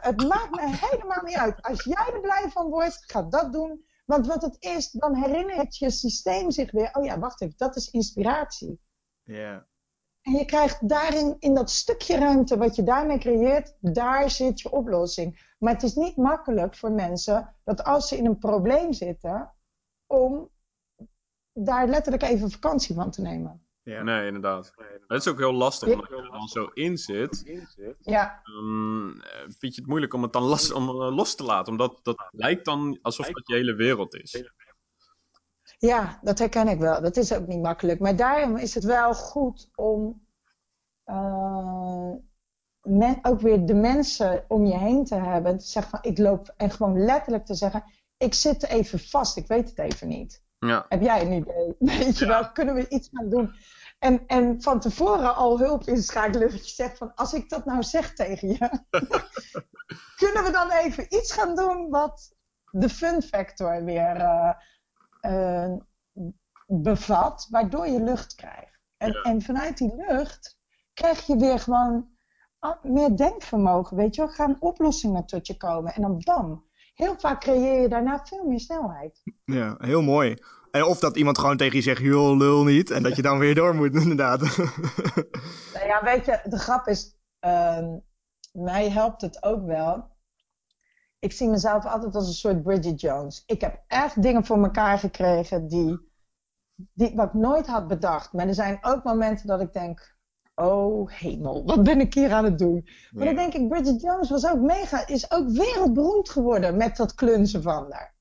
Het 0.00 0.28
maakt 0.28 0.50
me 0.50 0.76
helemaal 0.80 1.22
niet 1.24 1.36
uit. 1.36 1.62
Als 1.62 1.84
jij 1.84 2.10
er 2.14 2.20
blij 2.20 2.50
van 2.50 2.68
wordt, 2.68 3.02
ga 3.06 3.22
dat 3.22 3.52
doen. 3.52 3.84
Want 4.04 4.26
wat 4.26 4.42
het 4.42 4.56
is, 4.58 4.90
dan 4.90 5.14
herinnert 5.14 5.76
je 5.76 5.90
systeem 5.90 6.50
zich 6.50 6.70
weer. 6.70 6.90
Oh 6.92 7.04
ja, 7.04 7.18
wacht 7.18 7.40
even, 7.40 7.54
dat 7.56 7.76
is 7.76 7.90
inspiratie. 7.90 8.80
Ja. 9.22 9.66
En 10.22 10.32
je 10.32 10.44
krijgt 10.44 10.88
daarin, 10.88 11.36
in 11.38 11.54
dat 11.54 11.70
stukje 11.70 12.18
ruimte 12.18 12.56
wat 12.56 12.76
je 12.76 12.82
daarmee 12.82 13.18
creëert, 13.18 13.76
daar 13.80 14.30
zit 14.30 14.60
je 14.60 14.70
oplossing. 14.70 15.54
Maar 15.58 15.72
het 15.72 15.82
is 15.82 15.94
niet 15.94 16.16
makkelijk 16.16 16.76
voor 16.76 16.92
mensen 16.92 17.54
dat 17.64 17.84
als 17.84 18.08
ze 18.08 18.16
in 18.16 18.26
een 18.26 18.38
probleem 18.38 18.92
zitten, 18.92 19.52
om 20.06 20.50
daar 21.52 21.88
letterlijk 21.88 22.22
even 22.22 22.50
vakantie 22.50 22.94
van 22.94 23.10
te 23.10 23.22
nemen. 23.22 23.64
Ja. 23.82 24.02
Nee, 24.02 24.26
inderdaad. 24.26 24.72
Het 25.06 25.20
is 25.20 25.28
ook 25.28 25.38
heel 25.38 25.52
lastig, 25.52 25.92
omdat 25.92 26.08
je 26.08 26.16
er 26.16 26.30
dan 26.30 26.48
zo 26.48 26.64
in 26.64 26.98
zit. 26.98 27.62
Ja. 28.00 28.40
Dan 28.42 29.22
vind 29.58 29.74
je 29.74 29.80
het 29.80 29.86
moeilijk 29.86 30.14
om 30.14 30.22
het 30.22 30.32
dan 30.32 30.42
los, 30.42 30.72
om, 30.72 30.90
los 30.90 31.34
te 31.34 31.44
laten. 31.44 31.72
Omdat 31.72 31.98
dat 32.02 32.28
lijkt 32.30 32.64
dan 32.64 32.98
alsof 33.02 33.26
dat 33.26 33.46
je 33.48 33.54
hele 33.54 33.74
wereld 33.74 34.14
is. 34.14 34.44
Ja, 35.80 36.18
dat 36.22 36.38
herken 36.38 36.68
ik 36.68 36.78
wel. 36.78 37.00
Dat 37.00 37.16
is 37.16 37.32
ook 37.32 37.46
niet 37.46 37.62
makkelijk. 37.62 38.00
Maar 38.00 38.16
daarom 38.16 38.56
is 38.56 38.74
het 38.74 38.84
wel 38.84 39.14
goed 39.14 39.70
om 39.74 40.26
uh, 41.06 42.12
met, 42.82 43.18
ook 43.22 43.40
weer 43.40 43.66
de 43.66 43.74
mensen 43.74 44.44
om 44.48 44.66
je 44.66 44.78
heen 44.78 45.04
te 45.04 45.14
hebben. 45.14 45.58
Te 45.58 45.66
zeggen 45.66 45.90
van 45.90 46.12
ik 46.12 46.18
loop 46.18 46.54
en 46.56 46.70
gewoon 46.70 47.04
letterlijk 47.04 47.46
te 47.46 47.54
zeggen: 47.54 47.84
ik 48.16 48.34
zit 48.34 48.66
even 48.66 48.98
vast, 48.98 49.36
ik 49.36 49.46
weet 49.46 49.68
het 49.68 49.78
even 49.78 50.08
niet. 50.08 50.42
Ja. 50.58 50.86
Heb 50.88 51.02
jij 51.02 51.20
een 51.20 51.32
idee? 51.32 51.74
Weet 51.98 52.18
je 52.18 52.26
wel, 52.26 52.52
kunnen 52.52 52.74
we 52.74 52.88
iets 52.88 53.08
gaan 53.12 53.28
doen? 53.28 53.54
En, 53.98 54.26
en 54.26 54.62
van 54.62 54.80
tevoren 54.80 55.34
al 55.34 55.58
hulp 55.58 55.86
inschakelen. 55.86 56.50
Dat 56.50 56.68
je 56.68 56.74
zegt 56.74 56.98
van, 56.98 57.14
als 57.14 57.32
ik 57.32 57.48
dat 57.48 57.64
nou 57.64 57.82
zeg 57.82 58.14
tegen 58.14 58.48
je. 58.48 58.58
kunnen 60.22 60.44
we 60.44 60.50
dan 60.52 60.70
even 60.70 61.04
iets 61.08 61.32
gaan 61.32 61.56
doen 61.56 61.90
wat 61.90 62.34
de 62.70 62.88
fun 62.88 63.22
factor 63.22 63.84
weer 63.84 64.16
uh, 64.16 64.52
uh, 65.26 65.76
bevat. 66.66 67.46
Waardoor 67.50 67.86
je 67.86 68.02
lucht 68.02 68.34
krijgt. 68.34 68.78
En, 68.96 69.12
Ja. 69.12 69.22
en 69.22 69.42
vanuit 69.42 69.78
die 69.78 69.94
lucht 70.08 70.58
krijg 70.92 71.26
je 71.26 71.36
weer 71.36 71.58
gewoon 71.58 72.08
ah, 72.58 72.84
meer 72.84 73.16
denkvermogen. 73.16 73.96
Weet 73.96 74.14
je 74.14 74.20
wel, 74.20 74.30
gaan 74.30 74.56
oplossingen 74.60 75.26
tot 75.26 75.46
je 75.46 75.56
komen. 75.56 75.94
En 75.94 76.02
dan 76.02 76.22
bam. 76.24 76.68
Heel 76.94 77.14
vaak 77.18 77.40
creëer 77.40 77.80
je 77.82 77.88
daarna 77.88 78.20
veel 78.24 78.44
meer 78.46 78.60
snelheid. 78.60 79.20
Ja, 79.44 79.74
heel 79.78 80.02
mooi. 80.02 80.36
En 80.70 80.84
of 80.84 80.98
dat 80.98 81.16
iemand 81.16 81.38
gewoon 81.38 81.56
tegen 81.56 81.76
je 81.76 81.82
zegt, 81.82 82.00
joh, 82.00 82.36
lul 82.36 82.64
niet. 82.64 82.90
En 82.90 83.02
dat 83.02 83.16
je 83.16 83.22
dan 83.22 83.38
weer 83.38 83.54
door 83.54 83.74
moet, 83.74 83.94
inderdaad. 84.02 84.40
Nou 84.40 85.86
ja, 85.86 86.04
weet 86.04 86.24
je, 86.24 86.40
de 86.44 86.58
grap 86.58 86.86
is, 86.86 87.16
ehm, 87.38 87.98
mij 88.52 88.90
helpt 88.90 89.20
het 89.20 89.42
ook 89.42 89.66
wel. 89.66 90.18
Ik 91.20 91.32
zie 91.32 91.48
mezelf 91.48 91.86
altijd 91.86 92.14
als 92.14 92.26
een 92.26 92.32
soort 92.32 92.62
Bridget 92.62 93.00
Jones. 93.00 93.42
Ik 93.46 93.60
heb 93.60 93.82
echt 93.86 94.22
dingen 94.22 94.44
voor 94.44 94.62
elkaar 94.62 94.98
gekregen 94.98 95.68
die, 95.68 96.10
die 96.74 97.14
wat 97.14 97.26
ik 97.26 97.34
nooit 97.34 97.66
had 97.66 97.88
bedacht. 97.88 98.32
Maar 98.32 98.48
er 98.48 98.54
zijn 98.54 98.78
ook 98.80 99.04
momenten 99.04 99.46
dat 99.46 99.60
ik 99.60 99.72
denk, 99.72 100.16
oh 100.54 101.10
hemel, 101.10 101.64
wat 101.64 101.82
ben 101.82 102.00
ik 102.00 102.14
hier 102.14 102.32
aan 102.32 102.44
het 102.44 102.58
doen? 102.58 102.88
Maar 103.10 103.24
dan 103.24 103.34
denk 103.34 103.54
ik, 103.54 103.68
Bridget 103.68 104.00
Jones 104.00 104.30
was 104.30 104.46
ook 104.46 104.60
mega, 104.60 105.06
is 105.06 105.30
ook 105.30 105.48
wereldberoemd 105.48 106.30
geworden 106.30 106.76
met 106.76 106.96
dat 106.96 107.14
klunzen 107.14 107.62
van 107.62 107.92
haar. 107.92 108.14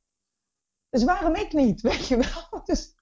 Dus 0.90 1.04
waarom 1.04 1.36
ik 1.36 1.54
niet, 1.54 1.82
weet 1.90 2.08
je 2.08 2.18
wel? 2.18 2.64
Dus 2.64 2.96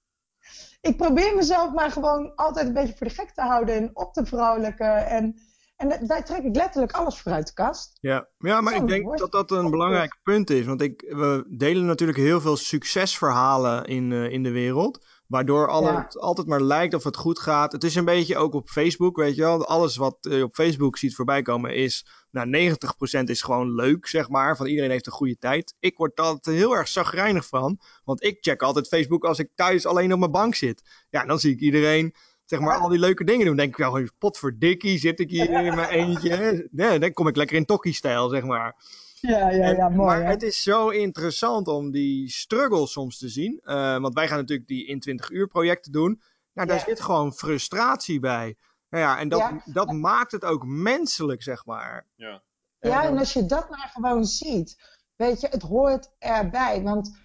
ik 0.80 0.96
probeer 0.96 1.36
mezelf 1.36 1.72
maar 1.72 1.90
gewoon 1.90 2.34
altijd 2.34 2.66
een 2.66 2.72
beetje 2.72 2.96
voor 2.96 3.06
de 3.06 3.14
gek 3.14 3.30
te 3.30 3.42
houden 3.42 3.74
en 3.74 3.96
op 3.96 4.12
te 4.12 4.26
vrolijken. 4.26 5.06
En, 5.06 5.38
en 5.78 6.06
daar 6.06 6.24
trek 6.24 6.42
ik 6.42 6.56
letterlijk 6.56 6.92
alles 6.92 7.20
voor 7.20 7.32
uit 7.32 7.46
de 7.46 7.52
kast. 7.52 7.98
Ja, 8.00 8.28
ja 8.38 8.60
maar 8.60 8.74
Zo, 8.74 8.82
ik 8.82 8.88
denk 8.88 9.18
dat 9.18 9.32
dat 9.32 9.50
een 9.50 9.70
belangrijk 9.70 10.18
punt 10.22 10.50
is. 10.50 10.66
Want 10.66 10.80
ik, 10.82 11.00
we 11.08 11.44
delen 11.48 11.86
natuurlijk 11.86 12.18
heel 12.18 12.40
veel 12.40 12.56
succesverhalen 12.56 13.84
in, 13.84 14.12
eh, 14.12 14.30
in 14.32 14.42
de 14.42 14.50
wereld. 14.50 15.04
Waardoor 15.26 15.68
alle, 15.68 15.90
Ja. 15.90 16.02
het 16.02 16.18
altijd 16.18 16.46
maar 16.46 16.60
lijkt 16.60 16.94
of 16.94 17.04
het 17.04 17.16
goed 17.16 17.38
gaat. 17.38 17.72
Het 17.72 17.84
is 17.84 17.94
een 17.94 18.04
beetje 18.04 18.36
ook 18.36 18.54
op 18.54 18.68
Facebook, 18.68 19.16
weet 19.16 19.34
je 19.34 19.42
wel. 19.42 19.66
Alles 19.66 19.96
wat 19.96 20.16
je 20.20 20.42
op 20.42 20.54
Facebook 20.54 20.98
ziet 20.98 21.14
voorbij 21.14 21.42
komen 21.42 21.74
is... 21.74 22.06
Nou, 22.30 22.48
90% 22.48 23.30
is 23.30 23.42
gewoon 23.42 23.74
leuk, 23.74 24.06
zeg 24.06 24.28
maar. 24.28 24.56
Van 24.56 24.66
iedereen 24.66 24.90
heeft 24.90 25.06
een 25.06 25.12
goede 25.12 25.38
tijd. 25.38 25.74
Ik 25.80 25.96
word 25.96 26.16
daar 26.16 26.26
altijd 26.26 26.56
heel 26.56 26.76
erg 26.76 26.88
zagrijnig 26.88 27.46
van. 27.46 27.80
Want 28.04 28.24
ik 28.24 28.36
check 28.40 28.62
altijd 28.62 28.88
Facebook 28.88 29.24
als 29.24 29.38
ik 29.38 29.50
thuis 29.54 29.86
alleen 29.86 30.12
op 30.12 30.18
mijn 30.18 30.30
bank 30.30 30.54
zit. 30.54 30.82
Ja, 31.10 31.24
dan 31.24 31.38
zie 31.38 31.52
ik 31.52 31.60
iedereen 31.60 32.14
zeg 32.48 32.60
maar, 32.60 32.74
Ja. 32.76 32.80
al 32.82 32.88
die 32.88 32.98
leuke 32.98 33.24
dingen 33.24 33.46
doen. 33.46 33.56
Dan 33.56 33.66
denk 33.66 33.78
ik 33.78 33.84
wel, 33.92 34.08
potverdikkie, 34.18 34.98
zit 34.98 35.20
ik 35.20 35.30
hier 35.30 35.50
in 35.50 35.74
mijn 35.74 35.88
eentje. 35.88 36.68
Nee, 36.70 36.98
dan 36.98 37.12
kom 37.12 37.28
ik 37.28 37.36
lekker 37.36 37.56
in 37.56 37.64
tokkie-stijl, 37.64 38.28
zeg 38.28 38.42
maar. 38.44 38.76
Ja, 39.20 39.50
ja, 39.50 39.68
ja, 39.70 39.76
En- 39.88 39.94
mooi. 39.96 40.06
maar 40.08 40.22
hè? 40.24 40.30
het 40.30 40.42
is 40.42 40.62
zo 40.62 40.88
interessant 40.88 41.68
om 41.68 41.90
die 41.90 42.30
struggle 42.30 42.86
soms 42.86 43.18
te 43.18 43.28
zien. 43.28 43.60
Eh, 43.62 43.98
want 43.98 44.14
wij 44.14 44.28
gaan 44.28 44.38
natuurlijk 44.38 44.68
die 44.68 44.86
in 44.86 45.00
20 45.00 45.30
uur 45.30 45.46
projecten 45.46 45.92
doen. 45.92 46.22
Nou, 46.52 46.68
daar 46.68 46.76
Ja. 46.78 46.84
zit 46.84 47.00
gewoon 47.00 47.32
frustratie 47.32 48.20
bij. 48.20 48.56
Nou 48.90 49.04
ja, 49.04 49.18
en 49.18 49.28
dat, 49.28 49.38
Ja. 49.38 49.62
dat 49.64 49.92
maakt 49.92 50.32
het 50.32 50.44
ook 50.44 50.64
menselijk, 50.66 51.42
zeg 51.42 51.64
maar. 51.66 52.06
Ja. 52.16 52.42
Ja, 52.80 53.02
Eh, 53.02 53.08
en 53.08 53.18
als 53.18 53.32
je 53.32 53.46
dat 53.46 53.70
maar 53.70 53.90
gewoon 53.92 54.24
ziet, 54.24 54.76
weet 55.16 55.40
je, 55.40 55.46
het 55.50 55.62
hoort 55.62 56.10
erbij. 56.18 56.82
Want 56.82 57.16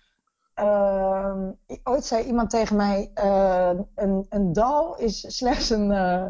ehm, 0.53 1.51
ooit 1.83 2.05
zei 2.05 2.23
iemand 2.23 2.49
tegen 2.49 2.75
mij: 2.75 3.11
eh, 3.13 3.79
een, 3.95 4.25
een 4.29 4.53
dal 4.53 4.97
is 4.97 5.37
slechts 5.37 5.69
een, 5.69 5.91
eh, 5.91 6.27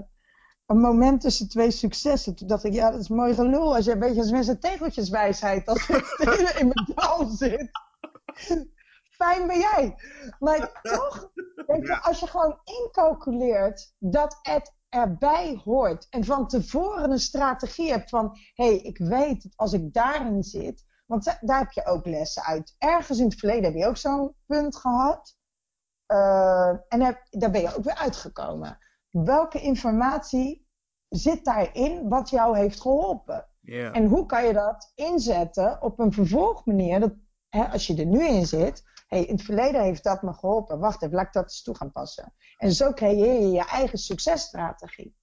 een 0.66 0.80
moment 0.80 1.22
tussen 1.22 1.50
twee 1.50 1.72
successen. 1.72 2.36
Toen 2.36 2.48
dacht 2.48 2.64
ik: 2.64 2.74
ja, 2.74 2.92
dat 2.92 3.00
is 3.00 3.10
mooi 3.10 3.34
gelul. 3.34 3.76
Als 3.76 3.86
je 3.86 3.92
een 3.92 4.00
beetje 4.00 4.22
als 4.22 4.32
mensen 4.32 4.60
tegeltjeswijsheid 4.60 5.68
als 5.68 5.90
ik 5.90 6.56
in 6.60 6.72
mijn 6.74 6.92
dal 6.96 7.26
zit. 7.26 7.70
Fijn 9.10 9.48
ben 9.48 9.60
jij. 9.60 9.96
Maar 10.40 10.80
toch, 10.82 11.32
weet 11.68 11.88
je, 11.88 12.02
als 12.02 12.20
je 12.20 12.28
gewoon 12.28 12.60
incalculeert 12.64 13.94
dat 14.00 14.40
het 14.42 14.74
erbij 14.90 15.62
hoort. 15.64 16.08
En 16.10 16.26
van 16.26 16.48
tevoren 16.48 17.12
een 17.12 17.20
strategie 17.20 17.92
hebt 17.92 18.10
van: 18.10 18.38
hé, 18.54 18.66
hey, 18.66 18.78
ik 18.78 18.98
weet 18.98 19.44
dat 19.44 19.54
als 19.56 19.74
ik 19.74 19.94
daarin 19.94 20.44
zit. 20.44 20.86
Want 21.14 21.26
da- 21.26 21.38
daar 21.42 21.60
heb 21.60 21.72
je 21.72 21.86
ook 21.86 22.06
lessen 22.06 22.44
uit. 22.44 22.76
Ergens 22.78 23.20
in 23.20 23.26
het 23.26 23.40
verleden 23.40 23.64
heb 23.64 23.74
je 23.74 23.86
ook 23.88 23.98
zo'n 23.98 24.36
punt 24.46 24.76
gehad. 24.76 25.36
Eh, 26.06 26.70
en 26.88 27.02
heb- 27.02 27.28
daar 27.30 27.52
ben 27.52 27.62
je 27.62 27.76
ook 27.78 27.84
weer 27.84 27.96
uitgekomen. 27.96 28.78
Welke 29.10 29.62
informatie 29.62 30.68
zit 31.10 31.46
daarin 31.46 32.10
wat 32.10 32.30
jou 32.30 32.58
heeft 32.58 32.82
geholpen? 32.82 33.48
En 33.92 34.06
hoe 34.06 34.26
kan 34.26 34.46
je 34.46 34.54
dat 34.54 34.92
inzetten 34.96 35.82
op 35.82 36.00
een 36.00 36.14
vervolgmanier? 36.14 37.00
Dat, 37.00 37.14
hè, 37.50 37.64
als 37.68 37.88
je 37.88 37.96
er 37.96 38.06
nu 38.06 38.28
in 38.28 38.46
zit, 38.46 38.84
hey, 39.08 39.24
in 39.26 39.36
het 39.36 39.44
verleden 39.46 39.82
heeft 39.84 40.04
dat 40.04 40.22
me 40.22 40.34
geholpen. 40.34 40.80
Wacht 40.80 41.02
even, 41.04 41.16
laat 41.16 41.26
ik 41.26 41.34
dat 41.34 41.44
eens 41.44 41.64
toe 41.64 41.76
gaan 41.76 41.92
passen. 41.92 42.34
En 42.58 42.72
zo 42.74 42.94
creëer 42.94 43.42
je 43.42 43.50
je 43.52 43.66
eigen 43.66 43.98
successtrategie. 43.98 45.16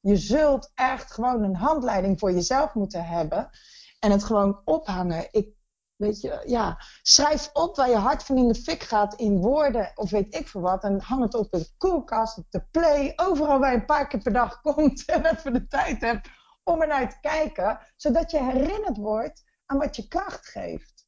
Je 0.00 0.16
zult 0.16 0.70
echt 0.74 1.12
gewoon 1.12 1.42
een 1.42 1.56
handleiding 1.56 2.18
voor 2.18 2.32
jezelf 2.32 2.74
moeten 2.74 3.04
hebben. 3.04 3.50
En 3.98 4.10
het 4.10 4.24
gewoon 4.24 4.60
ophangen. 4.64 5.28
Ik, 5.30 5.48
weet 5.96 6.20
je, 6.20 6.42
ja, 6.46 6.80
schrijf 7.02 7.50
op 7.52 7.76
waar 7.76 7.90
je 7.90 7.96
hart 7.96 8.22
van 8.22 8.36
in 8.36 8.48
de 8.48 8.54
fik 8.54 8.82
gaat 8.82 9.14
in 9.14 9.36
woorden 9.36 9.92
of 9.94 10.10
weet 10.10 10.34
ik 10.34 10.48
veel 10.48 10.60
wat. 10.60 10.84
En 10.84 11.00
hang 11.00 11.22
het 11.22 11.34
op 11.34 11.50
de 11.50 11.68
koelkast, 11.78 12.38
op 12.38 12.46
de 12.50 12.66
play, 12.70 13.12
overal 13.16 13.58
waar 13.58 13.72
je 13.72 13.78
een 13.78 13.86
paar 13.86 14.08
keer 14.08 14.22
per 14.22 14.32
dag 14.32 14.60
komt 14.62 15.04
en 15.04 15.26
even 15.26 15.52
de 15.52 15.66
tijd 15.66 16.00
hebt 16.00 16.28
om 16.62 16.82
er 16.82 16.88
naar 16.88 17.10
te 17.10 17.20
kijken, 17.20 17.78
zodat 17.96 18.30
je 18.30 18.42
herinnerd 18.42 18.96
wordt 18.96 19.44
aan 19.66 19.78
wat 19.78 19.96
je 19.96 20.08
kracht 20.08 20.46
geeft. 20.48 21.06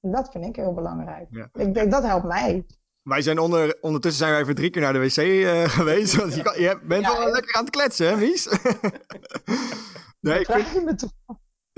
En 0.00 0.10
dat 0.10 0.30
vind 0.30 0.44
ik 0.44 0.56
heel 0.56 0.74
belangrijk. 0.74 1.26
Ja. 1.30 1.48
Ik 1.52 1.74
denk 1.74 1.90
dat 1.90 2.02
helpt 2.02 2.26
mij. 2.26 2.66
Wij 3.02 3.22
zijn 3.22 3.38
onder, 3.38 3.78
ondertussen 3.80 4.20
zijn 4.20 4.32
wij 4.32 4.42
even 4.42 4.54
drie 4.54 4.70
keer 4.70 4.82
naar 4.82 4.92
de 4.92 4.98
wc 4.98 5.16
eh, 5.16 5.68
geweest. 5.78 6.14
Want 6.14 6.34
je, 6.34 6.42
kan, 6.42 6.60
je 6.60 6.80
bent 6.82 7.04
Ja, 7.04 7.18
wel 7.18 7.30
lekker 7.30 7.54
aan 7.54 7.64
het 7.64 7.70
kletsen, 7.70 8.08
hè, 8.08 8.16
Mies? 8.16 8.46
nee, 10.20 10.40
ik 10.40 10.46
vind, 10.46 10.70
je 10.70 10.82
me 10.84 10.94
toch? 10.94 11.12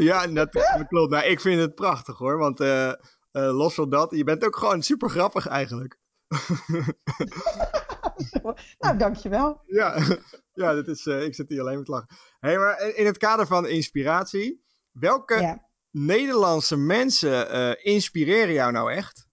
Ja, 0.01 0.27
dat, 0.27 0.53
dat 0.53 0.87
klopt. 0.89 1.11
Nou, 1.11 1.25
ik 1.25 1.41
vind 1.41 1.61
het 1.61 1.75
prachtig 1.75 2.19
hoor. 2.19 2.39
Want 2.39 2.61
eh, 2.61 2.89
eh, 2.89 2.97
los 3.33 3.75
van 3.75 3.91
dat, 3.91 4.11
je 4.11 4.25
bent 4.25 4.45
ook 4.45 4.57
gewoon 4.57 4.83
super 4.83 5.11
grappig 5.11 5.47
eigenlijk. 5.47 5.99
nou, 8.79 8.97
dankjewel. 8.99 9.63
Ja, 9.67 10.03
ja 10.53 10.75
dit 10.75 10.89
is, 10.89 11.07
eh, 11.07 11.23
ik 11.23 11.35
zit 11.35 11.49
hier 11.49 11.61
alleen 11.61 11.79
met 11.79 11.89
lachen. 11.89 12.17
Hey, 12.39 12.59
maar 12.59 12.81
in 12.81 13.07
het 13.07 13.19
kader 13.19 13.47
van 13.47 13.69
inspiratie, 13.69 14.65
welke 14.91 15.41
Ja. 15.41 15.69
Nederlandse 15.91 16.77
mensen 16.77 17.83
inspireren 17.85 18.55
jou 18.55 18.73
nou 18.73 18.93
echt? 18.93 19.29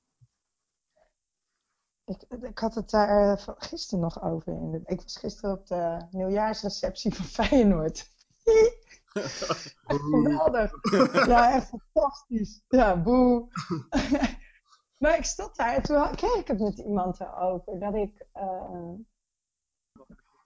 Ik, 2.05 2.25
ik 2.41 2.59
had 2.59 2.75
het 2.75 2.89
daar 2.89 3.39
gisteren 3.57 3.99
nog 3.99 4.23
over. 4.23 4.53
In 4.53 4.71
de, 4.71 4.81
ik 4.85 5.01
was 5.01 5.17
gisteren 5.17 5.51
op 5.51 5.67
de 5.67 6.07
nieuwjaarsreceptie 6.11 7.13
van 7.13 7.25
Feyenoord. 7.25 8.11
Echt 9.87 10.01
geweldig. 10.01 10.71
Ja, 11.27 11.53
echt 11.53 11.67
fantastisch. 11.67 12.63
Ja, 12.67 13.01
boe. 13.01 13.47
maar 15.01 15.17
ik 15.17 15.25
stond 15.25 15.55
daar 15.55 15.75
en 15.75 15.81
toen 15.81 16.15
kreeg 16.15 16.35
ik 16.35 16.47
het 16.47 16.59
met 16.59 16.77
iemand 16.77 17.19
erover. 17.19 17.79
Dat 17.79 17.95
ik... 17.95 18.25
eh, 18.33 18.93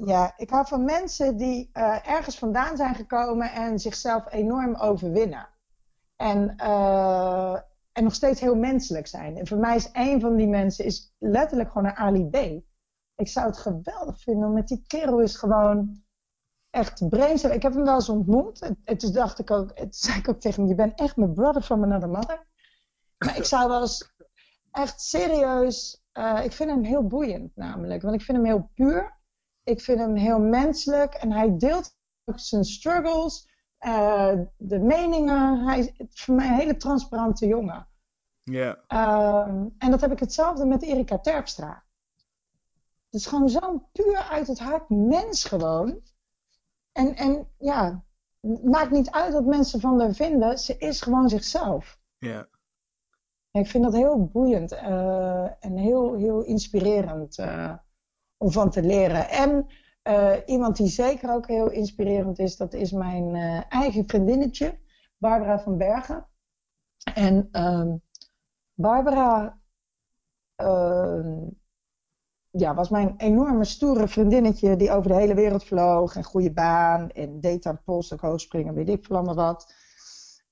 ja, 0.06 0.34
ik 0.38 0.50
hou 0.50 0.68
van 0.68 0.86
mensen 0.86 1.38
die 1.38 1.70
eh, 1.74 2.08
ergens 2.08 2.38
vandaan 2.38 2.78
zijn 2.78 2.96
gekomen 2.96 3.52
en 3.52 3.80
zichzelf 3.80 4.32
enorm 4.34 4.76
overwinnen. 4.76 5.50
En, 6.16 6.56
eh, 6.58 7.54
en 7.92 8.04
nog 8.04 8.14
steeds 8.14 8.40
heel 8.40 8.56
menselijk 8.56 9.08
zijn. 9.08 9.38
En 9.38 9.48
voor 9.48 9.58
mij 9.58 9.76
is 9.76 9.90
een 9.94 10.20
van 10.22 10.36
die 10.36 10.48
mensen 10.48 10.86
is 10.86 11.16
letterlijk 11.18 11.72
gewoon 11.72 11.88
een 11.88 11.96
Ali 11.96 12.30
B. 12.30 12.36
Ik 13.16 13.28
zou 13.28 13.48
het 13.48 13.58
geweldig 13.58 14.22
vinden, 14.22 14.54
want 14.54 14.68
die 14.68 14.84
kerel 14.88 15.20
is 15.22 15.36
gewoon 15.36 16.04
echt 16.72 17.10
brainzel. 17.10 17.52
Ik 17.52 17.62
heb 17.62 17.74
hem 17.74 17.84
wel 17.84 17.96
eens 17.96 18.10
ontmoet. 18.10 18.62
En, 18.62 18.82
en 18.84 18.98
toen 18.98 19.12
dacht 19.12 19.40
ik 19.40 19.52
ook, 19.52 19.72
toen 19.72 19.88
zei 19.90 20.18
ik 20.18 20.30
ook 20.30 20.40
tegen 20.40 20.60
hem, 20.60 20.70
je 20.70 20.76
bent 20.76 21.00
echt 21.00 21.16
mijn 21.16 21.34
brother 21.34 21.62
from 21.62 21.84
another 21.84 22.10
mother. 22.10 22.48
Maar 23.18 23.38
ik 23.38 23.44
zou 23.44 23.70
wel 23.70 23.82
eens 23.82 24.14
echt 24.72 25.02
serieus, 25.02 26.04
eh, 26.12 26.44
ik 26.44 26.52
vind 26.52 26.70
hem 26.70 26.84
heel 26.84 27.08
boeiend 27.08 27.56
namelijk. 27.56 28.02
Want 28.02 28.16
ik 28.16 28.22
vind 28.22 28.38
hem 28.38 28.46
heel 28.46 28.70
puur. 28.76 29.20
Ik 29.64 29.82
vind 29.82 30.00
hem 30.00 30.16
heel 30.16 30.40
menselijk. 30.40 31.14
En 31.14 31.32
hij 31.32 31.58
deelt 31.58 31.96
ook 32.26 32.40
zijn 32.40 32.64
struggles, 32.64 33.50
eh, 33.78 34.34
de 34.58 34.80
meningen. 34.80 35.68
Hij 35.68 35.80
is 35.80 36.22
voor 36.24 36.36
mij 36.36 36.48
een 36.48 36.54
hele 36.54 36.78
transparante 36.78 37.48
jongen. 37.48 37.88
Ja, 38.44 38.84
Ehm, 38.88 39.66
en 39.78 39.92
dat 39.92 40.02
heb 40.02 40.12
ik 40.12 40.20
hetzelfde 40.20 40.66
met 40.66 40.82
Erika 40.82 41.20
Terpstra. 41.20 41.84
Het 43.10 43.20
is 43.20 43.26
gewoon 43.26 43.50
zo'n 43.50 43.86
puur 43.92 44.18
uit 44.18 44.48
het 44.48 44.60
hart 44.60 44.90
mens 44.90 45.44
gewoon. 45.44 46.02
En, 46.92 47.16
en 47.16 47.48
ja, 47.58 48.04
het 48.40 48.64
maakt 48.64 48.92
niet 48.92 49.12
uit 49.12 49.34
wat 49.34 49.46
mensen 49.46 49.80
van 49.80 50.00
haar 50.00 50.14
vinden. 50.14 50.58
Ze 50.58 50.78
is 50.78 51.02
gewoon 51.02 51.30
zichzelf. 51.30 52.00
ja. 52.18 52.50
Ik 53.52 53.68
vind 53.68 53.84
dat 53.84 53.94
heel 53.94 54.26
boeiend 54.26 54.72
eh, 54.72 55.64
en 55.66 55.78
heel, 55.78 56.16
heel 56.16 56.42
inspirerend 56.44 57.38
eh, 57.38 57.74
om 58.38 58.52
van 58.52 58.70
te 58.70 58.82
leren. 58.82 59.30
En 59.30 59.68
eh, 60.02 60.38
iemand 60.46 60.76
die 60.78 60.88
zeker 60.88 61.34
ook 61.34 61.48
heel 61.48 61.70
inspirerend 61.70 62.40
is, 62.40 62.58
dat 62.58 62.74
is 62.74 62.92
mijn 62.92 63.36
eigen 63.70 64.08
vriendinnetje, 64.08 64.80
Barbara 65.18 65.60
van 65.60 65.78
Bergen. 65.78 66.28
En 67.14 67.48
ehm, 67.52 67.96
Barbara 68.74 69.60
ehm, 70.56 71.48
ja, 72.52 72.74
was 72.74 72.90
mijn 72.90 73.14
enorme 73.18 73.66
stoere 73.66 74.08
vriendinnetje 74.08 74.76
die 74.76 74.92
over 74.92 75.10
de 75.10 75.18
hele 75.18 75.34
wereld 75.34 75.64
vloog 75.64 76.16
en 76.16 76.24
goede 76.24 76.54
baan 76.54 77.10
en 77.10 77.40
deed 77.40 77.66
aan 77.66 77.82
polstok 77.84 78.22
hoogspringen, 78.22 78.74
weet 78.74 78.90
ik 78.90 79.06
veel 79.06 79.34
wat. 79.34 79.74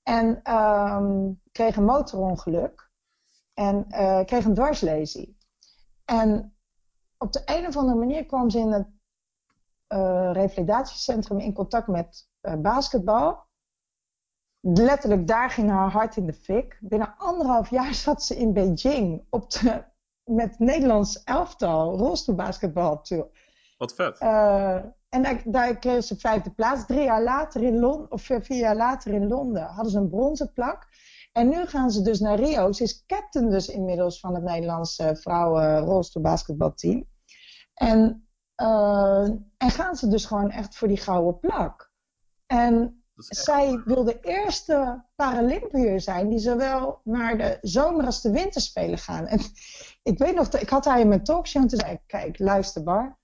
En 0.02 0.42
ehm, 0.42 1.32
kreeg 1.52 1.76
een 1.76 1.84
motorongeluk 1.84 2.90
en 3.54 3.84
eh, 3.88 4.24
kreeg 4.24 4.44
een 4.44 4.54
dwarslesie. 4.54 5.38
En 6.04 6.54
op 7.18 7.32
de 7.32 7.42
een 7.44 7.66
of 7.66 7.76
andere 7.76 7.98
manier 7.98 8.26
kwam 8.26 8.50
ze 8.50 8.58
in 8.58 8.72
het 8.72 8.88
eh, 9.86 10.30
revalidatiecentrum 10.32 11.38
in 11.38 11.52
contact 11.52 11.86
met 11.86 12.28
eh, 12.40 12.54
basketbal. 12.54 13.48
Letterlijk, 14.60 15.26
daar 15.26 15.50
ging 15.50 15.70
haar 15.70 15.90
hart 15.90 16.16
in 16.16 16.26
de 16.26 16.32
fik. 16.32 16.78
Binnen 16.80 17.14
anderhalf 17.16 17.70
jaar 17.70 17.94
zat 18.04 18.22
ze 18.22 18.36
in 18.36 18.52
Beijing 18.52 19.26
op 19.30 19.50
de, 19.50 19.84
met 20.30 20.58
Nederlands 20.58 21.22
elftal 21.24 21.96
rolstoelbasketbal. 21.98 23.00
toe. 23.02 23.28
Wat 23.78 23.94
vet. 23.94 24.18
Eh, 24.18 24.74
en 25.08 25.22
daar, 25.22 25.42
daar 25.44 25.78
kreeg 25.78 26.04
ze 26.04 26.16
vijfde 26.16 26.50
plaats. 26.50 26.86
Drie 26.86 27.04
jaar 27.04 27.22
later 27.22 27.62
in 27.62 27.78
Londen, 27.78 28.10
of 28.10 28.22
vier 28.22 28.58
jaar 28.58 28.76
later 28.76 29.12
in 29.12 29.28
Londen, 29.28 29.62
hadden 29.62 29.92
ze 29.92 29.98
een 29.98 30.08
bronzen 30.08 30.52
plak. 30.52 30.88
En 31.32 31.48
nu 31.48 31.66
gaan 31.66 31.90
ze 31.90 32.02
dus 32.02 32.20
naar 32.20 32.40
Rio. 32.40 32.72
Ze 32.72 32.82
is 32.82 33.04
captain 33.06 33.50
dus 33.50 33.68
inmiddels 33.68 34.20
van 34.20 34.34
het 34.34 34.42
Nederlandse 34.42 35.16
vrouwen 35.16 35.78
rolstoelbasketbalteam. 35.78 37.08
En, 37.74 38.28
eh, 38.54 39.28
en 39.56 39.70
gaan 39.70 39.96
ze 39.96 40.08
dus 40.08 40.24
gewoon 40.24 40.50
echt 40.50 40.76
voor 40.76 40.88
die 40.88 40.96
gouden 40.96 41.38
plak. 41.38 41.92
En 42.46 42.99
echt 43.28 43.44
zij 43.44 43.82
wil 43.84 44.04
de 44.04 44.20
eerste 44.20 45.04
Paralympiër 45.14 46.00
zijn 46.00 46.28
die 46.28 46.38
zowel 46.38 47.00
naar 47.04 47.38
de 47.38 47.58
zomer- 47.60 48.06
als 48.06 48.22
de 48.22 48.30
winterspelen 48.30 48.98
gaan. 48.98 49.26
En 49.26 49.40
ik 50.02 50.18
weet 50.18 50.34
nog, 50.34 50.48
dat- 50.48 50.62
ik 50.62 50.68
had 50.68 50.84
haar 50.84 51.00
in 51.00 51.08
mijn 51.08 51.24
talkshow 51.24 51.62
en 51.62 51.68
toen 51.68 51.78
zei 51.78 51.92
ik, 51.92 52.00
kijk, 52.06 52.38
luister 52.38 52.82
Bar, 52.82 53.18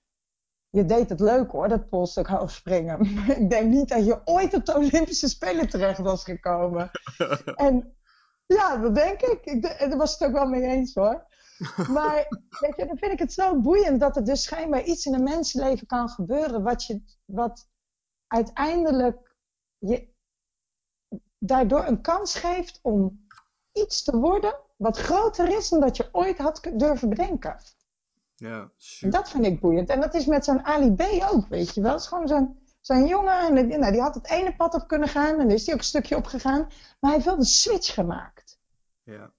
je 0.69 0.85
deed 0.85 1.09
het 1.09 1.19
leuk 1.19 1.51
hoor, 1.51 1.67
dat 1.67 1.89
polstuk 1.89 2.27
hoogspringen. 2.27 3.13
Maar 3.13 3.37
ik 3.37 3.49
denk 3.49 3.69
niet 3.69 3.89
dat 3.89 4.05
je 4.05 4.21
ooit 4.25 4.53
op 4.53 4.65
de 4.65 4.75
Olympische 4.75 5.27
Spelen 5.27 5.69
terecht 5.69 5.99
was 5.99 6.23
gekomen. 6.23 6.91
en 7.55 7.95
ja, 8.45 8.77
dat 8.77 8.95
denk 8.95 9.21
ik. 9.21 9.45
ik 9.45 9.61
daar 9.61 9.97
was 9.97 10.11
het 10.11 10.27
ook 10.27 10.33
wel 10.33 10.45
mee 10.47 10.61
eens 10.63 10.93
hoor. 10.93 11.25
Maar 11.89 12.25
weet 12.59 12.75
je, 12.75 12.85
dan 12.85 12.97
vind 12.97 13.11
ik 13.11 13.19
het 13.19 13.33
zo 13.33 13.61
boeiend 13.61 13.99
dat 13.99 14.15
er 14.15 14.25
dus 14.25 14.43
schijnbaar 14.43 14.83
iets 14.83 15.05
in 15.05 15.13
een 15.13 15.23
mensenleven 15.23 15.87
kan 15.87 16.09
gebeuren 16.09 16.63
wat, 16.63 16.83
je, 16.85 17.01
wat 17.25 17.67
uiteindelijk 18.27 19.26
je 19.77 20.07
daardoor 21.37 21.85
een 21.85 22.01
kans 22.01 22.35
geeft 22.35 22.79
om 22.81 23.27
iets 23.71 24.03
te 24.03 24.17
worden 24.17 24.55
wat 24.75 24.97
groter 24.97 25.57
is 25.57 25.69
dan 25.69 25.79
dat 25.79 25.97
je 25.97 26.09
ooit 26.11 26.37
had 26.37 26.69
durven 26.73 27.09
bedenken. 27.09 27.57
Ja, 28.35 28.71
super. 28.77 29.11
dat 29.11 29.29
vind 29.29 29.45
ik 29.45 29.59
boeiend. 29.59 29.89
En 29.89 30.01
dat 30.01 30.13
is 30.13 30.25
met 30.25 30.45
zo'n 30.45 30.65
Ali 30.65 30.93
B 30.93 31.01
ook, 31.31 31.47
weet 31.47 31.73
je 31.73 31.81
wel. 31.81 31.91
Het 31.91 32.01
is 32.01 32.07
gewoon 32.07 32.27
zo'n 32.27 32.57
zo'n 32.81 33.07
jongen, 33.07 33.57
en 33.57 33.67
die, 33.67 33.77
nou, 33.77 33.91
die 33.91 34.01
had 34.01 34.15
het 34.15 34.29
ene 34.29 34.55
pad 34.55 34.73
op 34.73 34.87
kunnen 34.87 35.07
gaan 35.07 35.39
en 35.39 35.51
is 35.51 35.65
hij 35.65 35.73
ook 35.73 35.79
een 35.79 35.85
stukje 35.85 36.15
op 36.15 36.25
gegaan. 36.25 36.59
Maar 36.59 36.97
hij 36.99 37.11
heeft 37.11 37.25
wel 37.25 37.37
de 37.37 37.45
switch 37.45 37.93
gemaakt. 37.93 38.59
Ja. 39.03 39.33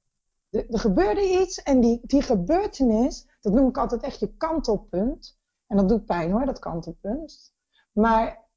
Er, 0.51 0.71
er 0.71 0.79
gebeurde 0.79 1.41
iets 1.41 1.63
en 1.63 1.81
die, 1.81 2.01
die 2.03 2.23
gebeurtenis, 2.23 3.27
dat 3.41 3.53
noem 3.53 3.69
ik 3.69 3.79
altijd 3.79 4.03
echt 4.03 4.21
je 4.21 4.37
kantelpunt. 4.37 5.39
En 5.67 5.77
dat 5.77 5.89
doet 5.89 6.05
pijn 6.05 6.31
hoor, 6.31 6.47
dat 6.47 6.59
kantelpunt. 6.59 7.55
Maar 7.93 8.48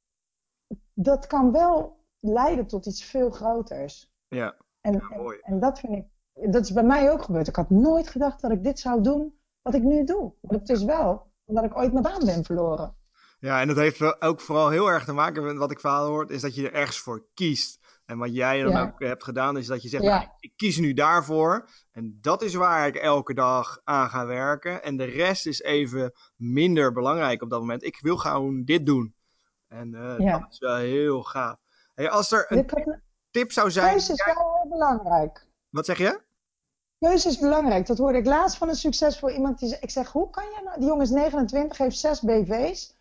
dat 1.04 1.28
kan 1.28 1.52
wel 1.52 1.98
leiden 2.20 2.68
tot 2.68 2.86
iets 2.86 3.04
veel 3.04 3.30
groters. 3.30 4.10
Ja, 4.28 4.56
En, 4.82 4.94
Ja, 4.94 5.18
mooi. 5.18 5.38
en, 5.42 5.54
en 5.54 5.60
dat 5.60 5.80
vind 5.80 5.94
ik, 5.94 6.06
dat 6.52 6.64
is 6.64 6.74
bij 6.74 6.84
mij 6.84 7.12
ook 7.12 7.22
gebeurd. 7.24 7.48
Ik 7.48 7.56
had 7.56 7.70
nooit 7.70 8.08
gedacht 8.08 8.42
dat 8.42 8.52
ik 8.52 8.64
dit 8.64 8.80
zou 8.80 9.02
doen 9.04 9.34
wat 9.62 9.74
ik 9.74 9.84
nu 9.84 10.04
doe. 10.04 10.34
Maar 10.42 10.60
het 10.60 10.70
is 10.70 10.84
wel 10.84 11.32
omdat 11.46 11.64
ik 11.64 11.78
ooit 11.78 11.92
mijn 11.92 12.04
baan 12.04 12.26
ben 12.26 12.44
verloren. 12.44 12.96
Ja, 13.40 13.62
en 13.62 13.68
dat 13.68 13.78
heeft 13.78 14.22
ook 14.22 14.42
vooral 14.42 14.70
heel 14.70 14.88
erg 14.88 15.06
te 15.06 15.14
maken 15.14 15.44
met 15.44 15.58
wat 15.58 15.72
ik 15.72 15.80
verhaal 15.80 16.08
hoort, 16.08 16.30
is 16.30 16.42
dat 16.42 16.56
je 16.56 16.66
er 16.70 16.74
ergens 16.74 17.00
voor 17.00 17.26
kiest. 17.34 17.80
En 18.06 18.18
wat 18.18 18.34
jij 18.36 18.62
dan 18.62 18.72
Ja. 18.72 18.82
ook 18.84 19.00
hebt 19.00 19.24
gedaan, 19.24 19.58
is 19.58 19.68
dat 19.68 19.82
je 19.82 19.90
zegt, 19.90 20.04
Ja. 20.04 20.18
nou, 20.18 20.30
ik 20.40 20.54
kies 20.56 20.78
nu 20.78 20.94
daarvoor. 20.94 21.70
En 21.92 22.18
dat 22.22 22.42
is 22.42 22.54
waar 22.54 22.88
ik 22.88 22.96
elke 22.96 23.34
dag 23.34 23.80
aan 23.84 24.10
ga 24.10 24.26
werken. 24.26 24.84
En 24.84 24.98
de 24.98 25.04
rest 25.04 25.46
is 25.48 25.62
even 25.62 26.14
minder 26.36 26.92
belangrijk 26.94 27.42
op 27.42 27.50
dat 27.50 27.60
moment. 27.60 27.84
Ik 27.84 28.00
wil 28.02 28.18
gewoon 28.18 28.64
dit 28.64 28.86
doen. 28.86 29.16
En 29.72 29.96
eh, 29.96 30.20
Ja. 30.20 30.40
dat 30.40 30.52
is 30.52 30.60
wel 30.60 30.76
heel 30.76 31.24
gaaf. 31.24 31.58
Hey, 31.94 32.10
als 32.10 32.32
er 32.32 32.46
een 32.50 33.02
tip 33.32 33.52
zou 33.52 33.72
zijn... 33.72 33.90
Keuze 33.90 34.14
is 34.14 34.26
wel 34.26 34.36
heel 34.36 34.70
belangrijk. 34.70 35.48
Wat 35.70 35.86
zeg 35.86 35.98
je? 35.98 36.22
Keuze 37.00 37.28
is 37.28 37.38
belangrijk. 37.38 37.86
Dat 37.88 37.98
hoorde 37.98 38.18
ik 38.18 38.26
laatst 38.26 38.58
van 38.58 38.70
een 38.70 38.76
succesvol 38.76 39.30
iemand. 39.30 39.60
Die, 39.60 39.78
ik 39.80 39.90
zeg, 39.90 40.12
hoe 40.12 40.30
kan 40.30 40.44
je 40.44 40.62
nou... 40.64 40.80
Die 40.80 40.88
jongen 40.88 41.04
is 41.04 41.10
29, 41.10 41.78
heeft 41.78 41.98
zes 41.98 42.22
BV's. 42.22 42.96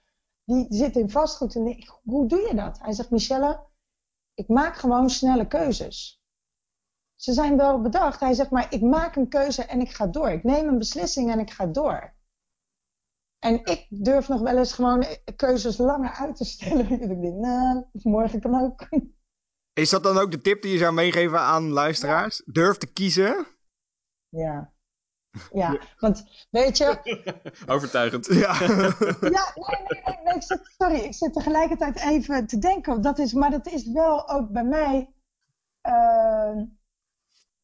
Die 0.44 0.66
zit 0.68 0.96
in 0.96 1.10
vastgoed. 1.10 1.54
En 1.54 1.66
ik, 1.66 1.90
hoe 2.02 2.26
doe 2.26 2.40
je 2.40 2.54
dat? 2.54 2.78
Hij 2.82 2.92
zegt, 2.92 3.10
Michelle, 3.10 3.60
ik 4.34 4.48
maak 4.48 4.76
gewoon 4.76 5.10
snelle 5.10 5.46
keuzes. 5.46 6.22
Ze 7.14 7.32
zijn 7.32 7.56
wel 7.56 7.80
bedacht. 7.80 8.20
Hij 8.20 8.34
zegt, 8.34 8.50
maar 8.50 8.66
ik 8.72 8.82
maak 8.82 9.16
een 9.16 9.28
keuze 9.28 9.64
en 9.64 9.80
ik 9.80 9.90
ga 9.90 10.06
door. 10.06 10.30
Ik 10.30 10.44
neem 10.44 10.68
een 10.68 10.78
beslissing 10.78 11.30
en 11.30 11.38
ik 11.38 11.50
ga 11.50 11.66
door. 11.66 12.12
En 13.40 13.64
ik 13.64 13.86
durf 13.88 14.28
nog 14.28 14.40
wel 14.40 14.58
eens 14.58 14.72
gewoon 14.72 15.04
keuzes 15.36 15.78
langer 15.78 16.10
uit 16.10 16.36
te 16.36 16.44
stellen. 16.44 16.90
ik 17.10 17.20
denk, 17.20 17.34
nou, 17.34 17.84
morgen 17.92 18.40
kan 18.40 18.62
ook. 18.62 18.88
Is 19.72 19.90
dat 19.90 20.02
dan 20.02 20.18
ook 20.18 20.30
de 20.30 20.40
tip 20.40 20.62
die 20.62 20.72
je 20.72 20.78
zou 20.78 20.92
meegeven 20.92 21.40
aan 21.40 21.70
luisteraars? 21.70 22.42
Durf 22.44 22.76
te 22.76 22.92
kiezen. 22.92 23.46
Ja. 24.28 24.72
Ja, 25.52 25.80
want 25.98 26.46
weet 26.50 26.78
je, 26.78 26.98
Overtuigend. 27.66 28.26
Ja. 28.44 28.52
Ja, 28.60 29.52
nee, 29.54 29.82
nee, 29.88 30.02
nee, 30.04 30.18
nee, 30.24 30.34
ik 30.34 30.42
zit, 30.42 30.74
sorry, 30.78 30.98
ik 30.98 31.14
zit 31.14 31.32
tegelijkertijd 31.32 32.00
even 32.00 32.46
te 32.46 32.58
denken. 32.58 33.00
Dat 33.00 33.18
is, 33.18 33.32
maar 33.32 33.50
dat 33.50 33.66
is 33.66 33.86
wel 33.86 34.28
ook 34.28 34.50
bij 34.50 34.64
mij 34.64 35.14
uh, 35.88 36.62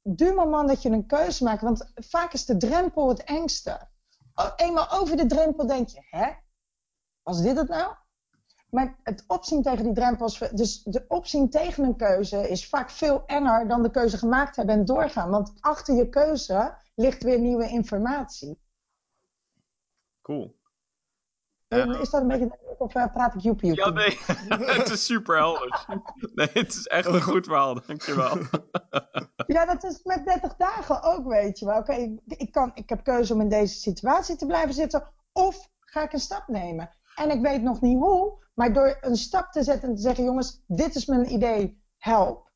duur 0.03 0.35
moment 0.35 0.68
dat 0.68 0.83
je 0.83 0.89
een 0.89 1.07
keuze 1.07 1.45
maakt. 1.45 1.62
Want 1.62 1.91
vaak 1.95 2.33
is 2.33 2.45
de 2.45 2.57
drempel 2.57 3.09
het 3.09 3.24
engste. 3.24 3.89
Eenmaal 4.57 4.91
over 4.91 5.16
de 5.16 5.26
drempel 5.26 5.66
denk 5.66 5.89
je, 5.89 6.07
hè? 6.11 6.32
Was 7.22 7.43
dit 7.43 7.57
het 7.57 7.68
nou? 7.68 7.95
Maar 8.70 8.99
het 9.03 9.24
opzien 9.26 9.62
tegen 9.62 9.84
die 9.84 9.93
drempels, 9.93 10.39
dus 10.39 10.82
de 10.82 11.05
opzien 11.09 11.51
tegen 11.51 11.84
een 11.84 11.97
keuze 11.97 12.49
is 12.49 12.68
vaak 12.68 12.91
veel 12.91 13.26
enger 13.26 13.68
dan 13.68 13.82
de 13.82 13.91
keuze 13.91 14.18
gemaakt 14.18 14.57
hebben 14.57 14.74
en 14.74 14.84
doorgaan. 14.84 15.30
Want 15.30 15.53
achter 15.61 15.95
je 15.95 16.09
keuze 16.09 16.74
ligt 16.95 17.22
weer 17.22 17.41
nieuwe 17.41 17.68
informatie. 17.68 18.61
Cool. 20.22 20.56
Is 21.69 22.11
dat 22.11 22.21
een 22.21 22.29
beetje, 22.29 22.59
of 22.79 22.95
uh, 22.95 23.12
praat 23.12 23.35
ik 23.35 23.41
joepie 23.41 23.75
Ja, 23.75 23.91
nee, 23.91 24.19
het 24.79 24.91
is 24.91 25.05
super 25.05 25.37
helder. 25.37 25.87
Nee, 26.35 26.49
het 26.53 26.75
is 26.75 26.87
echt 26.87 27.07
een 27.07 27.23
goed 27.23 27.45
verhaal, 27.45 27.81
dankjewel. 27.87 28.39
ja, 29.47 29.64
dat 29.64 29.85
is 29.85 30.01
met 30.03 30.25
30 30.25 30.57
dagen 30.57 31.03
ook, 31.03 31.27
weet 31.27 31.59
je 31.59 31.67
wel. 31.67 31.79
Oké, 31.79 31.93
ik, 31.93 32.21
ik, 32.27 32.53
kan, 32.53 32.71
ik 32.75 32.89
heb 32.89 33.05
keuze 33.05 33.35
om 33.35 33.41
in 33.41 33.49
deze 33.49 33.75
situatie 33.75 34.37
te 34.37 34.47
blijven 34.47 34.75
zitten, 34.75 35.12
of 35.33 35.71
ga 35.81 36.03
ik 36.03 36.12
een 36.12 36.21
stap 36.21 36.49
nemen. 36.49 36.91
En 37.14 37.31
ik 37.31 37.41
weet 37.41 37.62
nog 37.62 37.81
niet 37.81 37.99
hoe, 37.99 38.45
maar 38.55 38.73
door 38.73 38.99
een 39.01 39.17
stap 39.17 39.53
te 39.53 39.62
zetten 39.62 39.89
en 39.89 39.95
te 39.95 40.03
zeggen: 40.03 40.25
jongens, 40.25 40.62
dit 40.67 40.95
is 40.95 41.07
mijn 41.07 41.33
idee, 41.33 41.83
help. 41.99 42.51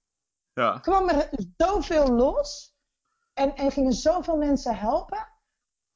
Ja. 0.53 0.79
kwam 0.79 1.09
er 1.09 1.29
zoveel 1.57 2.13
los 2.13 2.75
en, 3.33 3.57
en 3.57 3.73
gingen 3.73 3.93
zoveel 3.93 4.37
mensen 4.37 4.77
helpen. 4.77 5.29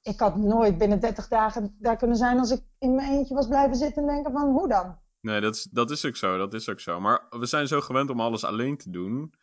Ik 0.04 0.20
had 0.20 0.36
nooit 0.36 0.78
binnen 0.78 1.00
30 1.00 1.28
dagen 1.28 1.76
daar 1.78 1.96
kunnen 1.96 2.16
zijn 2.16 2.38
als 2.38 2.50
ik 2.50 2.62
in 2.78 2.94
mijn 2.94 3.12
eentje 3.12 3.34
was 3.34 3.46
blijven 3.46 3.76
zitten 3.76 4.02
en 4.02 4.14
denken: 4.14 4.32
van 4.32 4.50
hoe 4.50 4.68
dan? 4.68 4.98
Nee, 5.20 5.40
dat 5.40 5.54
is, 5.54 5.62
dat 5.62 5.90
is 5.90 6.04
ook 6.04 6.16
zo, 6.16 6.38
dat 6.38 6.54
is 6.54 6.68
ook 6.68 6.80
zo. 6.80 7.00
Maar 7.00 7.26
we 7.30 7.46
zijn 7.46 7.68
zo 7.68 7.80
gewend 7.80 8.10
om 8.10 8.20
alles 8.20 8.44
alleen 8.44 8.76
te 8.76 8.90
doen. 8.90 9.34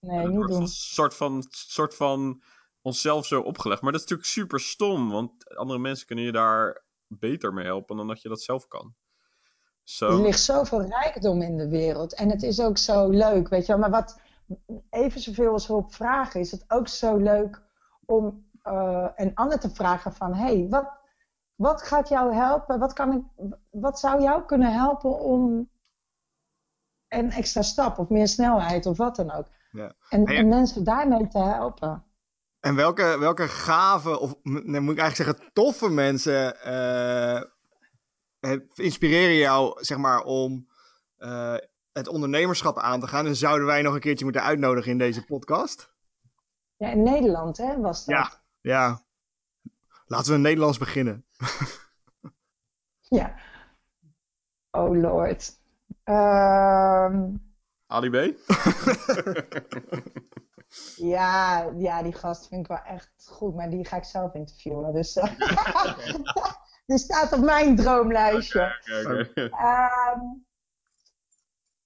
Nee, 0.00 0.26
niet 0.26 0.48
doen. 0.48 0.60
Een 0.60 0.68
soort 0.68 1.14
van, 1.14 1.44
soort 1.48 1.94
van 1.94 2.42
onszelf 2.82 3.26
zo 3.26 3.40
opgelegd. 3.40 3.82
Maar 3.82 3.92
dat 3.92 4.00
is 4.00 4.06
natuurlijk 4.06 4.28
super 4.28 4.60
stom, 4.60 5.10
want 5.10 5.56
andere 5.56 5.78
mensen 5.78 6.06
kunnen 6.06 6.24
je 6.24 6.32
daar 6.32 6.84
beter 7.06 7.52
mee 7.52 7.64
helpen 7.64 7.96
dan 7.96 8.06
dat 8.06 8.22
je 8.22 8.28
dat 8.28 8.42
zelf 8.42 8.68
kan. 8.68 8.94
So. 9.84 10.08
Er 10.08 10.22
ligt 10.22 10.40
zoveel 10.40 10.82
rijkdom 10.82 11.42
in 11.42 11.56
de 11.56 11.68
wereld 11.68 12.14
en 12.14 12.30
het 12.30 12.42
is 12.42 12.60
ook 12.60 12.78
zo 12.78 13.08
leuk, 13.08 13.48
weet 13.48 13.66
je 13.66 13.72
wel. 13.72 13.80
Maar 13.80 13.90
wat 13.90 14.20
even 14.90 15.20
zoveel 15.20 15.52
als 15.52 15.66
hulp 15.66 15.94
vragen, 15.94 16.40
is 16.40 16.50
het 16.50 16.64
ook 16.68 16.88
zo 16.88 17.16
leuk 17.16 17.62
om 18.04 18.50
uh, 18.64 19.08
een 19.14 19.34
ander 19.34 19.60
te 19.60 19.70
vragen 19.70 20.12
van... 20.12 20.34
hé, 20.34 20.44
hey, 20.44 20.66
wat, 20.68 20.92
wat 21.54 21.82
gaat 21.82 22.08
jou 22.08 22.34
helpen? 22.34 22.78
Wat, 22.78 22.92
kan 22.92 23.12
ik, 23.12 23.50
wat 23.70 23.98
zou 23.98 24.22
jou 24.22 24.44
kunnen 24.44 24.72
helpen 24.72 25.20
om 25.20 25.70
een 27.08 27.30
extra 27.30 27.62
stap 27.62 27.98
of 27.98 28.08
meer 28.08 28.28
snelheid 28.28 28.86
of 28.86 28.96
wat 28.96 29.16
dan 29.16 29.30
ook? 29.30 29.46
Ja. 29.70 29.94
En, 30.08 30.24
en 30.24 30.48
mensen 30.48 30.84
daarmee 30.84 31.28
te 31.28 31.38
helpen. 31.38 32.04
En 32.60 32.74
welke, 32.74 33.16
welke 33.18 33.48
gave, 33.48 34.18
of 34.18 34.34
nee, 34.42 34.80
moet 34.80 34.92
ik 34.92 35.00
eigenlijk 35.00 35.16
zeggen, 35.16 35.52
toffe 35.52 35.88
mensen 35.88 36.56
uh, 36.66 37.42
inspireren 38.74 39.36
jou, 39.36 39.84
zeg 39.84 39.98
maar, 39.98 40.22
om 40.22 40.68
uh, 41.18 41.56
het 41.92 42.08
ondernemerschap 42.08 42.78
aan 42.78 43.00
te 43.00 43.06
gaan? 43.06 43.26
En 43.26 43.36
zouden 43.36 43.66
wij 43.66 43.82
nog 43.82 43.94
een 43.94 44.00
keertje 44.00 44.24
moeten 44.24 44.42
uitnodigen 44.42 44.90
in 44.90 44.98
deze 44.98 45.24
podcast? 45.24 45.92
Ja, 46.76 46.88
in 46.88 47.02
Nederland, 47.02 47.56
hè, 47.56 47.80
was 47.80 48.04
dat? 48.04 48.16
Ja, 48.16 48.41
ja. 48.62 49.02
Laten 50.06 50.30
we 50.30 50.36
in 50.36 50.42
Nederlands 50.42 50.78
beginnen. 50.78 51.26
ja. 53.18 53.34
Oh 54.70 54.96
lord. 54.96 55.60
Um... 56.04 57.50
Ali 57.86 58.10
B? 58.10 58.16
Ja, 60.96 61.70
ja, 61.76 62.02
die 62.02 62.12
gast 62.12 62.48
vind 62.48 62.60
ik 62.60 62.66
wel 62.66 62.82
echt 62.82 63.28
goed, 63.30 63.54
maar 63.54 63.70
die 63.70 63.86
ga 63.86 63.96
ik 63.96 64.04
zelf 64.04 64.34
interviewen. 64.34 64.92
Dus 64.92 65.16
uh, 65.16 65.24
die 66.86 66.98
staat 66.98 67.32
op 67.32 67.40
mijn 67.40 67.76
droomlijstje. 67.76 68.76
Okay, 68.80 69.20
okay, 69.20 69.44
um, 70.14 70.46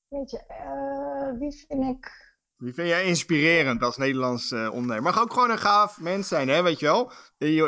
weet 0.09 0.31
je, 0.31 0.45
uh, 0.49 1.39
wie 1.39 1.67
vind 1.67 1.97
ik. 1.97 2.26
Wie 2.57 2.75
vind 2.75 2.89
jij 2.89 3.05
inspirerend 3.05 3.83
als 3.83 3.97
Nederlands 3.97 4.51
uh, 4.51 4.71
ondernemer? 4.73 5.03
Mag 5.03 5.21
ook 5.21 5.33
gewoon 5.33 5.51
een 5.51 5.59
gaaf 5.59 6.01
mens 6.01 6.29
zijn, 6.29 6.49
hè, 6.49 6.63
weet 6.63 6.81
je 6.81 6.87
wel? 6.87 7.13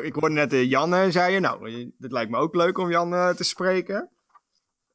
Ik 0.03 0.14
hoorde 0.14 0.34
net 0.34 0.53
Jan, 0.53 1.12
zei 1.12 1.32
je. 1.32 1.41
Nou, 1.41 1.70
het 1.99 2.12
lijkt 2.12 2.30
me 2.30 2.36
ook 2.36 2.55
leuk 2.55 2.78
om 2.78 2.91
Jan 2.91 3.11
te 3.11 3.45
spreken. 3.45 4.11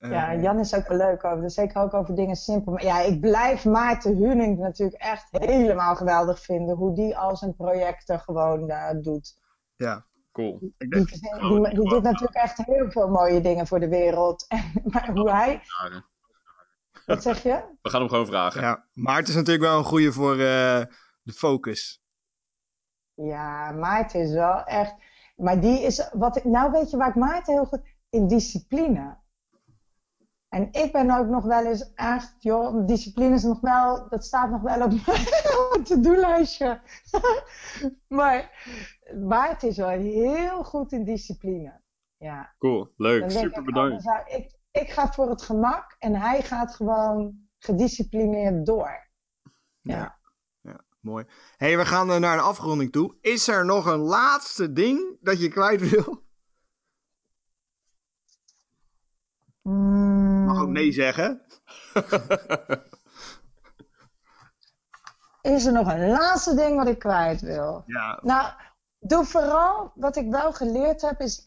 Ja, 0.09 0.31
eh, 0.31 0.41
Jan 0.41 0.59
is 0.59 0.75
ook 0.75 0.87
wel 0.87 0.97
leuk 0.97 1.23
over. 1.23 1.41
Dus 1.41 1.53
zeker 1.53 1.81
ook 1.81 1.93
over 1.93 2.15
dingen 2.15 2.35
simpel. 2.35 2.71
Maar 2.71 2.83
ja, 2.83 2.99
ik 2.99 3.19
blijf 3.19 3.65
Maarten 3.65 4.15
Huning 4.15 4.57
natuurlijk 4.57 5.01
echt 5.01 5.27
helemaal 5.31 5.95
geweldig 5.95 6.39
vinden. 6.41 6.75
Hoe 6.75 6.95
die 6.95 7.17
al 7.17 7.37
zijn 7.37 7.55
projecten 7.55 8.19
gewoon 8.19 8.73
doet. 9.01 9.37
Ja, 9.75 10.05
cool. 10.31 10.57
Die, 10.59 10.73
die, 10.77 11.05
die, 11.05 11.89
doet 11.89 12.03
natuurlijk 12.03 12.35
echt 12.35 12.65
heel 12.65 12.91
veel 12.91 13.07
mooie 13.07 13.41
dingen 13.41 13.67
voor 13.67 13.79
de 13.79 13.89
wereld. 13.89 14.47
maar 14.91 15.11
hoe 15.13 15.31
hij... 15.31 15.61
Wat 17.05 17.23
zeg 17.23 17.43
je? 17.43 17.63
We 17.81 17.89
gaan 17.89 17.99
hem 17.99 18.09
gewoon 18.09 18.25
vragen. 18.25 18.61
Ja, 18.61 18.85
Maarten 18.93 19.27
is 19.27 19.35
natuurlijk 19.35 19.65
wel 19.65 19.77
een 19.77 19.83
goede 19.83 20.11
voor 20.11 20.33
uh, 20.33 20.81
de 21.21 21.33
focus. 21.33 22.03
Ja, 23.13 23.71
Maarten 23.71 24.19
is 24.19 24.31
wel 24.31 24.63
echt... 24.63 24.95
Maar 25.35 25.59
die 25.59 25.81
is... 25.81 26.09
Wat 26.13 26.37
ik, 26.37 26.43
nou 26.43 26.71
weet 26.71 26.89
je 26.89 26.97
waar 26.97 27.09
ik 27.09 27.15
Maarten 27.15 27.53
heel 27.53 27.65
goed... 27.65 27.81
In 28.09 28.27
discipline. 28.27 29.17
En 30.53 30.67
ik 30.71 30.91
ben 30.91 31.17
ook 31.17 31.27
nog 31.27 31.43
wel 31.43 31.65
eens 31.65 31.93
echt, 31.93 32.35
joh, 32.39 32.87
discipline 32.87 33.35
is 33.35 33.43
nog 33.43 33.59
wel, 33.59 34.09
dat 34.09 34.25
staat 34.25 34.49
nog 34.49 34.61
wel 34.61 34.81
op 34.81 34.91
mijn 35.71 35.83
to-do-lijstje. 35.83 36.81
maar 38.07 38.51
Bart 39.15 39.63
is 39.63 39.77
wel 39.77 39.89
heel 39.89 40.63
goed 40.63 40.91
in 40.91 41.03
discipline. 41.03 41.81
Ja. 42.17 42.53
Cool, 42.57 42.93
leuk, 42.97 43.31
super 43.31 43.59
ik, 43.59 43.65
bedankt. 43.65 44.05
Ik, 44.25 44.51
ik 44.73 44.91
ga 44.91 45.11
voor 45.13 45.29
het 45.29 45.41
gemak 45.41 45.95
en 45.99 46.15
hij 46.15 46.41
gaat 46.41 46.75
gewoon 46.75 47.47
gedisciplineerd 47.59 48.65
door. 48.65 49.07
Ja. 49.81 49.95
ja. 49.95 50.19
ja 50.61 50.83
mooi. 50.99 51.25
hey, 51.57 51.77
we 51.77 51.85
gaan 51.85 52.07
naar 52.07 52.37
een 52.37 52.43
afronding 52.43 52.91
toe. 52.91 53.15
Is 53.21 53.47
er 53.47 53.65
nog 53.65 53.85
een 53.85 53.99
laatste 53.99 54.73
ding 54.73 55.17
dat 55.21 55.39
je 55.39 55.47
kwijt 55.47 55.89
wil? 55.89 56.23
Mm. 59.61 60.45
Mag 60.45 60.61
ook 60.61 60.69
nee 60.69 60.91
zeggen. 60.91 61.41
Is 65.41 65.65
er 65.65 65.73
nog 65.73 65.91
een 65.91 66.09
laatste 66.09 66.55
ding 66.55 66.75
wat 66.75 66.87
ik 66.87 66.99
kwijt 66.99 67.41
wil? 67.41 67.83
Ja. 67.85 68.19
Nou, 68.21 68.53
doe 68.99 69.25
vooral 69.25 69.91
wat 69.95 70.15
ik 70.15 70.29
wel 70.29 70.53
geleerd 70.53 71.01
heb, 71.01 71.19
is. 71.19 71.45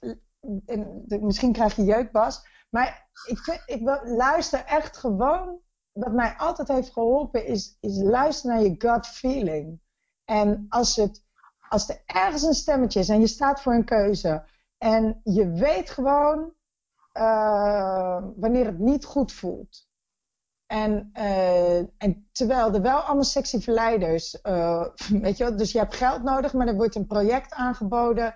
misschien 1.06 1.52
krijg 1.52 1.76
je 1.76 1.84
jeukbas. 1.84 2.44
Maar 2.76 3.08
ik, 3.24 3.62
ik 3.66 4.00
luister 4.04 4.64
echt 4.64 4.96
gewoon. 4.96 5.60
Wat 5.92 6.12
mij 6.12 6.34
altijd 6.36 6.68
heeft 6.68 6.92
geholpen, 6.92 7.46
is, 7.46 7.76
is 7.80 8.02
luisteren 8.02 8.56
naar 8.56 8.64
je 8.64 8.74
gut 8.78 9.06
feeling. 9.06 9.80
En 10.24 10.66
als, 10.68 10.96
het, 10.96 11.24
als 11.68 11.88
er 11.88 12.02
ergens 12.06 12.42
een 12.42 12.54
stemmetje 12.54 13.00
is 13.00 13.08
en 13.08 13.20
je 13.20 13.26
staat 13.26 13.62
voor 13.62 13.74
een 13.74 13.84
keuze. 13.84 14.44
En 14.78 15.20
je 15.24 15.50
weet 15.50 15.90
gewoon 15.90 16.52
uh, 17.12 18.22
wanneer 18.36 18.66
het 18.66 18.78
niet 18.78 19.04
goed 19.04 19.32
voelt. 19.32 19.88
En, 20.66 21.10
uh, 21.14 21.78
en 21.78 22.28
terwijl 22.32 22.74
er 22.74 22.82
wel 22.82 22.98
allemaal 22.98 23.24
sexy 23.24 23.60
verleiders, 23.60 24.38
uh, 24.42 24.86
weet 25.22 25.36
je 25.36 25.54
dus 25.54 25.72
je 25.72 25.78
hebt 25.78 25.94
geld 25.94 26.22
nodig, 26.22 26.52
maar 26.52 26.66
er 26.66 26.76
wordt 26.76 26.94
een 26.94 27.06
project 27.06 27.52
aangeboden 27.52 28.34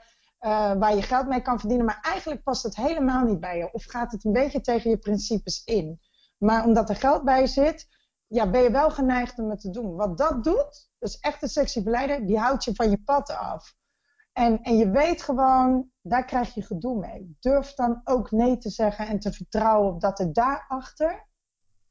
waar 0.79 0.95
je 0.95 1.03
geld 1.03 1.27
mee 1.27 1.43
kan 1.43 1.59
verdienen, 1.59 1.87
maar 1.87 1.99
eigenlijk 2.03 2.43
past 2.43 2.63
het 2.63 2.77
helemaal 2.77 3.25
niet 3.25 3.41
bij 3.41 3.59
je 3.59 3.73
of 3.73 3.85
gaat 3.85 4.13
het 4.13 4.25
een 4.25 4.33
beetje 4.33 4.61
tegen 4.61 4.91
je 4.91 4.99
principes 4.99 5.65
in. 5.65 6.01
Maar 6.39 6.65
omdat 6.65 6.89
er 6.89 6.97
geld 6.97 7.25
bij 7.25 7.47
zit, 7.47 7.89
ja, 8.27 8.51
ben 8.51 8.63
je 8.63 8.71
wel 8.71 8.91
geneigd 8.91 9.39
om 9.39 9.51
het 9.51 9.61
te 9.61 9.71
doen. 9.71 9.97
Wat 9.97 10.19
dat 10.19 10.45
doet, 10.45 10.91
dus 10.99 11.19
echt 11.19 11.43
een 11.43 11.49
sexy 11.49 11.83
verleider, 11.83 12.27
die 12.27 12.39
houdt 12.39 12.65
je 12.65 12.75
van 12.75 12.91
je 12.91 13.03
pad 13.03 13.31
af. 13.31 13.75
En, 14.33 14.63
en 14.63 14.77
je 14.77 14.91
weet 14.91 15.23
gewoon, 15.23 15.91
daar 16.03 16.25
krijg 16.25 16.55
je 16.55 16.63
gedoe 16.63 16.99
mee. 16.99 17.37
Durf 17.41 17.75
dan 17.75 18.01
ook 18.05 18.31
nee 18.31 18.59
te 18.59 18.71
zeggen 18.71 19.07
en 19.07 19.19
te 19.19 19.33
vertrouwen 19.33 19.93
op 19.93 20.01
dat 20.01 20.19
er 20.19 20.33
daarachter 20.33 21.27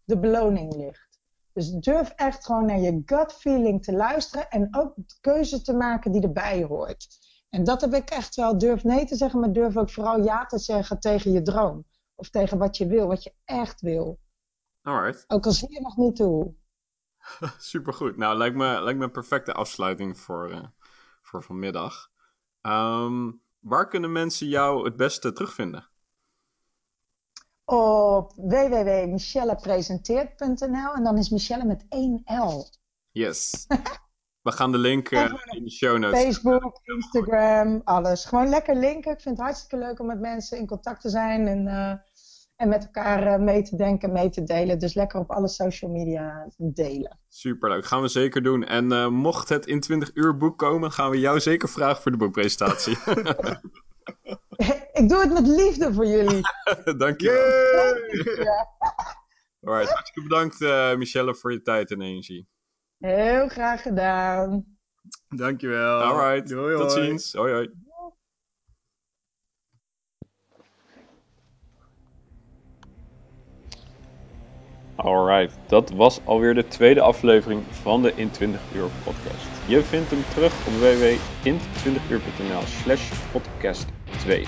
de 0.03 0.19
beloning 0.19 0.73
ligt. 0.73 1.19
Dus 1.53 1.69
durf 1.71 2.09
echt 2.09 2.45
gewoon 2.45 2.65
naar 2.65 2.79
je 2.79 3.01
gut 3.05 3.33
feeling 3.33 3.83
te 3.83 3.93
luisteren 3.93 4.49
en 4.49 4.75
ook 4.75 4.95
de 4.95 5.17
keuze 5.21 5.61
te 5.61 5.73
maken 5.73 6.11
die 6.11 6.21
erbij 6.21 6.63
hoort. 6.63 7.07
En 7.49 7.63
dat 7.63 7.81
heb 7.81 7.93
ik 7.93 8.09
echt 8.09 8.35
wel. 8.35 8.57
Durf 8.57 8.83
nee 8.83 9.05
te 9.05 9.15
zeggen, 9.15 9.39
maar 9.39 9.51
durf 9.51 9.77
ook 9.77 9.89
vooral 9.89 10.23
ja 10.23 10.45
te 10.45 10.57
zeggen 10.57 10.99
tegen 10.99 11.31
je 11.31 11.41
droom. 11.41 11.85
Of 12.15 12.29
tegen 12.29 12.57
wat 12.57 12.77
je 12.77 12.87
wil, 12.87 13.07
wat 13.07 13.23
je 13.23 13.33
echt 13.45 13.81
wil. 13.81 14.19
Alright. 14.81 15.23
Ook 15.27 15.45
al 15.45 15.51
zie 15.51 15.73
je 15.73 15.81
nog 15.81 15.97
niet 15.97 16.17
hoe. 16.17 16.53
Supergoed. 17.57 18.17
Nou, 18.17 18.37
lijkt 18.37 18.55
me, 18.55 18.81
lijkt 18.81 18.99
me 18.99 19.05
een 19.05 19.11
perfecte 19.11 19.53
afsluiting 19.53 20.17
voor, 20.17 20.51
uh, 20.51 20.65
voor 21.21 21.43
vanmiddag. 21.43 22.11
Um, 22.61 23.41
waar 23.59 23.87
kunnen 23.87 24.11
mensen 24.11 24.47
jou 24.47 24.85
het 24.85 24.95
beste 24.95 25.33
terugvinden? 25.33 25.87
Op 27.65 28.33
www.michellepresenteert.nl 28.35 30.93
en 30.93 31.03
dan 31.03 31.17
is 31.17 31.29
Michelle 31.29 31.65
met 31.65 31.85
één 31.89 32.21
L. 32.25 32.69
Yes. 33.11 33.65
We 34.41 34.51
gaan 34.51 34.71
de 34.71 34.77
link 34.77 35.11
uh, 35.11 35.33
in 35.49 35.63
de 35.63 35.71
show 35.71 35.97
notes. 35.97 36.23
Facebook, 36.23 36.79
Instagram, 36.83 37.81
alles. 37.83 38.25
Gewoon 38.25 38.49
lekker 38.49 38.75
linken. 38.75 39.11
Ik 39.11 39.21
vind 39.21 39.37
het 39.37 39.45
hartstikke 39.45 39.85
leuk 39.85 39.99
om 39.99 40.07
met 40.07 40.19
mensen 40.19 40.57
in 40.57 40.67
contact 40.67 41.01
te 41.01 41.09
zijn 41.09 41.47
en, 41.47 41.65
uh, 41.65 41.93
en 42.55 42.69
met 42.69 42.83
elkaar 42.83 43.27
uh, 43.27 43.45
mee 43.45 43.61
te 43.61 43.75
denken, 43.75 44.11
mee 44.11 44.29
te 44.29 44.43
delen. 44.43 44.79
Dus 44.79 44.93
lekker 44.93 45.19
op 45.19 45.31
alle 45.31 45.47
social 45.47 45.91
media 45.91 46.47
delen. 46.57 47.19
Superleuk, 47.27 47.85
gaan 47.85 48.01
we 48.01 48.07
zeker 48.07 48.43
doen. 48.43 48.63
En 48.63 49.13
mocht 49.13 49.49
het 49.49 49.65
in 49.65 49.79
20 49.79 50.11
uur 50.13 50.37
boek 50.37 50.57
komen, 50.57 50.91
gaan 50.91 51.09
we 51.09 51.19
jou 51.19 51.39
zeker 51.39 51.69
vragen 51.69 52.01
voor 52.01 52.11
de 52.11 52.17
boekpresentatie. 52.17 52.97
Ik 54.93 55.09
doe 55.09 55.19
het 55.19 55.33
met 55.33 55.47
liefde 55.47 55.93
voor 55.93 56.05
jullie. 56.05 56.41
Dankjewel. 56.97 57.45
Ja. 58.43 58.67
Alright, 59.63 59.91
hartstikke 59.91 60.21
bedankt 60.27 60.59
Michelle 60.97 61.35
voor 61.35 61.51
je 61.51 61.61
tijd 61.61 61.91
en 61.91 62.01
energie. 62.01 62.47
Heel 62.99 63.47
graag 63.47 63.81
gedaan. 63.81 64.65
Dankjewel. 65.35 66.01
Alright, 66.01 66.49
doei, 66.49 66.77
tot 66.77 66.91
hoi. 66.91 67.05
ziens. 67.05 67.33
Hoi 67.33 67.51
hoi. 67.51 67.69
Alright, 74.95 75.57
dat 75.67 75.89
was 75.89 76.19
alweer 76.25 76.53
de 76.53 76.67
tweede 76.67 77.01
aflevering 77.01 77.63
van 77.69 78.01
de 78.01 78.13
In 78.15 78.29
20 78.31 78.61
Uur 78.75 78.89
podcast. 79.03 79.49
Je 79.67 79.83
vindt 79.83 80.11
hem 80.11 80.23
terug 80.27 80.53
op 80.67 80.73
www.in20uur.nl 80.73 82.61
slash 82.65 83.11
podcast 83.31 83.85
2. 84.17 84.45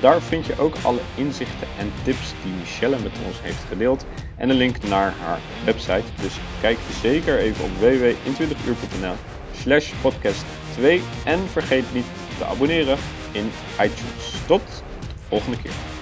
Daar 0.00 0.22
vind 0.22 0.46
je 0.46 0.58
ook 0.58 0.74
alle 0.84 1.00
inzichten 1.16 1.68
en 1.78 1.92
tips 2.04 2.34
die 2.42 2.52
Michelle 2.52 2.98
met 3.02 3.12
ons 3.26 3.42
heeft 3.42 3.64
gedeeld 3.64 4.06
en 4.36 4.50
een 4.50 4.56
link 4.56 4.82
naar 4.88 5.12
haar 5.18 5.40
website. 5.64 6.04
Dus 6.20 6.38
kijk 6.60 6.78
zeker 7.00 7.38
even 7.38 7.64
op 7.64 7.70
www.in20uur.nl 7.78 9.14
slash 9.52 9.92
podcast 10.02 10.44
2 10.72 11.02
en 11.24 11.38
vergeet 11.48 11.94
niet 11.94 12.06
te 12.38 12.44
abonneren 12.44 12.98
in 13.32 13.50
iTunes. 13.80 14.46
Tot 14.46 14.82
de 15.00 15.06
volgende 15.28 15.56
keer. 15.62 15.93